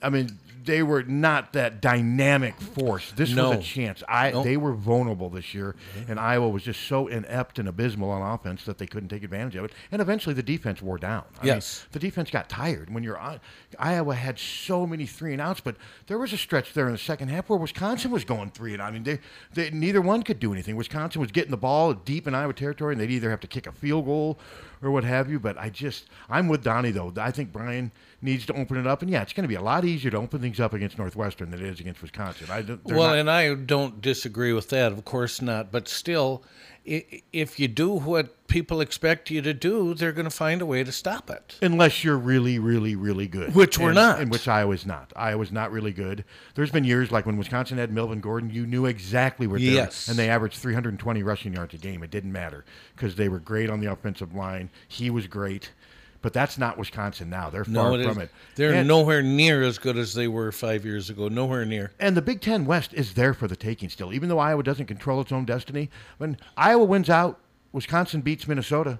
[0.00, 3.12] I mean, they were not that dynamic force.
[3.12, 3.50] This No.
[3.50, 4.02] was a chance.
[4.08, 4.44] I Nope.
[4.44, 6.10] they were vulnerable this year, mm-hmm.
[6.10, 9.56] and Iowa was just so inept and abysmal on offense that they couldn't take advantage
[9.56, 9.72] of it.
[9.92, 11.24] And eventually, the defense wore down.
[11.40, 11.86] I mean, Yes.
[11.92, 13.40] the defense got tired when you're on.
[13.78, 15.76] Iowa had so many three and outs, but
[16.06, 18.82] there was a stretch there in the second half where Wisconsin was going three and.
[18.82, 19.18] I mean, they,
[19.52, 20.74] they neither one could do anything.
[20.76, 23.66] Wisconsin was getting the ball deep in Iowa territory, and they'd either have to kick
[23.66, 24.38] a field goal
[24.82, 25.38] or what have you.
[25.40, 27.12] But I just, I'm with Donnie though.
[27.16, 27.90] I think Brian
[28.20, 30.16] needs to open it up, and yeah, it's going to be a lot easier to
[30.16, 32.48] open things up against Northwestern than it is against Wisconsin.
[32.50, 35.70] I, don't- Well, not- and I don't disagree with that, of course not.
[35.70, 36.42] But still,
[36.88, 40.82] if you do what people expect you to do, they're going to find a way
[40.82, 41.56] to stop it.
[41.60, 43.54] Unless you're really, really, really good.
[43.54, 44.20] Which we're not.
[44.20, 45.12] And which I was not.
[45.14, 46.24] I was not really good.
[46.54, 49.90] There's been years like when Wisconsin had Melvin Gordon, you knew exactly where they were.
[50.08, 52.02] And they averaged 320 rushing yards a game.
[52.02, 52.64] It didn't matter
[52.96, 54.70] because they were great on the offensive line.
[54.88, 55.72] He was great.
[56.20, 57.48] But that's not Wisconsin now.
[57.48, 58.30] They're No, far it from is- it.
[58.56, 61.28] They're And- nowhere near as good as they were five years ago.
[61.28, 61.92] Nowhere near.
[62.00, 64.86] And the Big Ten West is there for the taking still, even though Iowa doesn't
[64.86, 65.90] control its own destiny.
[66.18, 67.38] When Iowa wins out,
[67.72, 68.98] Wisconsin beats Minnesota,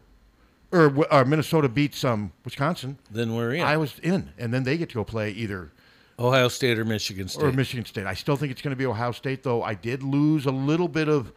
[0.70, 2.98] or, or Minnesota beats um, Wisconsin.
[3.10, 3.62] Then we're in.
[3.62, 5.72] Iowa's in, and then they get to go play either
[6.20, 7.42] Ohio State or Michigan State.
[7.42, 8.06] or Michigan State.
[8.06, 9.62] I still think it's going to be Ohio State, though.
[9.62, 11.32] I did lose a little bit of.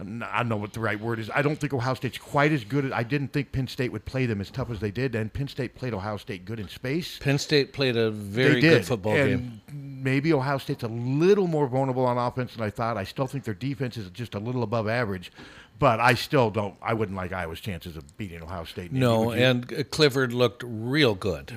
[0.00, 1.30] I don't know what the right word is.
[1.32, 2.86] I don't think Ohio State's quite as good.
[2.86, 5.32] As, I didn't think Penn State would play them as tough as they did, and
[5.32, 7.18] Penn State played Ohio State good in space.
[7.20, 9.60] Penn State played a very good football and game.
[10.02, 12.96] Maybe Ohio State's a little more vulnerable on offense than I thought.
[12.96, 15.30] I still think their defense is just a little above average,
[15.78, 16.74] but I still don't.
[16.82, 18.92] I wouldn't like Iowa's chances of beating Ohio State.
[18.92, 21.52] No, and uh, Clifford looked real good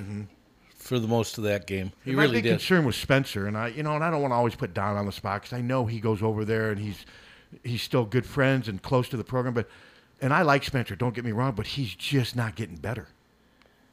[0.76, 1.90] for the most of that game.
[2.04, 2.50] He my really big did.
[2.50, 4.96] concern was Spencer, and I, you know, and I don't want to always put Don
[4.96, 7.04] on the spot because I know he goes over there and he's
[7.64, 9.68] he's still good friends and close to the program, but
[10.20, 10.96] and I like Spencer.
[10.96, 13.08] Don't get me wrong, but he's just not getting better.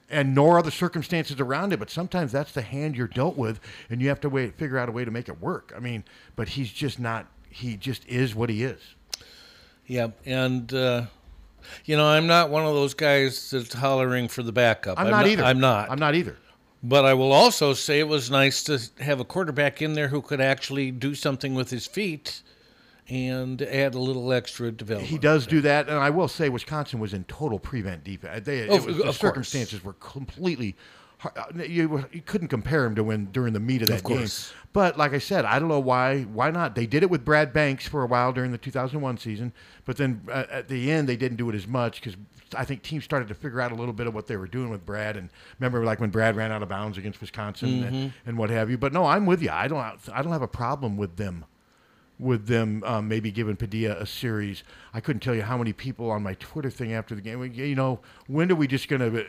[0.10, 3.60] And nor are the circumstances around it, but sometimes that's the hand you're dealt with,
[3.90, 5.74] and you have to wait, figure out a way to make it work.
[5.76, 6.04] I mean,
[6.36, 7.28] but he's just not.
[7.50, 8.82] He just is what he is.
[9.88, 11.06] Yeah, and uh,
[11.86, 15.00] you know, I'm not one of those guys that's hollering for the backup.
[15.00, 15.44] I'm not either.
[15.44, 15.90] I'm not.
[15.90, 16.38] I'm not either.
[16.84, 20.22] But I will also say it was nice to have a quarterback in there who
[20.22, 22.44] could actually do something with his feet
[23.10, 25.10] and add a little extra development.
[25.12, 28.46] He does do that, and I will say Wisconsin was in total prevent defense.
[28.46, 29.18] They, it was- the course.
[29.20, 30.76] circumstances were completely.
[31.24, 31.30] uh,
[31.68, 34.50] You, you couldn't compare him to when during the meat of that Of course.
[34.52, 34.58] game.
[34.74, 36.24] But like I said, I don't know why.
[36.24, 36.76] Why not?
[36.76, 39.54] They did it with Brad Banks for a while during the 2001 season,
[39.86, 42.18] but then uh, at the end they didn't do it as much because
[42.58, 44.70] I think teams started to figure out a little bit of what they were doing
[44.70, 45.16] with Brad.
[45.16, 45.30] And
[45.60, 48.14] remember, like when Brad ran out of bounds against Wisconsin and, Mhm.
[48.26, 48.78] and what have you.
[48.78, 49.50] But no, I'm with you.
[49.52, 49.80] I don't.
[50.12, 51.46] I don't have a problem with them
[52.20, 54.64] with them um, maybe giving Padilla a series.
[54.94, 57.44] I couldn't tell you how many people on my Twitter thing after the game.
[57.54, 59.26] You know, when are we just going to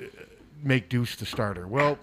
[0.62, 1.66] make Deuce the starter?
[1.66, 1.98] Well,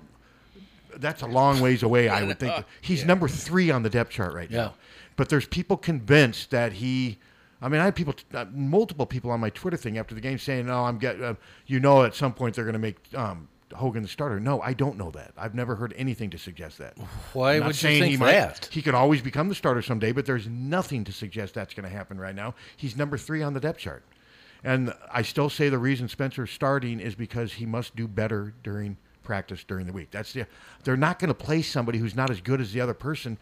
[0.97, 2.09] that's a long ways away.
[2.09, 4.73] I would think he's number three on the depth chart right now.
[5.15, 7.19] But there's people convinced that he.
[7.61, 10.37] I mean, I had people, uh, multiple people on my Twitter thing after the game
[10.37, 11.35] saying, "No, I'm get, uh,
[11.65, 14.73] you know, at some point they're going to make um, Hogan the starter." No, I
[14.73, 15.31] don't know that.
[15.37, 16.97] I've never heard anything to suggest that.
[17.33, 18.69] Why would you think he might- that?
[18.71, 21.95] He could always become the starter someday, but there's nothing to suggest that's going to
[21.95, 22.55] happen right now.
[22.77, 24.03] He's number three on the depth chart.
[24.63, 28.97] And I still say the reason Spencer's starting is because he must do better during
[29.23, 30.11] practice during the week.
[30.11, 30.45] That's the
[30.83, 33.37] they're not going to play somebody who's not as good as the other person,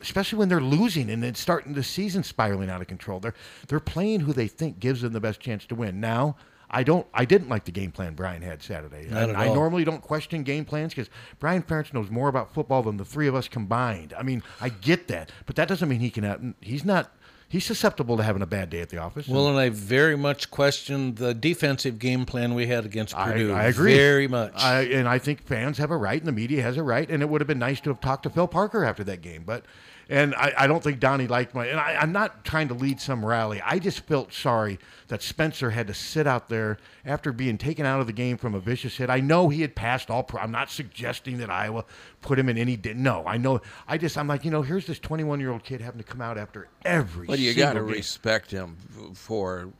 [0.00, 3.20] especially when they're losing and then starting the season spiraling out of control.
[3.20, 3.34] They're
[3.68, 6.00] they're playing who they think gives them the best chance to win.
[6.00, 6.36] Now,
[6.72, 9.06] I don't I didn't like the game plan Brian had Saturday.
[9.10, 12.82] Not I, I normally don't question game plans because Brian Ferentz knows more about football
[12.82, 14.14] than the three of us combined.
[14.18, 16.54] I mean, I get that, but that doesn't mean he can.
[16.60, 17.12] He's not.
[17.48, 19.28] He's susceptible to having a bad day at the office.
[19.28, 23.52] Well, and I very much questioned the defensive game plan we had against I, Purdue.
[23.52, 24.54] I agree Very much.
[24.56, 27.22] I, and I think fans have a right, and the media has a right, and
[27.22, 29.42] it would have been nice to have talked to Phil Parker after that game.
[29.44, 29.66] But,
[30.12, 31.66] and I, I don't think Donnie liked my.
[31.66, 33.62] And I, I'm not trying to lead some rally.
[33.64, 34.78] I just felt sorry
[35.08, 36.76] that Spencer had to sit out there
[37.06, 39.08] after being taken out of the game from a vicious hit.
[39.08, 40.22] I know he had passed all.
[40.22, 41.86] Pro, I'm not suggesting that Iowa
[42.20, 42.78] put him in any.
[42.94, 43.62] No, I know.
[43.88, 46.20] I just I'm like you know here's this 21 year old kid having to come
[46.20, 47.26] out after every.
[47.26, 48.76] Well, you got to respect him
[49.14, 49.70] for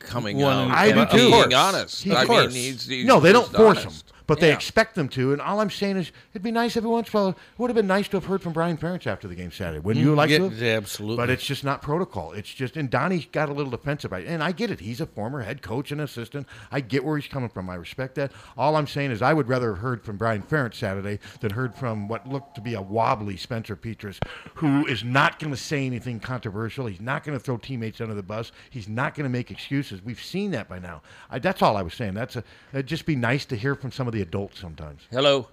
[0.00, 1.16] coming One- out I do and too.
[1.30, 2.02] being honest.
[2.02, 4.08] He- I mean, he's, he's no, they don't force honest.
[4.08, 4.54] them, but they Yeah.
[4.54, 5.32] expect them to.
[5.32, 7.28] And all I'm saying is, it'd be nice every once in a while.
[7.30, 9.78] It would have been nice to have heard from Brian Ferentz after the game Saturday.
[9.80, 10.48] Wouldn't you Mm, like yeah, to?
[10.50, 10.62] have?
[10.82, 11.16] absolutely.
[11.16, 12.32] But it's just not protocol.
[12.32, 14.12] It's just, and Donnie got a little defensive.
[14.12, 14.80] I- And I get it.
[14.80, 16.46] He's a former head coach and assistant.
[16.72, 17.70] I get where he's coming from.
[17.70, 18.32] I respect that.
[18.56, 21.74] All I'm saying is, I would rather have heard from Brian Ferentz Saturday than heard
[21.74, 24.18] from what looked to be a wobbly Spencer Petras,
[24.54, 26.86] who is not going to say anything controversial.
[26.86, 28.52] He's not going to throw teammates under the bus.
[28.70, 30.02] He's not going to make excuses.
[30.02, 31.02] We've seen that by now.
[31.30, 32.14] I, that's all I was saying.
[32.14, 32.44] That's a.
[32.72, 35.02] It'd just be nice to hear from some of the adults sometimes.
[35.10, 35.48] Hello.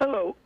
[0.00, 0.36] Hello.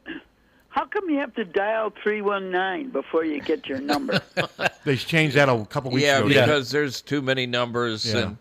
[0.68, 4.20] How come you have to dial 319 before you get your number?
[4.84, 6.28] They changed that a couple weeks yeah, ago.
[6.28, 8.18] because there's too many numbers Yeah.
[8.28, 8.36] and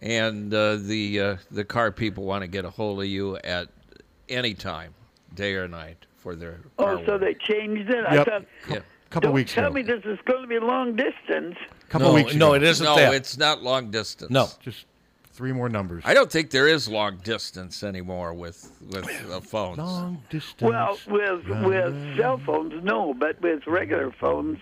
[0.00, 3.68] and uh, the uh, the car people want to get a hold of you at
[4.28, 4.92] any time,
[5.34, 6.58] day or night, for their.
[6.78, 8.04] oh, car so they changed it?
[8.06, 8.26] I Yep.
[8.26, 8.44] thought.
[8.68, 8.78] Yeah.
[9.10, 9.74] Couple Don't weeks tell ago.
[9.74, 11.56] me this is going to be long distance.
[11.88, 12.54] Couple weeks no, ago.
[12.56, 13.14] it isn't no, that.
[13.14, 14.30] it's not long distance.
[14.30, 14.48] No.
[14.60, 14.84] Just
[15.38, 16.02] three more numbers.
[16.04, 19.78] I don't think there is long distance anymore with with uh, phones.
[19.78, 20.68] Long distance.
[20.68, 24.58] Well, with with cell phones, no, but with regular phones,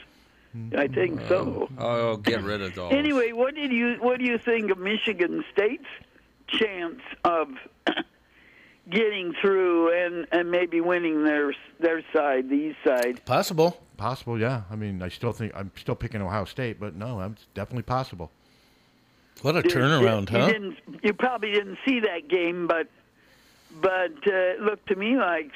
[0.76, 1.70] I think so.
[1.78, 2.92] Oh, get rid of those.
[2.92, 5.88] Anyway, what did you what do you think of Michigan State's
[6.46, 7.48] chance of
[8.90, 13.24] getting through and and maybe winning their their side, the East side?
[13.24, 13.80] Possible.
[13.96, 14.64] Possible, yeah.
[14.70, 17.84] I mean, I still think I'm still picking Ohio State, but no, I'm it's definitely
[17.84, 18.30] possible.
[19.42, 20.46] What a turnaround, you huh?
[20.46, 22.88] Didn't, you probably didn't see that game, but
[23.80, 25.52] but uh, it looked to me like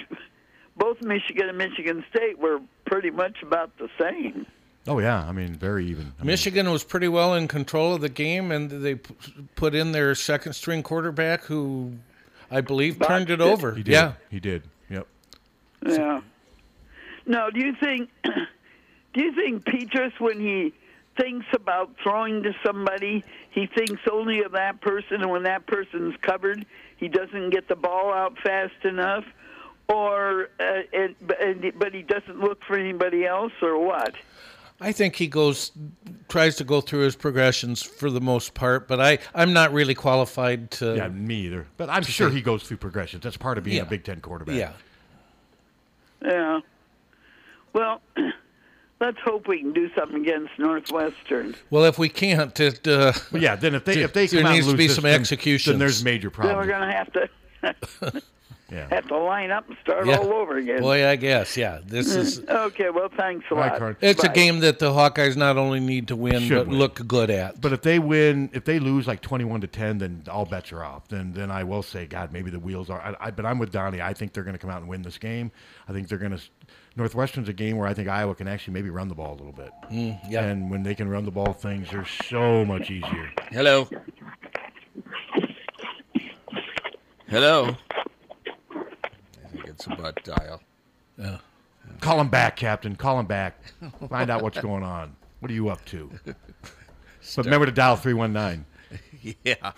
[0.76, 4.46] both Michigan and Michigan State were pretty much about the same.
[4.86, 6.12] Oh yeah, I mean, very even.
[6.18, 9.14] I mean, Michigan was pretty well in control of the game, and they p-
[9.54, 11.92] put in their second string quarterback, who
[12.50, 13.74] I believe turned it over.
[13.74, 13.92] He did.
[13.92, 14.62] Yeah, he did.
[14.88, 15.06] Yep.
[15.86, 16.20] Yeah.
[17.26, 20.72] No, do you think do you think Petras when he
[21.18, 26.14] thinks about throwing to somebody, he thinks only of that person and when that person's
[26.22, 26.64] covered,
[26.96, 29.24] he doesn't get the ball out fast enough
[29.88, 34.14] or uh, it, and, but he doesn't look for anybody else or what?
[34.80, 35.72] I think he goes
[36.28, 39.94] tries to go through his progressions for the most part, but I I'm not really
[39.94, 40.96] qualified to.
[40.96, 41.66] Yeah, me either.
[41.76, 43.22] But I'm sure say- he goes through progressions.
[43.24, 43.82] That's part of being Yeah.
[43.82, 44.56] a Big Ten quarterback.
[44.56, 44.72] Yeah.
[46.24, 46.60] Yeah.
[47.74, 48.00] Well,
[49.00, 51.54] let's hope we can do something against Northwestern.
[51.70, 52.86] Well, if we can't, it.
[52.86, 53.56] Uh, Well, yeah.
[53.56, 55.06] Then if they if they there come out and needs to lose be this, some
[55.06, 56.66] execution, then there's major problems.
[56.66, 57.12] Then we're going to have
[58.12, 58.22] to
[58.72, 58.86] Yeah.
[58.88, 60.18] have to line up and start Yeah.
[60.18, 60.80] all over again.
[60.80, 61.80] Boy, I guess yeah.
[61.84, 62.88] This is okay.
[62.90, 63.96] Well, thanks a lot.
[64.00, 66.78] it's a game that the Hawkeyes not only need to win Should but win.
[66.78, 67.60] look good at.
[67.60, 70.84] But if they win, if they lose like twenty-one to ten, then all bets are
[70.84, 71.08] off.
[71.08, 73.00] Then then I will say, God, maybe the wheels are.
[73.00, 74.00] I, I, but I'm with Donnie.
[74.00, 75.50] I think they're going to come out and win this game.
[75.88, 76.40] I think they're going to.
[77.00, 79.52] Northwestern's a game where I think Iowa can actually maybe run the ball a little
[79.52, 79.70] bit.
[79.90, 80.44] Mm, yeah.
[80.44, 83.32] And when they can run the ball, things are so much easier.
[83.50, 83.88] Hello.
[87.26, 87.74] Hello.
[88.70, 90.60] I think it's a butt dial.
[91.16, 91.38] Yeah.
[92.00, 92.94] Call him back, Captain.
[92.96, 93.58] Call him back.
[94.10, 95.16] Find out what's going on.
[95.38, 96.10] What are you up to?
[97.36, 98.64] But remember to dial three one nine.
[99.44, 99.72] yeah.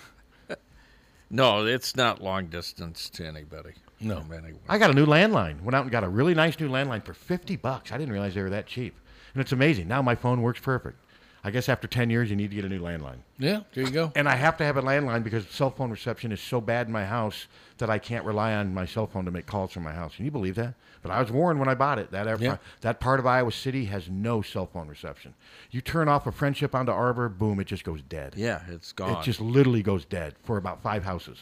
[1.29, 3.73] No, it's not long distance to anybody.
[4.03, 4.23] No.
[4.25, 4.55] man.
[4.69, 5.61] I got a new landline.
[5.63, 7.93] Went out and got a really nice new landline for fifty bucks.
[7.93, 8.95] I didn't realize they were that cheap,
[9.35, 9.89] and it's amazing.
[9.89, 10.99] Now my phone works perfect.
[11.45, 13.17] I guess after ten years, you need to get a new landline.
[13.39, 14.13] Yeah, there you go.
[14.15, 16.93] And I have to have a landline because cell phone reception is so bad in
[16.93, 17.47] my house
[17.79, 20.15] that I can't rely on my cell phone to make calls from my house.
[20.15, 20.75] Can you believe that?
[21.03, 22.59] But I was warned when I bought it that Yeah.
[22.83, 25.35] that part of Iowa City has no cell phone reception.
[25.73, 28.35] You turn off a friendship onto Arbor, boom, it just goes dead.
[28.37, 29.17] Yeah, it's gone.
[29.21, 31.39] It just literally goes dead for about five houses.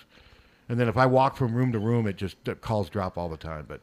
[0.70, 3.36] And then if I walk from room to room, it just calls drop all the
[3.36, 3.64] time.
[3.66, 3.80] But,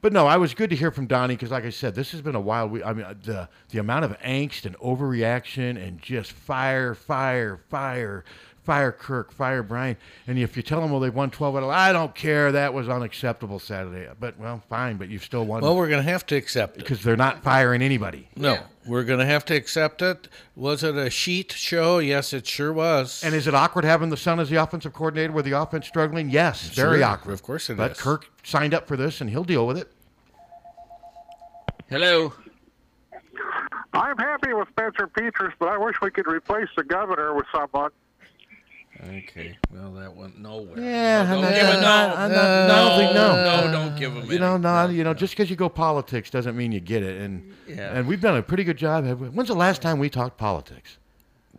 [0.00, 2.22] but no, I was good to hear from Donnie because, like I said, this has
[2.22, 2.86] been a wild week.
[2.86, 8.24] I mean, uh, the the amount of angst and overreaction and just fire, fire, fire,
[8.70, 9.96] fire Kirk, fire Brian.
[10.28, 12.52] And if you tell them, well, they've won twelve out of, I don't care.
[12.52, 14.08] That was unacceptable Saturday.
[14.20, 14.96] But well, fine.
[14.96, 15.60] But you've still won.
[15.60, 16.78] Well, we're going to have to accept it.
[16.84, 18.28] because they're not firing anybody.
[18.36, 20.28] No, we're going to have to accept it.
[20.54, 21.98] Was it a sheet show?
[21.98, 23.24] Yes, it sure was.
[23.24, 26.30] And is it awkward having the son as the offensive coordinator with the offense struggling?
[26.30, 27.32] Yes, very awkward.
[27.32, 28.00] of course it but is.
[28.00, 29.90] Kirk signed up for this, and he'll deal with it.
[31.88, 32.34] Hello.
[33.94, 37.90] I'm happy with Spencer Petras, but I wish we could replace the governor with someone.
[39.02, 39.56] Okay.
[39.72, 40.78] Well, that went nowhere.
[40.78, 41.70] Yeah, no, don't not- give it.
[41.70, 43.66] I'm No, not- I'm not- I don't think no.
[43.66, 44.30] no, don't give him.
[44.30, 47.20] You know, no, you know, just because you go politics doesn't mean you get it.
[47.20, 47.94] And Yeah.
[47.96, 49.06] and we've done a pretty good job.
[49.06, 50.98] When's the last time we talked politics?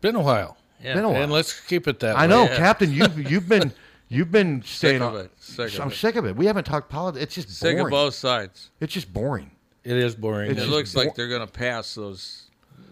[0.01, 0.57] Been a while.
[0.83, 0.93] Yeah.
[0.95, 1.21] Been a while.
[1.23, 2.21] And let's keep it that way.
[2.21, 2.27] I way.
[2.27, 2.57] know, Yeah.
[2.57, 2.91] Captain.
[2.93, 3.71] You've you've been
[4.07, 5.21] you've been staying of on.
[5.21, 5.95] it, sick I'm it.
[5.95, 6.35] sick of it.
[6.35, 7.23] We haven't talked politics.
[7.23, 7.85] It's just Sick boring.
[7.85, 8.69] of both sides.
[8.79, 9.51] It's just boring.
[9.83, 10.51] It is boring.
[10.51, 12.43] It's it looks bo- like they're going to pass those,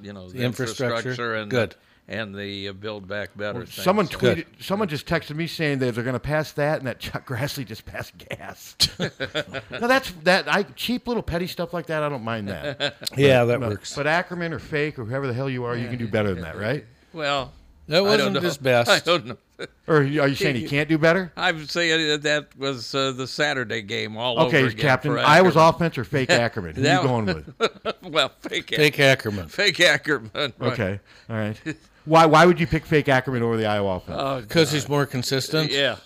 [0.02, 0.96] you know, the The infrastructure?
[1.10, 1.76] infrastructure and Good.
[2.10, 3.66] And the uh, build back better.
[3.66, 3.84] thing.
[3.84, 4.46] Someone So- tweeted.
[4.60, 7.66] Someone just texted me saying that they're going to pass that, and that Chuck Grassley
[7.66, 8.76] just passed gas.
[9.00, 10.52] no, that's that.
[10.54, 12.04] I cheap little petty stuff like that.
[12.04, 12.96] I don't mind that.
[13.18, 13.96] Yeah, that But- works.
[13.96, 16.44] But Ackerman or Fake or whoever the hell you are, you can do better than
[16.44, 16.84] that, right?
[17.14, 17.54] Well,
[17.88, 18.40] That I don't wasn't know.
[18.42, 18.90] his best.
[18.90, 19.38] I don't know.
[19.88, 21.34] Or are you saying he can't do better?
[21.36, 24.78] I'm saying that that was uh, the Saturday game all Okay, over again.
[24.78, 25.12] Okay, Captain.
[25.12, 25.76] for I was Ackerman.
[25.76, 26.76] offense or fake Ackerman.
[26.76, 27.54] Who That- you going with?
[28.04, 29.50] well, fake, Fake Ackerman.
[29.50, 30.32] Fake Ackerman.
[30.34, 30.54] right.
[30.62, 31.00] Okay,
[31.30, 31.58] all right.
[32.10, 32.26] Why?
[32.26, 34.18] Why would you pick fake Ackerman over the Iowa offense?
[34.20, 35.72] Uh, because he's more consistent.
[35.72, 35.98] yeah.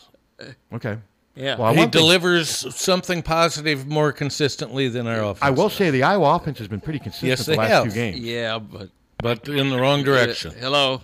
[0.73, 0.97] Okay.
[1.35, 1.57] Yeah.
[1.57, 5.39] Well, he one thing- delivers something positive more consistently than our offense.
[5.41, 7.84] I will say the Iowa offense has been pretty consistent Yes, the last have.
[7.85, 8.19] two games.
[8.19, 10.51] Yeah, but but in the wrong direction.
[10.59, 11.01] Hello.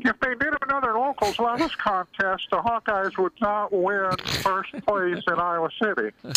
[0.00, 4.10] If they did another locals lettuce contest, the Hawkeyes would not win
[4.42, 6.10] first place in Iowa City.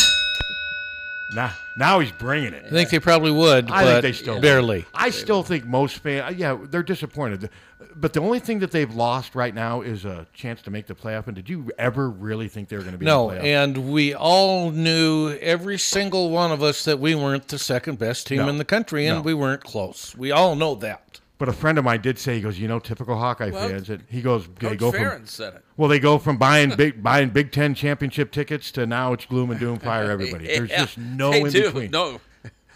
[1.33, 2.65] Now, now he's bringing it.
[2.65, 4.41] I think they probably would, I but think they still would.
[4.41, 4.85] barely.
[4.93, 7.49] I still think most fans, yeah, they're disappointed.
[7.95, 10.93] But the only thing that they've lost right now is a chance to make the
[10.95, 11.27] playoff.
[11.27, 13.45] And did you ever really think they were going to be No, in the playoff?
[13.45, 18.27] and we all knew every single one of us that we weren't the second best
[18.27, 18.49] team No.
[18.49, 19.21] in the country, and No.
[19.21, 20.13] we weren't close.
[20.17, 21.20] We all know that.
[21.41, 23.87] But a friend of mine did say he goes, you know, typical Hawkeye Well, fans.
[23.87, 25.65] That he goes, they Coach go Farron from said it.
[25.75, 29.49] well, they go from buying big buying Big Ten championship tickets to now it's gloom
[29.49, 30.45] and doom, fire everybody.
[30.45, 31.63] There's Yeah, just no they in do.
[31.63, 31.89] between.
[31.89, 32.21] No,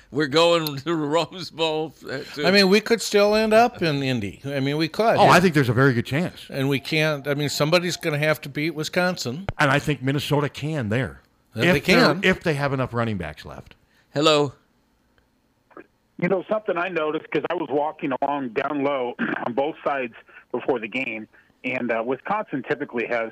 [0.10, 1.94] we're going to the Rose Bowl.
[2.10, 4.42] uh, to- I mean, we could still end up in Indy.
[4.44, 5.18] I mean, we could.
[5.18, 7.28] Oh, I think there's a very good chance, And we can't.
[7.28, 9.46] I mean, somebody's going to have to beat Wisconsin.
[9.60, 11.22] and I think Minnesota can there
[11.54, 12.22] Yeah, if they can.
[12.24, 13.76] if they have enough running backs left.
[14.12, 14.54] Hello.
[16.18, 19.16] You know, something I noticed because I was walking along down low
[19.46, 20.14] on both sides
[20.52, 21.28] before the game,
[21.64, 23.32] and uh, Wisconsin typically has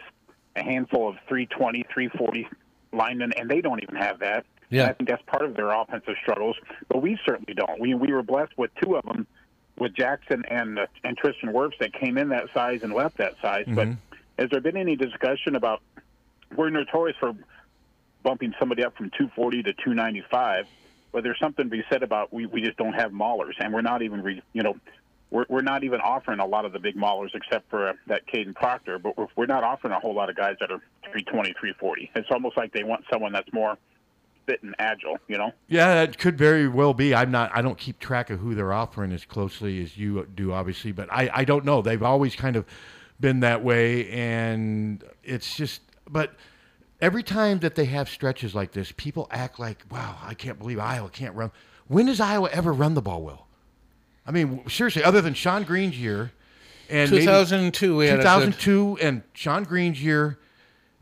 [0.56, 2.48] a handful of 320, 340
[2.92, 4.46] linemen, and they don't even have that.
[4.70, 4.82] Yeah.
[4.84, 6.58] And I think that's part of their offensive struggles,
[6.90, 7.80] but we certainly don't.
[7.80, 9.28] We we were blessed with two of them,
[9.78, 13.36] with Jackson and uh, and Tristan Wirfs that came in that size and left that
[13.42, 13.66] size.
[13.68, 13.98] But Mhm.
[14.38, 15.82] has there been any discussion about
[16.56, 17.34] we're notorious for
[18.24, 20.68] bumping somebody up from 240 to 295,
[21.14, 23.82] but there's something to be said about we, we just don't have maulers, and we're
[23.82, 24.76] not even re, you know
[25.34, 28.28] we're, we're not even offering a lot of the big maulers except for uh, that
[28.28, 30.80] Caden Proctor, but we're, we're not offering a whole lot of guys that are
[31.12, 32.12] 320, 340.
[32.16, 33.78] It's almost like they want someone that's more
[34.46, 35.52] fit and agile, you know.
[35.68, 37.16] Yeah, that could very well be.
[37.16, 37.52] I'm not.
[37.54, 40.92] I don't keep track of who they're offering as closely as you do, obviously.
[40.92, 41.82] But I, I don't know.
[41.82, 42.66] They've always kind of
[43.20, 45.82] been that way, and it's just.
[46.10, 46.36] But
[47.04, 50.80] every time that they have stretches like this, people act like, "Wow, I can't believe
[50.80, 51.52] Iowa can't run."
[51.88, 53.48] When does Iowa ever run the ball well?
[54.26, 56.32] I mean, seriously, other than Shonn Greene's year,
[56.90, 60.40] and maybe 2002 we had a good- 2002 and Shonn Greene's year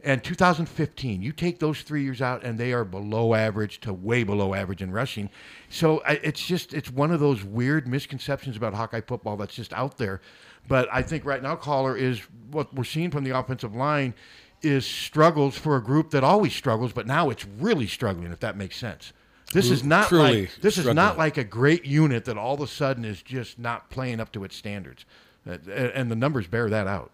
[0.04, 1.22] and 2015.
[1.22, 4.82] You take those three years out, and they are below average to way below average
[4.82, 5.30] in rushing.
[5.70, 10.00] So it's just it's one of those weird misconceptions about Hawkeye football that's just out
[10.00, 10.20] there.
[10.68, 14.16] But I think right now, caller is what we're seeing from the offensive line
[14.62, 18.32] is struggles for a group that always struggles, but now it's really struggling.
[18.32, 19.14] If that makes sense.
[19.54, 22.62] This is not Truly like this is not like a great unit that all of
[22.62, 25.06] a sudden is just not playing up to its standards,
[25.46, 27.12] Uh, and the numbers bear that out.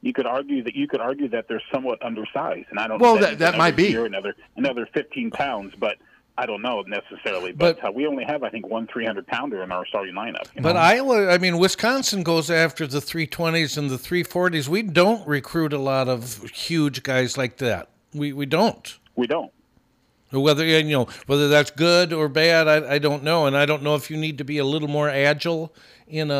[0.00, 2.98] You could argue that you could argue that they're somewhat undersized, and I don't.
[2.98, 3.94] Well, know that- that might be.
[3.94, 5.96] another another 15 pounds, but
[6.38, 7.52] I don't know necessarily.
[7.52, 10.46] But, uh, we only have, I think, one 300 pounder in our starting lineup.
[10.54, 10.80] you But know?
[10.80, 14.66] Iowa, I mean, Wisconsin goes after the 320s and the 340s.
[14.66, 17.90] We don't recruit a lot of huge guys like that.
[18.14, 18.98] We we don't.
[19.16, 19.52] We don't.
[20.30, 23.82] Whether you know whether that's good or bad, I, I don't know, and I don't
[23.82, 25.74] know if you need to be a little more agile
[26.12, 26.34] in a,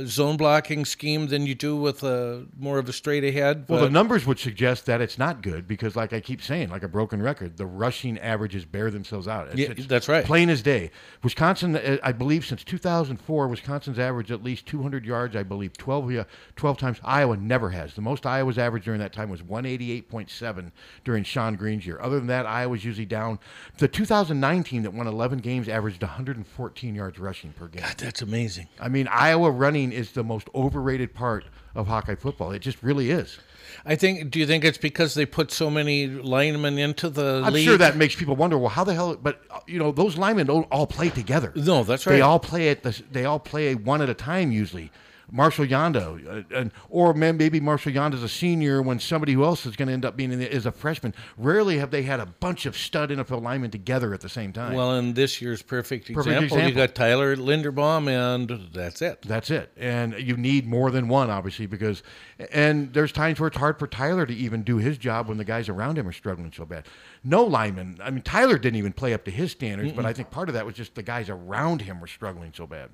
[0.00, 3.64] a zone blocking scheme than you do with a more of a straight ahead.
[3.68, 6.82] Well, the numbers would suggest that it's not good because, like I keep saying, like
[6.82, 9.46] a broken record, the rushing averages bear themselves out.
[9.46, 10.24] It's, Yeah, it's that's right.
[10.24, 10.90] Plain as day.
[11.22, 15.36] Wisconsin, uh, I believe, since 2004, Wisconsin's averaged at least 200 yards.
[15.36, 16.26] I believe 12,
[16.56, 16.98] 12 times.
[17.04, 17.94] Iowa never has.
[17.94, 20.72] The most Iowa's averaged during that time was 188.7
[21.04, 22.00] during Shonn Greene's year.
[22.00, 23.38] Other than that, Iowa's usually down.
[23.78, 27.82] The 2019 that won 11 games averaged 114 yards rushing per game.
[27.82, 28.66] God, that's amazing.
[28.80, 31.44] I mean, Iowa running is the most overrated part
[31.74, 32.52] of Hawkeye football.
[32.52, 33.38] It just really is.
[33.84, 34.30] I think.
[34.30, 37.64] Do you think it's because they put so many linemen into the I'm league?
[37.64, 38.58] sure that makes people wonder.
[38.58, 39.16] Well, how the hell?
[39.16, 41.52] But you know, those linemen don't all play together.
[41.54, 42.14] No, that's right.
[42.14, 43.00] They all play at the.
[43.10, 44.90] They all play one at a time usually.
[45.30, 49.76] Marshal Yanda, uh, and or maybe Marshal Yanda's a senior when somebody who else is
[49.76, 51.14] going to end up being in the, is a freshman.
[51.36, 54.74] Rarely have they had a bunch of stud NFL linemen together at the same time.
[54.74, 56.86] Well, in this year's perfect, Perfect example, you example.
[56.86, 59.22] got Tyler Linderbaum, and that's it.
[59.22, 59.72] That's it.
[59.76, 62.02] And you need more than one, obviously, because
[62.52, 65.44] and there's times where it's hard for Tyler to even do his job when the
[65.44, 66.86] guys around him are struggling so bad.
[67.24, 67.98] No lineman.
[68.02, 70.08] I mean, Tyler didn't even play up to his standards, but Mm-mm.
[70.08, 72.90] I think part of that was just the guys around him were struggling so bad.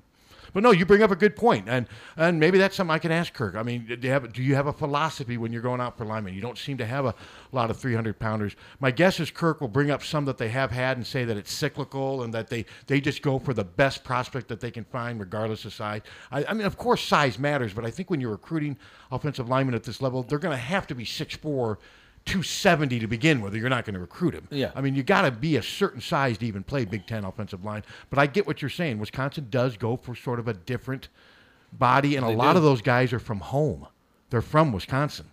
[0.53, 3.11] But no, you bring up a good point, and and maybe that's something I can
[3.11, 3.55] ask Kirk.
[3.55, 6.05] I mean, do you have do you have a philosophy when you're going out for
[6.05, 6.35] linemen?
[6.35, 7.15] You don't seem to have a
[7.51, 8.55] lot of 300 pounders.
[8.79, 11.37] My guess is Kirk will bring up some that they have had and say that
[11.37, 14.83] it's cyclical and that they they just go for the best prospect that they can
[14.83, 16.01] find, regardless of size.
[16.31, 18.77] I, I mean, of course, size matters, but I think when you're recruiting
[19.11, 21.77] offensive linemen at this level, they're going to have to be 6'4",
[22.25, 24.47] 270 to begin with, or you're not going to recruit him.
[24.49, 24.71] Yeah.
[24.75, 27.63] I mean, you got to be a certain size to even play Big Ten offensive
[27.65, 27.83] line.
[28.09, 28.99] But I get what you're saying.
[28.99, 31.09] Wisconsin does go for sort of a different
[31.73, 32.57] body, and a lot do.
[32.57, 33.87] of those guys are from home.
[34.29, 35.25] They're from Wisconsin.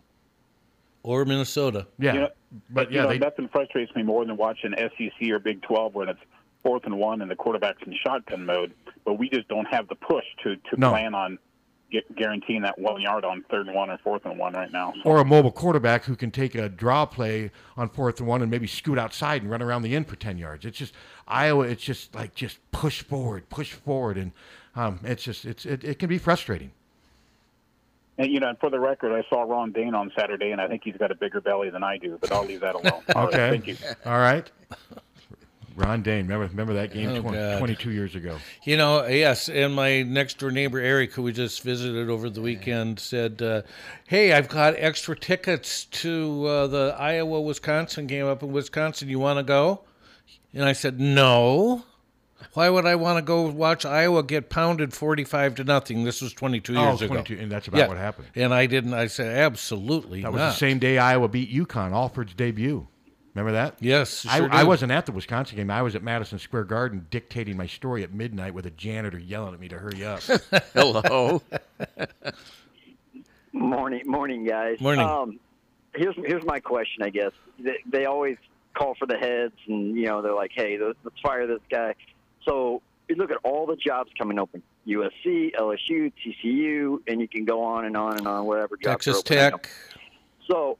[1.03, 1.87] or Minnesota.
[1.99, 2.29] Yeah, You know,
[2.71, 6.09] but you know, they, nothing frustrates me more than watching SEC or Big 12 when
[6.09, 6.21] it's
[6.63, 8.73] fourth and one and the quarterback's in shotgun mode,
[9.07, 10.91] but we just don't have the push to, to No.
[10.91, 11.41] plan on get,
[12.17, 14.93] guaranteeing that one yard on third and one or fourth and one right now.
[15.05, 18.51] or a mobile quarterback who can take a draw play on fourth and one and
[18.51, 20.65] maybe scoot outside and run around the end for ten yards.
[20.65, 20.95] It's just
[21.29, 21.65] Iowa.
[21.67, 24.33] It's just like just push forward, push forward, and
[24.77, 26.73] um, it's just it's it, it can be frustrating.
[28.19, 30.69] And, you know, and for the record, I saw Ron Dayne on Saturday, and I
[30.69, 33.01] think he's got a bigger belly than I do, but I'll leave that alone.
[33.09, 33.77] Right, Okay, thank you.
[34.05, 34.51] all right.
[35.77, 38.37] Ron Dayne, remember remember that game Oh, 20, 22 years ago.
[38.65, 42.41] You know, yes, and my next door neighbor Eric, who we just visited over the
[42.43, 43.63] weekend, said, uh,
[44.09, 49.09] "Hey, I've got extra tickets to uh, the Iowa Wisconsin game up in Wisconsin.
[49.09, 49.83] You want to go?"
[50.53, 51.85] And I said, "No.
[52.55, 56.05] Why would I want to go watch Iowa get pounded forty-five to nothing?
[56.05, 57.89] This was twenty-two Oh, years ago, 22, and that's about Yeah.
[57.89, 58.29] what happened.
[58.35, 58.95] And I didn't.
[58.95, 60.51] I said, absolutely That was not.
[60.53, 62.89] the same day Iowa beat UConn, Alford's debut.
[63.35, 63.77] Remember that?
[63.81, 64.69] Yes, I, sure I do.
[64.69, 65.71] wasn't at the Wisconsin game.
[65.71, 69.55] I was at Madison Square Garden dictating my story at midnight with a janitor yelling
[69.55, 70.21] at me to hurry up.
[70.75, 71.41] Hello.
[73.53, 74.81] Morning, morning, guys.
[74.81, 75.05] Morning.
[75.05, 75.39] Um,
[75.95, 77.03] here's here's my question.
[77.03, 78.37] I guess they, they always
[78.75, 81.95] call for the heads, and you know they're like, "Hey, let's let's fire this guy."
[82.45, 87.45] So you look at all the jobs coming open: USC, LSU, TCU, and you can
[87.45, 88.47] go on and on and on.
[88.47, 89.63] Whatever jobs are Texas opening up.
[89.63, 89.71] Tech.
[90.51, 90.79] So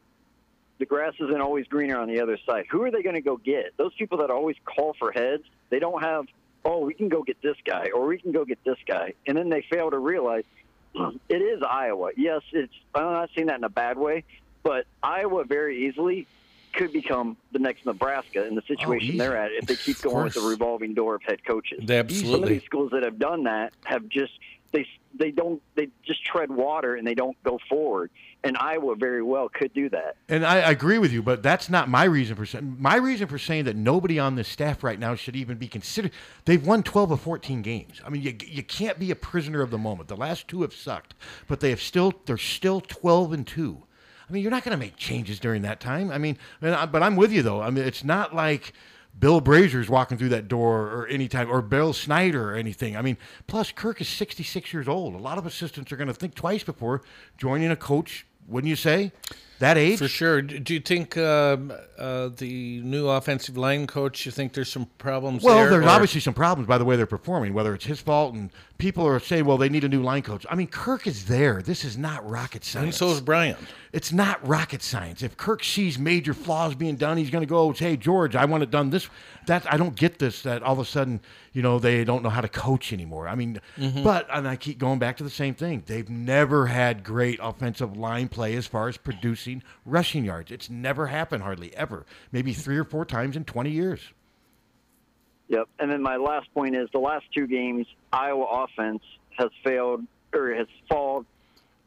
[0.81, 2.65] the grass isn't always greener on the other side.
[2.71, 3.77] Who are they going to go get?
[3.77, 6.25] Those people that always call for heads, they don't have,
[6.65, 9.13] oh, we can go get this guy or we can go get this guy.
[9.27, 10.45] And then they fail to realize
[11.29, 12.13] it is Iowa.
[12.17, 14.25] Yes, it's, I'm not saying that in a bad way,
[14.63, 16.27] but Iowa very easily
[16.73, 20.35] could become the next Nebraska in the situation they're at if they keep going with
[20.35, 21.91] the revolving door of head coaches.
[21.91, 24.33] Absolutely some of these schools that have done that have just
[24.73, 28.11] they they don't they just tread water and they don't go forward.
[28.43, 30.17] And Iowa very well could do that.
[30.29, 32.77] And I agree with you, but that's not my reason for saying.
[32.79, 36.13] My reason for saying that nobody on this staff right now should even be considered.
[36.47, 38.01] They've won 12 of 14 games.
[38.05, 40.09] I mean, you, you can't be a prisoner of the moment.
[40.09, 41.15] The last two have sucked,
[41.49, 43.83] but they have still they're still 12 and two.
[44.29, 46.13] I mean, you're not going to make changes during that time.
[46.13, 47.61] I mean, but I'm with you though.
[47.61, 48.73] I mean, it's not like
[49.19, 52.97] Bill Brazier's walking through that door or anytime, or Bill Snyder or anything.
[52.97, 55.15] I mean, plus Kirk is 66 years old.
[55.15, 57.03] A lot of assistants are going to think twice before
[57.37, 58.27] joining a coach.
[58.49, 59.13] Wouldn't you say?
[59.59, 59.99] That age?
[59.99, 60.41] For sure.
[60.41, 64.25] Do you think um, uh, the new offensive line coach?
[64.25, 65.69] You think there's some problems Well, there?
[65.71, 68.51] there's or- obviously some problems by the way they're performing, whether it's his fault and
[68.81, 70.45] people are saying, well, they need a new line coach.
[70.51, 71.63] I mean, Kirk is there.
[71.63, 72.85] This is not rocket science.
[72.85, 73.57] And so is Brian.
[73.93, 75.23] It's not rocket science.
[75.23, 78.63] If Kirk sees major flaws being done, he's going to go, hey, George, I want
[78.63, 79.09] it done this.
[79.47, 81.21] That I don't get this, that all of a sudden,
[81.53, 83.29] you know, they don't know how to coach anymore.
[83.29, 84.03] I mean, Mhm.
[84.03, 85.83] but, and I keep going back to the same thing.
[85.87, 90.51] They've never had great offensive line play as far as producing rushing yards.
[90.51, 92.07] It's never happened, hardly ever.
[92.33, 94.01] Maybe three or four times in 20 years.
[95.51, 95.69] Yep.
[95.81, 99.03] And then my last point is the last two games, Iowa offense
[99.39, 101.27] has failed or has fallen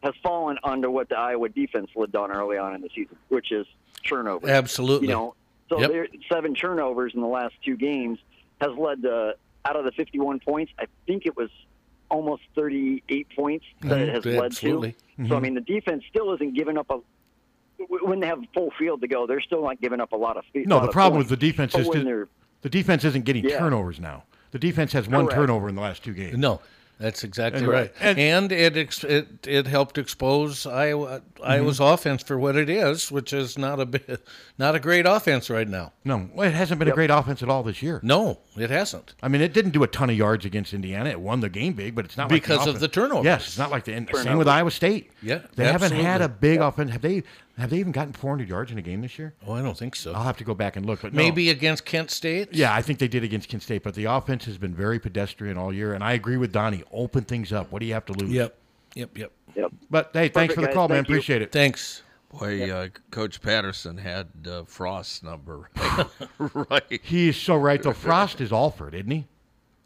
[0.04, 3.54] has fallen under what the Iowa defense had on early on in the season, which
[3.54, 3.66] is
[4.06, 4.50] turnovers.
[4.50, 5.08] Absolutely.
[5.08, 5.36] You know,
[5.70, 5.90] so Yep.
[5.92, 8.20] there seven turnovers in the last two games
[8.60, 11.50] has led to out of the 51 points, I think it was
[12.12, 14.92] almost 38 points that it has Mhm, led absolutely.
[14.92, 15.28] to.
[15.30, 15.42] So I Mhm.
[15.42, 17.00] mean, the defense still isn't giving up a
[18.02, 20.36] when they have a full field to go, they're still not giving up a lot
[20.38, 20.68] of speed.
[20.68, 22.28] No, the problem with the defense But is when they're
[22.64, 23.60] the defense isn't getting Yeah.
[23.60, 24.24] turnovers now.
[24.52, 25.36] The defense has one Correct.
[25.40, 26.38] turnover in the last two games.
[26.38, 26.62] No,
[27.00, 27.92] that's exactly And- right.
[28.00, 31.94] and- And, it, ex- it it helped expose Iowa Iowa's Mm-hmm.
[31.94, 34.26] offense for what it is, which is not a bit,
[34.60, 35.92] not a great offense right now.
[36.06, 38.00] No, well, it hasn't been a great offense at all this year.
[38.04, 39.16] No, it hasn't.
[39.24, 41.10] I mean, it didn't do a ton of yards against Indiana.
[41.10, 43.26] It won the game big, but it's not like Because of the turnovers.
[43.26, 45.12] Yes, it's not like the same with Iowa State.
[45.24, 46.38] Yeah, they haven't had a absolutely.
[46.50, 46.92] big offense.
[46.92, 47.24] Have they?
[47.58, 49.36] Have they even gotten 400 yards in a game this year?
[49.46, 50.12] Oh, I don't think so.
[50.14, 51.02] I'll have to go back and look.
[51.02, 51.18] But no.
[51.18, 52.50] Maybe against Kent State.
[52.52, 55.56] Yeah, I think they did against Kent State, but the offense has been very pedestrian
[55.58, 55.94] all year.
[55.94, 56.84] And I agree with Donnie.
[56.92, 57.72] Open things up.
[57.72, 58.32] What do you have to lose?
[58.32, 58.58] Yep.
[58.96, 59.18] Yep.
[59.18, 59.32] Yep.
[59.56, 59.72] Yep.
[59.92, 60.74] But hey, thanks for the guys.
[60.74, 60.98] call, man.
[60.98, 61.02] You.
[61.02, 61.52] Appreciate it.
[61.52, 62.02] Thanks.
[62.32, 65.70] Boy, uh, Coach Patterson had uh, Frost's number
[66.40, 67.00] right.
[67.04, 67.82] He is so right.
[67.82, 69.28] Though Frost is Alford, isn't he?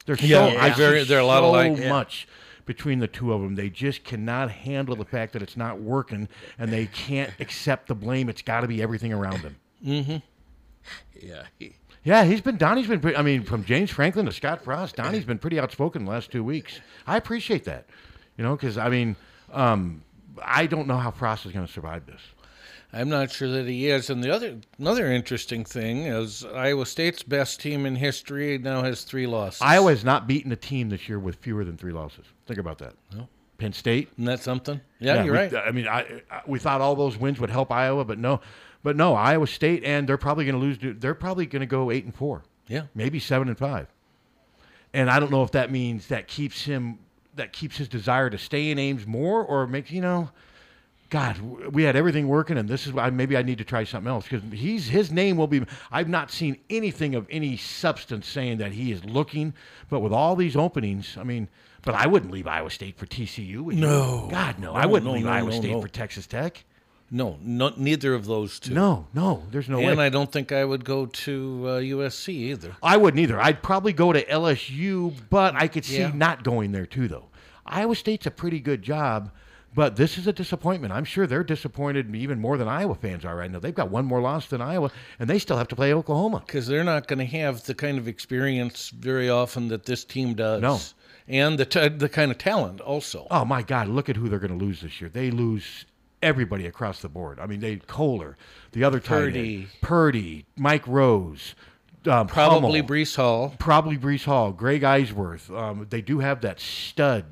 [0.06, 0.76] There's Yeah, so yeah.
[0.76, 1.78] Very- see they're a lot so alike.
[1.78, 1.90] Yeah.
[1.90, 2.28] much
[2.68, 3.56] between the two of them.
[3.56, 6.30] They just cannot handle the fact that it's not working,
[6.60, 8.30] and they can't accept the blame.
[8.30, 9.56] It's got to be everything around them.
[9.84, 10.18] Mm-hmm.
[11.20, 11.44] Yeah.
[11.58, 11.74] He,
[12.04, 13.00] Yeah, he's been Donnie's been.
[13.00, 16.32] Pretty, I mean, from James Franklin to Scott Frost, Donnie's been pretty outspoken the last
[16.32, 16.80] two weeks.
[17.08, 17.88] I appreciate that,
[18.38, 19.16] you know, because I mean,
[19.52, 20.04] um,
[20.44, 22.22] I don't know how Frost is going to survive this.
[22.94, 24.10] I'm not sure that he is.
[24.10, 29.04] And the other another interesting thing is Iowa State's best team in history now has
[29.04, 29.62] three losses.
[29.62, 32.26] Iowa has not beaten a team this year with fewer than three losses.
[32.46, 32.94] Think about that.
[33.14, 33.28] No.
[33.58, 34.10] Penn State.
[34.14, 34.80] Isn't that something?
[35.00, 35.54] Yeah, you're we- right.
[35.56, 38.40] I mean, I, I we thought all those wins would help Iowa, but no,
[38.84, 40.78] but no, Iowa State, and they're probably going to lose.
[41.00, 42.44] They're probably going to go eight and four.
[42.68, 42.84] Yeah.
[42.94, 43.88] maybe seven and five.
[44.94, 47.00] And I don't know if that means that keeps him
[47.36, 50.30] that keeps his desire to stay in Ames more, or makes you know.
[51.10, 51.40] God,
[51.72, 54.28] we had everything working, and this is why maybe I need to try something else
[54.28, 55.64] because he's his name will be.
[55.92, 59.54] I've not seen anything of any substance saying that he is looking,
[59.90, 61.48] but with all these openings, I mean,
[61.84, 63.62] but I wouldn't leave Iowa State for TCU.
[63.62, 63.82] would you?
[63.82, 64.28] No.
[64.30, 65.82] God, no, No, I wouldn't no, leave no, Iowa no, State no.
[65.82, 66.66] for Texas Tech.
[67.10, 68.74] No, no, neither of those two.
[68.74, 69.92] No, no, there's no and way.
[69.94, 72.76] And I don't think I would go to uh, USC either.
[72.84, 73.40] I wouldn't either.
[73.40, 76.12] I'd probably go to LSU, but I could see Yeah.
[76.14, 77.28] not going there too, though.
[77.66, 79.32] Iowa State's a pretty good job,
[79.74, 80.94] but this is a disappointment.
[80.94, 83.60] I'm sure they're disappointed even more than Iowa fans are right now.
[83.60, 86.44] They've got one more loss than Iowa, and they still have to play Oklahoma.
[86.46, 90.34] Because they're not going to have the kind of experience very often that this team
[90.34, 90.62] does.
[90.62, 90.80] No.
[91.28, 93.28] And the, t- the kind of talent also.
[93.30, 93.88] Oh my God!
[93.90, 95.10] Look at who they're going to lose this year.
[95.10, 95.86] They lose
[96.22, 97.40] everybody across the board.
[97.40, 98.38] I mean, they Kolar,
[98.72, 99.68] the other tight end, Purdy.
[99.82, 101.56] Purdy, Mike Rose.
[102.06, 103.54] Um, Probably Hummel, Breece Hall.
[103.60, 104.54] Probably Breece Hall.
[104.54, 105.56] Greg Eisworth.
[105.56, 107.26] Um, they do have that stud.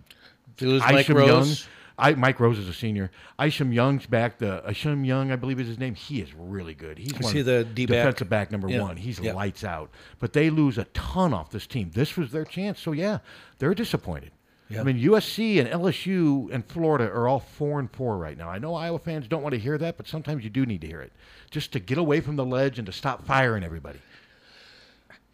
[0.57, 1.61] They lose Mike Rose.
[1.61, 1.69] Young.
[1.97, 3.09] I, Mike Rose is a senior.
[3.39, 4.37] Isheem Young's back.
[4.37, 5.95] The Isheem Young, I believe is his name.
[5.95, 6.97] He is really good.
[6.97, 7.97] He's Is he the D-back?
[7.97, 8.81] defensive back number Yeah.
[8.81, 8.97] one.
[8.97, 9.33] He's Yeah.
[9.33, 9.89] lights out.
[10.19, 11.91] But they lose a ton off this team.
[11.93, 12.79] This was their chance.
[12.81, 13.19] So yeah,
[13.59, 14.31] they're disappointed.
[14.67, 14.81] Yeah.
[14.81, 18.49] I mean, USC and LSU and Florida are all four and four right now.
[18.49, 20.87] I know Iowa fans don't want to hear that, but sometimes you do need to
[20.87, 21.13] hear it,
[21.51, 23.99] just to get away from the ledge and to stop firing everybody.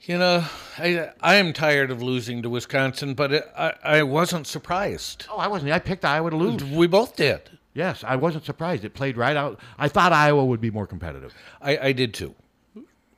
[0.04, 0.44] You know,
[0.80, 5.28] I I am tired of losing to Wisconsin, but it, I I wasn't surprised.
[5.30, 5.72] Oh, I wasn't.
[5.72, 6.64] I picked Iowa to lose.
[6.64, 7.42] We both did.
[7.74, 8.84] Yes, I wasn't surprised.
[8.84, 9.60] It played right out.
[9.78, 11.34] I thought Iowa would be more competitive.
[11.62, 12.36] I, I did too.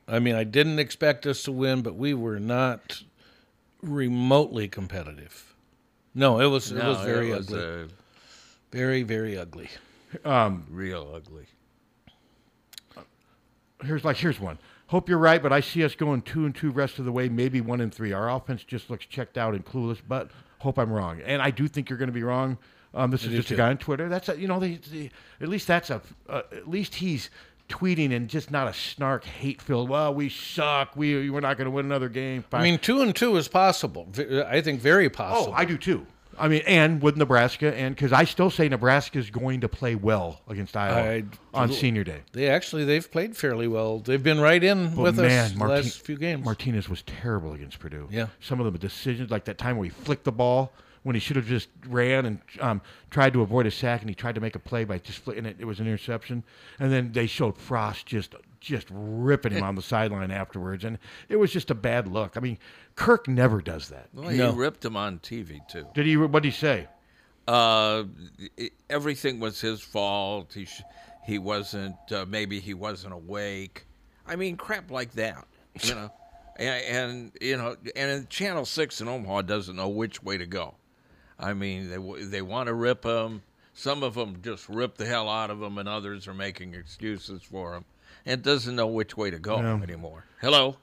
[0.06, 3.02] I mean, I didn't expect us to win, but we were not
[3.82, 5.54] remotely competitive.
[6.14, 7.84] No, it was it No, was very it was, ugly.
[7.84, 7.88] uh,
[8.70, 9.70] very very ugly.
[10.24, 11.46] Um, Real ugly.
[13.82, 14.58] here's like here's one.
[14.88, 17.28] Hope you're right, but I see us going two and two rest of the way,
[17.28, 18.12] maybe one and three.
[18.12, 21.20] Our offense just looks checked out and clueless, but hope I'm wrong.
[21.24, 22.58] And I do think you're going to be wrong.
[22.92, 23.54] Um, this I is just too.
[23.54, 24.08] a guy on Twitter.
[24.08, 27.30] That's a, you know, at least that's a uh, at least he's
[27.68, 29.88] tweeting and just not a snark, hate filled.
[29.88, 30.94] Well, we suck.
[30.96, 32.44] We we're not going to win another game.
[32.52, 34.08] I mean, two and two is possible.
[34.46, 35.52] I think very possible.
[35.52, 36.06] Oh, I do too.
[36.38, 39.94] I mean, and with Nebraska, and because I still say Nebraska is going to play
[39.94, 42.20] well against Iowa I- on Senior Day.
[42.32, 43.98] They actually they've played fairly well.
[44.00, 46.44] They've been right in But with man, us the Marti- last few games.
[46.44, 48.08] Martinez was terrible against Purdue.
[48.10, 48.28] Yeah.
[48.40, 51.36] Some of the decisions, like that time where he flicked the ball when he should
[51.36, 52.80] have just ran and um,
[53.10, 55.44] tried to avoid a sack, and he tried to make a play by just flicking
[55.44, 55.56] it.
[55.58, 56.42] It was an interception,
[56.78, 61.36] and then they showed Frost just just ripping him on the sideline afterwards, and it
[61.36, 62.36] was just a bad look.
[62.36, 62.58] I mean,
[62.96, 64.08] Kirk never does that.
[64.12, 65.86] Well, he ripped him on TV too.
[65.94, 66.16] Did he?
[66.16, 66.88] What did he say?
[67.46, 68.04] Uh,
[68.58, 70.52] i- everything was his fault.
[70.54, 70.82] He sh-
[71.26, 71.96] he wasn't.
[72.10, 73.86] Uh, maybe he wasn't awake.
[74.26, 75.46] I mean, crap like that.
[75.82, 76.10] You know,
[76.56, 80.74] and, and you know, and Channel Six in Omaha doesn't know which way to go.
[81.38, 83.42] I mean, they they want to rip him.
[83.76, 87.42] Some of them just rip the hell out of him, and others are making excuses
[87.42, 87.84] for him.
[88.26, 89.80] And doesn't know which way to go Yeah.
[89.82, 90.24] anymore.
[90.40, 90.76] Hello.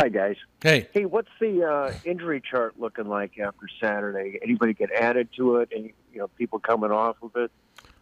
[0.00, 0.36] Hi guys.
[0.60, 0.88] Hey.
[0.92, 4.38] Hey, what's the uh, injury chart looking like after Saturday?
[4.42, 5.68] Anybody get added to it?
[5.74, 7.50] Any you know people coming off of it?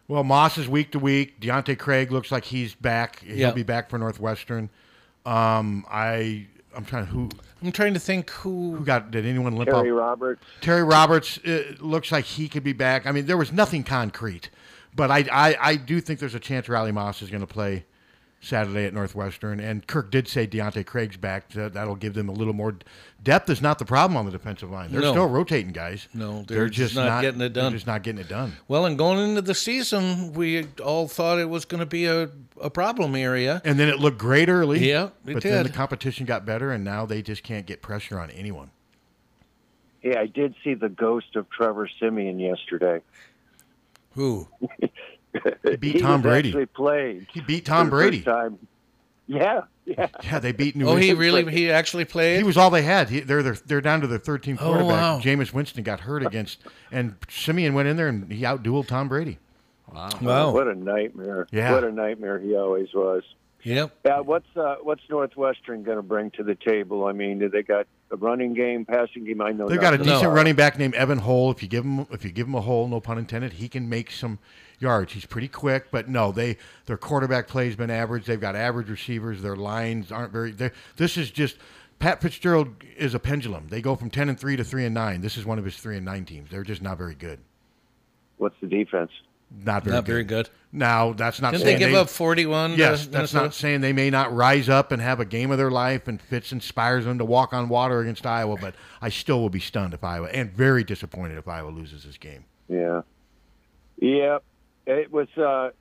[0.07, 1.39] Well, Moss is week to week.
[1.39, 3.19] Deontae Craig looks like he's back.
[3.19, 3.51] He'll Yeah.
[3.51, 4.69] be back for Northwestern.
[5.25, 7.29] Um, I I'm trying who
[7.61, 9.97] I'm trying to think who who got did anyone limp Terry up?
[9.97, 10.43] Roberts.
[10.61, 13.05] Terry Roberts uh, looks like he could be back.
[13.05, 14.49] I mean, there was nothing concrete,
[14.95, 17.85] but I I, I do think there's a chance Riley Moss is going to play
[18.43, 19.59] Saturday at Northwestern.
[19.59, 21.45] And Kirk did say Deontae Craig's back.
[21.53, 22.75] So that'll give them a little more
[23.23, 23.49] depth.
[23.49, 24.91] Is not the problem on the defensive line.
[24.91, 25.11] They're No.
[25.11, 26.07] still rotating guys.
[26.13, 27.53] No, they're just not getting it done.
[27.53, 27.71] they're done.
[27.73, 28.53] just not getting it done.
[28.67, 32.29] Well, and going into the season, we all thought it was going to be a,
[32.61, 33.61] a problem area.
[33.63, 34.87] And then it looked great early.
[34.89, 38.19] Yeah, it but then the competition got better, and now they just can't get pressure
[38.19, 38.71] on anyone.
[40.01, 42.99] Yeah, I did see the ghost of Trevor Siemian yesterday.
[44.15, 44.47] Who?
[45.63, 46.49] He beat Tom was Brady.
[46.49, 47.27] Actually played.
[47.33, 48.21] He beat Tom Brady.
[48.21, 48.59] Time.
[49.25, 50.07] Yeah, yeah.
[50.23, 52.37] Yeah, they beat New Oh, he really he actually played.
[52.37, 53.09] He was all they had.
[53.09, 54.87] He, they're, they're they're down to their 13th Oh, quarterback.
[54.89, 55.19] wow.
[55.19, 56.59] Jameis Winston got hurt against,
[56.91, 59.39] and Siemian went in there and he outdueled Tom Brady.
[59.93, 60.09] Wow.
[60.21, 60.51] Wow.
[60.51, 61.47] What a nightmare.
[61.51, 61.71] Yeah.
[61.73, 63.23] What a nightmare he always was.
[63.63, 63.95] Yep.
[64.05, 67.05] Yeah, what's uh, what's Northwestern going to bring to the table?
[67.05, 69.39] I mean, do they got a running game, passing game?
[69.41, 70.33] I know They've got a decent about.
[70.33, 71.49] running back named Evan Hull.
[71.49, 73.87] If you give him if you give him a hole, no pun intended, he can
[73.87, 74.37] make some
[74.83, 75.13] yards.
[75.13, 78.25] He's pretty quick, but no, they their quarterback play's been average.
[78.25, 79.41] They've got average receivers.
[79.41, 80.51] Their lines aren't very.
[80.97, 81.57] This is just
[81.97, 83.69] Pat Fitzgerald is a pendulum.
[83.69, 85.21] They go from ten and three to three and nine.
[85.21, 86.51] This is one of his three and nine teams.
[86.51, 87.39] They're just not very good.
[88.37, 89.09] What's the defense?
[89.55, 90.11] Not very Not good.
[90.11, 90.49] very good.
[90.71, 91.51] Now that's not.
[91.51, 93.43] Didn't saying they give up 41 to Yes, that's Minnesota?
[93.45, 96.19] not saying they may not rise up and have a game of their life, and
[96.19, 98.57] Fitz inspires them to walk on water against Iowa.
[98.59, 102.17] But I still will be stunned if Iowa, and very disappointed if Iowa loses this
[102.17, 102.45] game.
[102.67, 103.01] Yeah.
[103.99, 104.39] Yeah.
[104.85, 105.71] It was uh,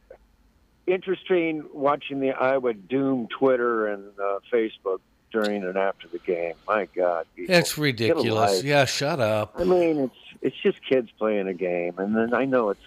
[0.86, 5.00] interesting watching the Iowa Doom Twitter and uh, Facebook
[5.32, 6.54] during and after the game.
[6.68, 7.26] My God.
[7.34, 8.62] people, It's ridiculous.
[8.62, 9.54] Yeah, shut up.
[9.58, 12.80] I mean, it's it's just kids playing a game, and then I know it's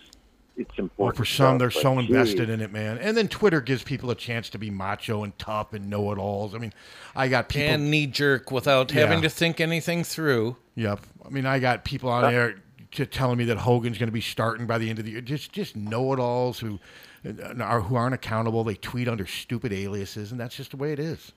[0.57, 1.17] it's Well, important.
[1.17, 2.09] for some, stuff, they're so geez.
[2.09, 2.97] invested in it, man.
[2.97, 6.55] And then Twitter gives people a chance to be macho and tough and know-it-alls.
[6.55, 6.73] I mean,
[7.13, 10.55] I got people and knee jerk without having to think anything through.
[10.75, 11.01] Yep.
[11.25, 12.55] I mean, I got people on there
[12.95, 15.21] t- telling me that Hogan's going to be starting by the end of the year.
[15.21, 16.79] Just, just know-it-alls who
[17.25, 18.63] uh, are who aren't accountable.
[18.63, 21.31] They tweet under stupid aliases, and that's just the way it is.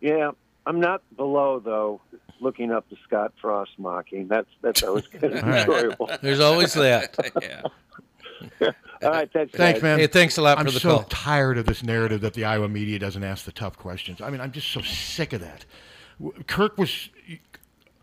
[0.00, 0.30] Yeah,
[0.66, 2.00] I'm not below though.
[2.40, 4.28] Looking up the Scott Frost mocking.
[4.28, 5.60] That's that's always kind of All right.
[5.68, 6.10] enjoyable.
[6.22, 7.16] There's always that.
[7.42, 7.62] yeah.
[9.02, 9.98] All right, thanks, Thanks, man.
[9.98, 11.02] Hey, thanks a lot I'm for the so call.
[11.04, 14.20] tired of this narrative that the Iowa media doesn't ask the tough questions.
[14.20, 15.64] I mean, I'm just so sick of that.
[16.48, 17.10] Kirk was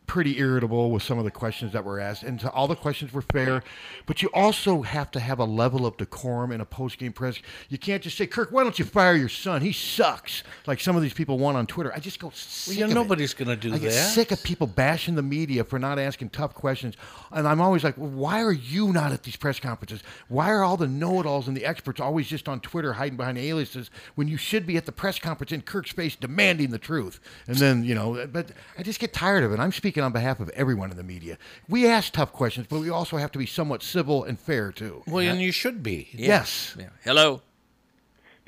[0.08, 3.12] pretty irritable with some of the questions that were asked, and so all the questions
[3.12, 3.64] were fair.
[4.06, 7.40] But you also have to have a level of decorum in a post-game press.
[7.70, 9.62] You can't just say, "Kirk, why don't you fire your son?
[9.62, 11.92] He sucks," like some of these people want on Twitter.
[11.94, 14.14] I just go sick yeah, of nobody's gonna do I get that.
[14.14, 16.96] sick of people bashing the media for not asking tough questions,
[17.32, 20.02] and I'm always like, well, "Why are you not at these press conferences?
[20.28, 23.90] Why are all the know-it-alls and the experts always just on Twitter hiding behind aliases
[24.16, 27.58] when you should be at the press conference in Kirk's face demanding the truth?" And
[27.58, 29.60] then you know, but I just get tired of it.
[29.60, 31.38] I'm speaking on behalf of everyone in the media.
[31.70, 35.04] We ask tough questions, but we also have to be somewhat civil and fair too.
[35.08, 36.10] Well, and you should be.
[36.12, 36.76] Yes.
[36.78, 36.90] Yeah.
[37.04, 37.42] Hello.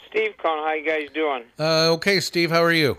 [0.09, 1.43] Steve Cohn, how you guys doing?
[1.59, 2.97] Uh, okay, Steve, how are you?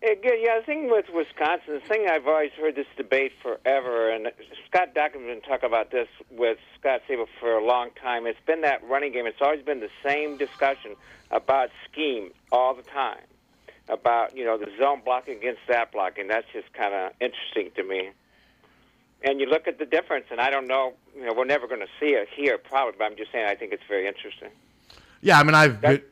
[0.00, 0.38] Hey, good.
[0.40, 4.32] Yeah, the thing with Wisconsin, the thing I've always heard this debate forever, and
[4.66, 8.26] Scott Dockham's been talking about this with Scott Sable for a long time.
[8.26, 9.26] It's been that running game.
[9.26, 10.96] It's always been the same discussion
[11.30, 13.20] about scheme all the time,
[13.92, 16.28] about you know the zone blocking against that blocking.
[16.28, 18.10] That's just kind of interesting to me.
[19.24, 20.94] And you look at the difference, and I don't know.
[21.16, 22.94] You know, we're never going to see it here, probably.
[22.98, 24.48] But I'm just saying, I think it's very interesting.
[25.20, 26.02] Yeah, I mean, I've been,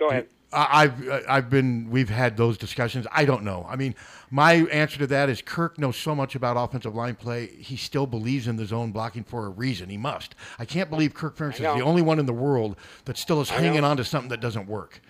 [0.00, 0.28] Go ahead.
[0.52, 3.06] I've I've been we've had those discussions.
[3.12, 3.66] I don't know.
[3.68, 3.94] I mean,
[4.30, 7.46] my answer to that is Kirk knows so much about offensive line play.
[7.46, 9.88] He still believes in the zone blocking for a reason.
[9.90, 10.34] He must.
[10.58, 13.50] I can't believe Kirk Ferentz is the only one in the world that still is
[13.50, 13.90] I hanging know.
[13.90, 15.00] on to something that doesn't work.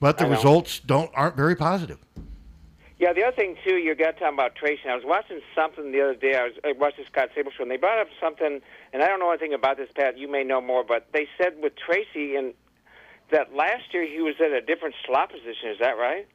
[0.00, 1.98] But the results don't aren't very positive.
[2.98, 4.82] Yeah, the other thing too, you got talking about Tracy.
[4.88, 6.36] I was watching something the other day.
[6.36, 8.60] I was I watched the Scott Sable show, and they brought up something,
[8.92, 10.18] and I don't know anything about this, Pat.
[10.18, 12.54] You may know more, but they said with Tracy and
[13.30, 15.70] that last year he was at a different slot position.
[15.70, 16.26] Is that right?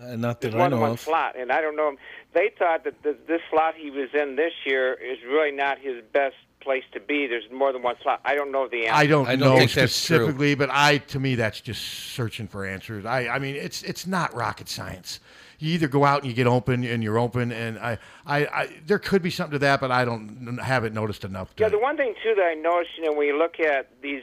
[0.00, 1.00] Uh, not There's that I know one of.
[1.00, 1.96] slot, and I don't know.
[2.32, 6.02] They thought that the, this slot he was in this year is really not his
[6.12, 7.26] best place to be.
[7.26, 8.20] There's more than one slot.
[8.24, 8.94] I don't know the answer.
[8.94, 13.04] I don't, know specifically, but I to me that's just searching for answers.
[13.04, 15.20] I I mean it's it's not rocket science.
[15.58, 18.68] You either go out and you get open and you're open, and I I, I
[18.86, 21.54] there could be something to that, but I don't haven't noticed enough.
[21.56, 23.90] To Yeah, the one thing too that I noticed, you know, when you look at
[24.00, 24.22] these,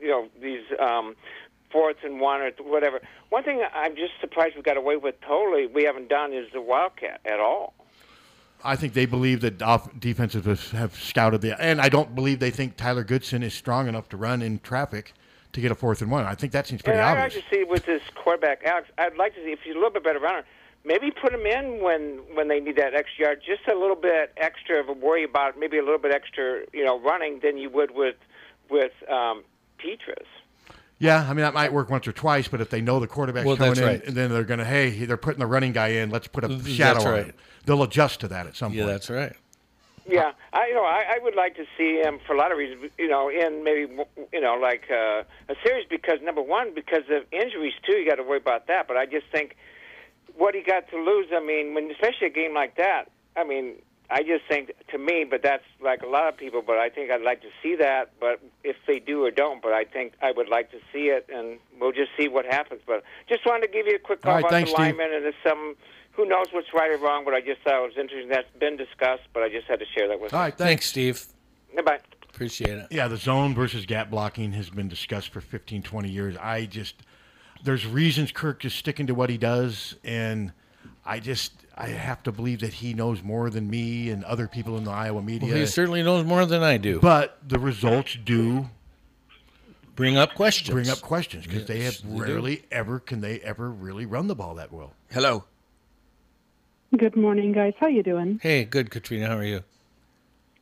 [0.00, 1.14] you know, these um,
[1.74, 3.00] fourths and one or whatever.
[3.30, 6.60] One thing I'm just surprised we got away with totally we haven't done is the
[6.60, 7.74] wildcat at all.
[8.64, 12.38] I think they believe that off defenses have- have scouted the, and I don't believe
[12.40, 15.12] they think Tyler Goodson is strong enough to run in traffic
[15.52, 16.24] to get a fourth and one.
[16.24, 18.88] I think that seems pretty and I'd like to see with this quarterback Alex.
[18.98, 20.44] I'd like to see if he's a little bit better runner.
[20.86, 24.32] Maybe put him in when when they need that extra yard, just a little bit
[24.36, 27.70] extra of a worry about maybe a little bit extra, you know, running than you
[27.70, 28.16] would with
[28.68, 29.44] with um,
[29.78, 30.26] Petras.
[30.98, 33.46] Yeah, I mean that might work once or twice, but if they know the quarterback's
[33.46, 34.04] Well, coming in, right.
[34.04, 36.48] and then they're going to, hey, they're putting the running guy in, let's put a
[36.48, 37.26] That's shadow on right.
[37.26, 37.34] him.
[37.66, 38.92] They'll adjust to that at some Yeah, point.
[38.92, 39.36] that's right.
[40.06, 42.58] Yeah, I you know I, I would like to see him for a lot of
[42.58, 42.90] reasons.
[42.98, 43.90] You know, in maybe
[44.34, 47.94] you know like uh, a series because number one because of injuries too.
[47.94, 48.86] You got to worry about that.
[48.86, 49.56] But I just think
[50.36, 51.28] what he got to lose.
[51.32, 53.04] I mean, when especially a game like that.
[53.36, 53.76] I mean,
[54.10, 56.60] I just think to me, but that's like a lot of people.
[56.60, 58.10] But I think I'd like to see that.
[58.20, 61.26] But if they do or don't, but I think I would like to see it,
[61.34, 62.82] and we'll just see what happens.
[62.86, 64.98] But just wanted to give you a quick call All right, about thanks, the Steve.
[64.98, 65.76] linemen, and some.
[66.16, 67.24] Who knows what's right or wrong?
[67.24, 68.28] But I just thought it was interesting.
[68.28, 70.42] That's been discussed, but I just had to share that with All you.
[70.42, 71.24] All right, Thanks, Steve.
[71.74, 71.98] Goodbye.
[72.32, 72.86] Appreciate it.
[72.90, 76.36] Yeah, the zone versus gap blocking has been discussed for 15, 20 years.
[76.36, 76.96] I just,
[77.62, 80.52] there's reasons Kirk is sticking to what he does, and
[81.04, 84.76] I just, I have to believe that he knows more than me and other people
[84.76, 85.50] in the Iowa media.
[85.50, 86.98] Well, he certainly knows more than I do.
[87.00, 88.68] But the results do
[89.94, 90.70] bring up questions.
[90.70, 92.22] Bring up questions because they have Yes, they do.
[92.22, 94.92] rarely ever can they ever really run the ball that well.
[95.10, 95.44] Hello.
[96.96, 97.74] Good morning, guys.
[97.80, 98.38] How you doing?
[98.40, 99.26] Hey, good, Katrina.
[99.26, 99.64] How are you?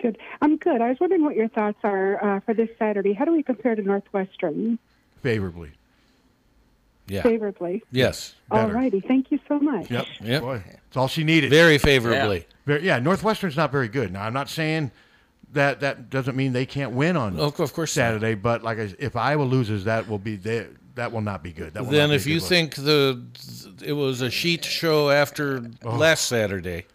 [0.01, 0.19] Good.
[0.41, 0.81] I'm good.
[0.81, 3.13] I was wondering what your thoughts are uh, for this Saturday.
[3.13, 4.79] How do we compare to Northwestern?
[5.23, 5.73] Favorably.
[7.07, 7.23] Yeah.
[7.23, 7.83] Favorably.
[7.91, 8.35] Yes.
[8.51, 9.01] All righty.
[9.01, 9.91] Thank you so much.
[9.91, 10.07] Yep.
[10.23, 10.41] Yep.
[10.41, 11.51] Boy, it's all she needed.
[11.51, 12.39] Very favorably.
[12.39, 12.45] Yeah.
[12.65, 12.99] Very, yeah.
[12.99, 14.13] Northwestern's not very good.
[14.13, 14.91] Now, I'm not saying
[15.53, 17.89] that that doesn't mean they can't win on of course not.
[17.89, 21.53] Saturday, but like I, if Iowa loses, that will be they, that will not be
[21.53, 21.75] good.
[21.75, 22.49] That will Then not be if a you look.
[22.49, 23.23] think the
[23.85, 25.97] it was a sheet show after Oh.
[25.97, 26.87] last Saturday.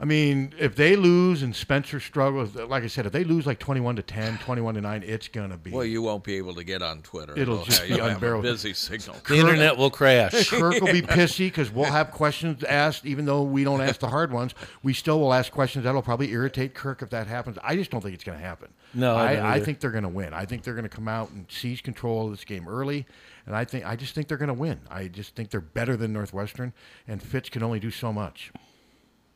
[0.00, 3.58] I mean, if they lose and Spencer struggles, like I said, if they lose like
[3.58, 5.72] 21 to 10, 21 to 9, it's going to be.
[5.72, 7.32] Well, you won't be able to get on Twitter.
[7.36, 8.42] It'll You'll just be you'll have a unbearable.
[8.42, 9.16] busy signal.
[9.26, 10.50] The internet will crash.
[10.50, 14.08] Kirk will be pissy because we'll have questions asked, even though we don't ask the
[14.08, 14.54] hard ones.
[14.84, 17.58] We still will ask questions that'll probably irritate Kirk if that happens.
[17.64, 18.68] I just don't think it's going to happen.
[18.94, 20.32] No, I I, I think they're going to win.
[20.32, 23.04] I think they're going to come out and seize control of this game early,
[23.48, 24.78] and I think I just think they're going to win.
[24.90, 26.72] I just think they're better than Northwestern,
[27.08, 28.52] and Fitz can only do so much.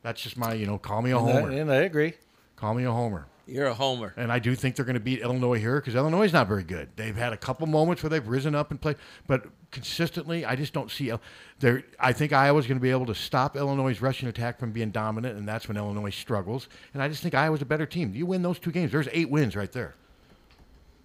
[0.03, 1.49] That's just my, you know, call me a And I- homer.
[1.51, 2.13] and I agree.
[2.55, 3.25] Call me a homer.
[3.47, 4.13] You're a homer.
[4.15, 6.63] And I do think they're going to beat Illinois here because Illinois is not very
[6.63, 6.89] good.
[6.95, 8.95] They've had a couple moments where they've risen up and played,
[9.27, 11.09] but consistently, I just don't see.
[11.09, 11.19] Il-
[11.59, 14.91] There, I think Iowa's going to be able to stop Illinois' rushing attack from being
[14.91, 16.69] dominant, and that's when Illinois struggles.
[16.93, 18.13] And I just think Iowa's a better team.
[18.15, 19.95] You win those two games, there's eight wins right there.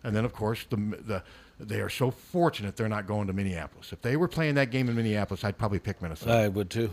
[0.04, 1.22] And then, of course, the the
[1.60, 3.92] they are so fortunate they're not going to Minneapolis.
[3.92, 6.32] If they were playing that game in Minneapolis, I'd probably pick Minnesota.
[6.32, 6.90] I would too.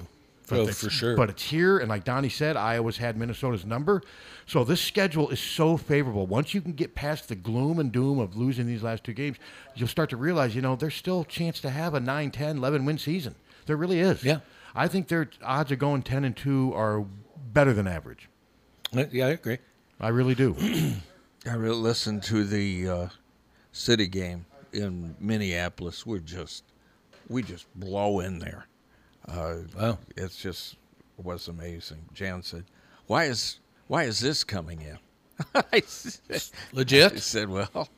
[0.48, 1.16] But Oh, they- for sure.
[1.18, 4.04] But it's here, and like Donnie said, Iowa's had Minnesota's number.
[4.46, 6.28] So this schedule is so favorable.
[6.28, 9.38] Once you can get past the gloom and doom of losing these last two games,
[9.76, 12.58] you'll start to realize, you know, there's still a chance to have a 9, 10,
[12.58, 13.34] 11 win season.
[13.66, 14.24] There really is.
[14.24, 14.40] Yeah.
[14.76, 17.04] I think their odds of going 10 and 2 are
[17.52, 18.30] better than average.
[18.92, 19.58] Yeah, I agree.
[20.00, 20.56] I really do.
[21.50, 23.08] I really listened to the uh,
[23.72, 24.46] city game
[24.76, 26.06] in Minneapolis.
[26.06, 26.64] We're just,
[27.30, 28.68] we just blow in there.
[29.28, 30.76] Uh, wow, it's just
[31.18, 31.98] was amazing.
[32.14, 32.66] Jan said,
[33.08, 34.98] "Why is why is this coming in?"
[35.74, 36.42] I said,
[36.74, 37.14] Legit?
[37.14, 37.90] I said, "Well,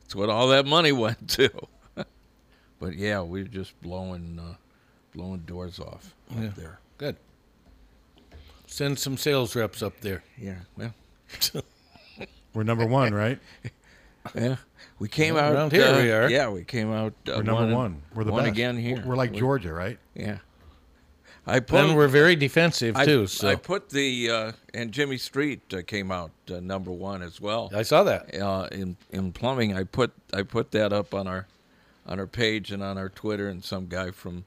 [0.00, 1.50] that's what all that money went to."
[2.78, 4.54] but yeah, we're just blowing uh,
[5.14, 6.46] blowing doors off Yeah.
[6.46, 6.78] up there.
[6.98, 7.16] Good.
[8.66, 10.22] Send some sales reps up there.
[10.38, 10.94] Yeah, well.
[12.54, 13.38] We're number one, right?
[14.34, 14.56] Yeah,
[14.98, 16.30] we came Well, out around here uh, we are.
[16.30, 17.12] Yeah, we came out.
[17.28, 18.02] Uh, We're number one, one.
[18.14, 18.52] We're the one best.
[18.52, 19.02] again here.
[19.04, 19.98] We're like We- Georgia, right?
[20.14, 20.38] Yeah.
[21.48, 21.84] I put.
[21.84, 23.28] And we're very defensive I, too.
[23.28, 27.40] So I put the uh, and Jimmy Street uh, came out uh, number one as
[27.40, 27.70] well.
[27.72, 28.34] I saw that.
[28.34, 31.46] Uh, in in plumbing, I put I put that up on our
[32.04, 34.44] on our page and on our Twitter, and some guy from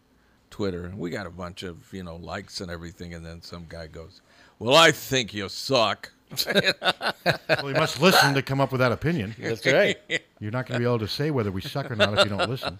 [0.49, 0.91] Twitter.
[0.93, 4.19] We got a bunch of you know likes and everything, and then some guy goes,
[4.59, 6.11] "Well, I think you suck."
[6.45, 9.35] well, you must listen to come up with that opinion.
[9.39, 9.97] That's right.
[10.39, 12.29] You're not going to be able to say whether we suck or not if you
[12.37, 12.79] don't listen.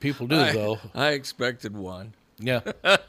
[0.00, 0.78] People do I- though.
[0.94, 2.12] I expected one.
[2.38, 2.60] Yeah.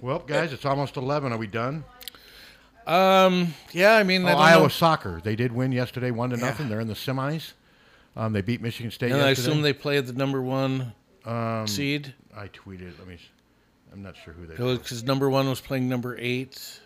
[0.00, 1.32] Well, guys, it's almost 11.
[1.32, 1.82] Are we done?
[2.86, 3.52] Um.
[3.72, 3.96] Yeah.
[3.96, 4.68] I mean, Oh, I don't Iowa know.
[4.68, 5.20] soccer.
[5.22, 6.68] They did win yesterday, one to nothing.
[6.68, 7.52] They're in the semis.
[8.16, 9.10] Um, they beat Michigan State.
[9.12, 10.92] And I assume they played the number one
[11.24, 12.14] um, seed.
[12.34, 12.96] I tweeted.
[12.98, 13.14] Let me.
[13.14, 13.20] s-
[13.92, 14.54] I'm not sure who they.
[14.54, 16.80] Because number one was playing number eight.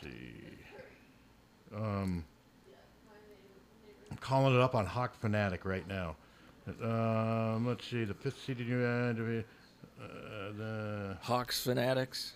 [0.00, 0.34] See.
[1.74, 2.24] Um,
[4.10, 6.16] I'm calling it up on Hawk Fanatic right now.
[6.82, 8.04] Um, let's see.
[8.04, 8.68] The fifth seeded
[10.00, 10.02] uh,
[10.56, 12.34] the Hawks fanatics.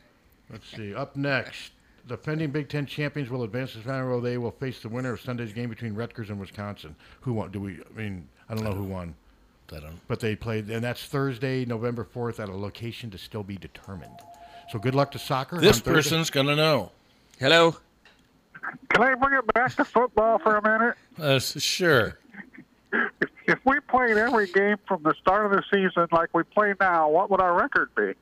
[0.50, 0.94] Let's see.
[0.94, 1.72] Up next,
[2.06, 4.20] the defending Big Ten champions will advance to the final.
[4.20, 6.96] They will face the winner of Sunday's game between Rutgers and Wisconsin.
[7.20, 7.50] Who won?
[7.50, 7.78] Do we?
[7.78, 9.14] I mean, I don't know who won.
[9.70, 10.00] I don't.
[10.08, 14.18] But they played, and that's Thursday, November fourth, at a location to still be determined.
[14.70, 15.58] So good luck to soccer.
[15.58, 16.92] This person's gonna know.
[17.42, 17.74] Hello.
[18.90, 20.94] Can I bring it back to football for a minute?
[21.18, 22.16] Uh, sure.
[23.48, 27.08] If we played every game from the start of the season like we play now,
[27.08, 28.12] what would our record be?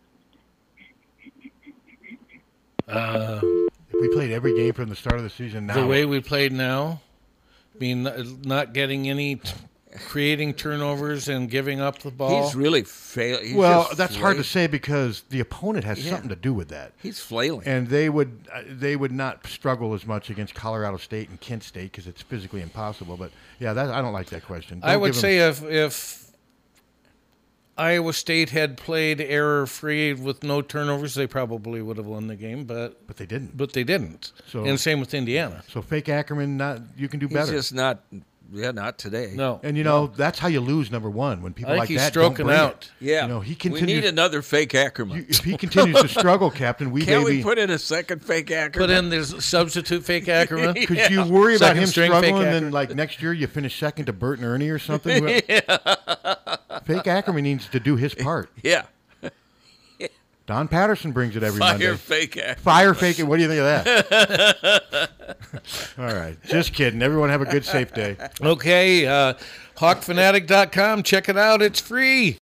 [2.89, 6.07] Uh, If we played every game from the start of the season now, the way
[6.07, 7.03] we played now,
[7.75, 9.53] I mean, not- not getting any, t-
[10.07, 12.45] creating turnovers and giving up the ball.
[12.45, 13.39] He's really fail.
[13.43, 16.13] he's well, just that's hard to say because the opponent has Yeah.
[16.13, 16.93] something to do with that.
[17.03, 17.67] He's flailing.
[17.67, 21.65] and they would uh, they would not struggle as much against Colorado State and Kent
[21.65, 23.17] State because it's physically impossible.
[23.17, 24.81] But yeah, that I don't like that question.
[24.83, 26.27] I Don't would give 'em- say if if
[27.79, 32.37] Iowa State had played error free with no turnovers, they probably would have won the
[32.37, 32.65] game.
[32.65, 33.57] But but they didn't.
[33.57, 34.33] But they didn't.
[34.47, 35.65] So- and same with Indiana.
[35.69, 37.53] so fake Ackerman, not you can do He's better.
[37.53, 38.05] just not.
[38.53, 39.33] Yeah, not today.
[39.35, 39.61] No.
[39.63, 41.99] and you know that's how you lose number one when people I think like he's
[41.99, 42.91] that don't stroking bring it.
[43.01, 43.23] Yeah.
[43.23, 43.75] you know he continues.
[43.75, 44.03] we continues.
[44.05, 45.27] need another fake Ackerman.
[45.29, 48.51] if he continues to struggle, Captain, we Can't maybe we put in a second fake
[48.51, 48.89] Ackerman?
[48.89, 50.75] Put in this substitute fake Ackerman.
[50.87, 51.09] Could Yeah.
[51.11, 54.39] you worry about him struggling and then like next year you finish second to Bert
[54.39, 55.23] and Ernie or something?
[55.29, 55.41] Who-
[56.85, 58.51] Fake Ackerman needs to do his part.
[58.63, 58.83] Yeah.
[60.51, 61.95] Don Patterson brings it every Fire Monday.
[61.95, 62.59] fake act.
[62.59, 63.23] Fire fake it.
[63.23, 65.11] What do you think of that?
[65.97, 66.37] All right.
[66.43, 67.01] Just kidding.
[67.03, 68.17] Everyone have a good, safe day.
[68.43, 69.35] Okay, uh,
[69.77, 71.05] hawkfanatic.com.
[71.05, 71.63] Check it out.
[71.63, 72.39] It's free.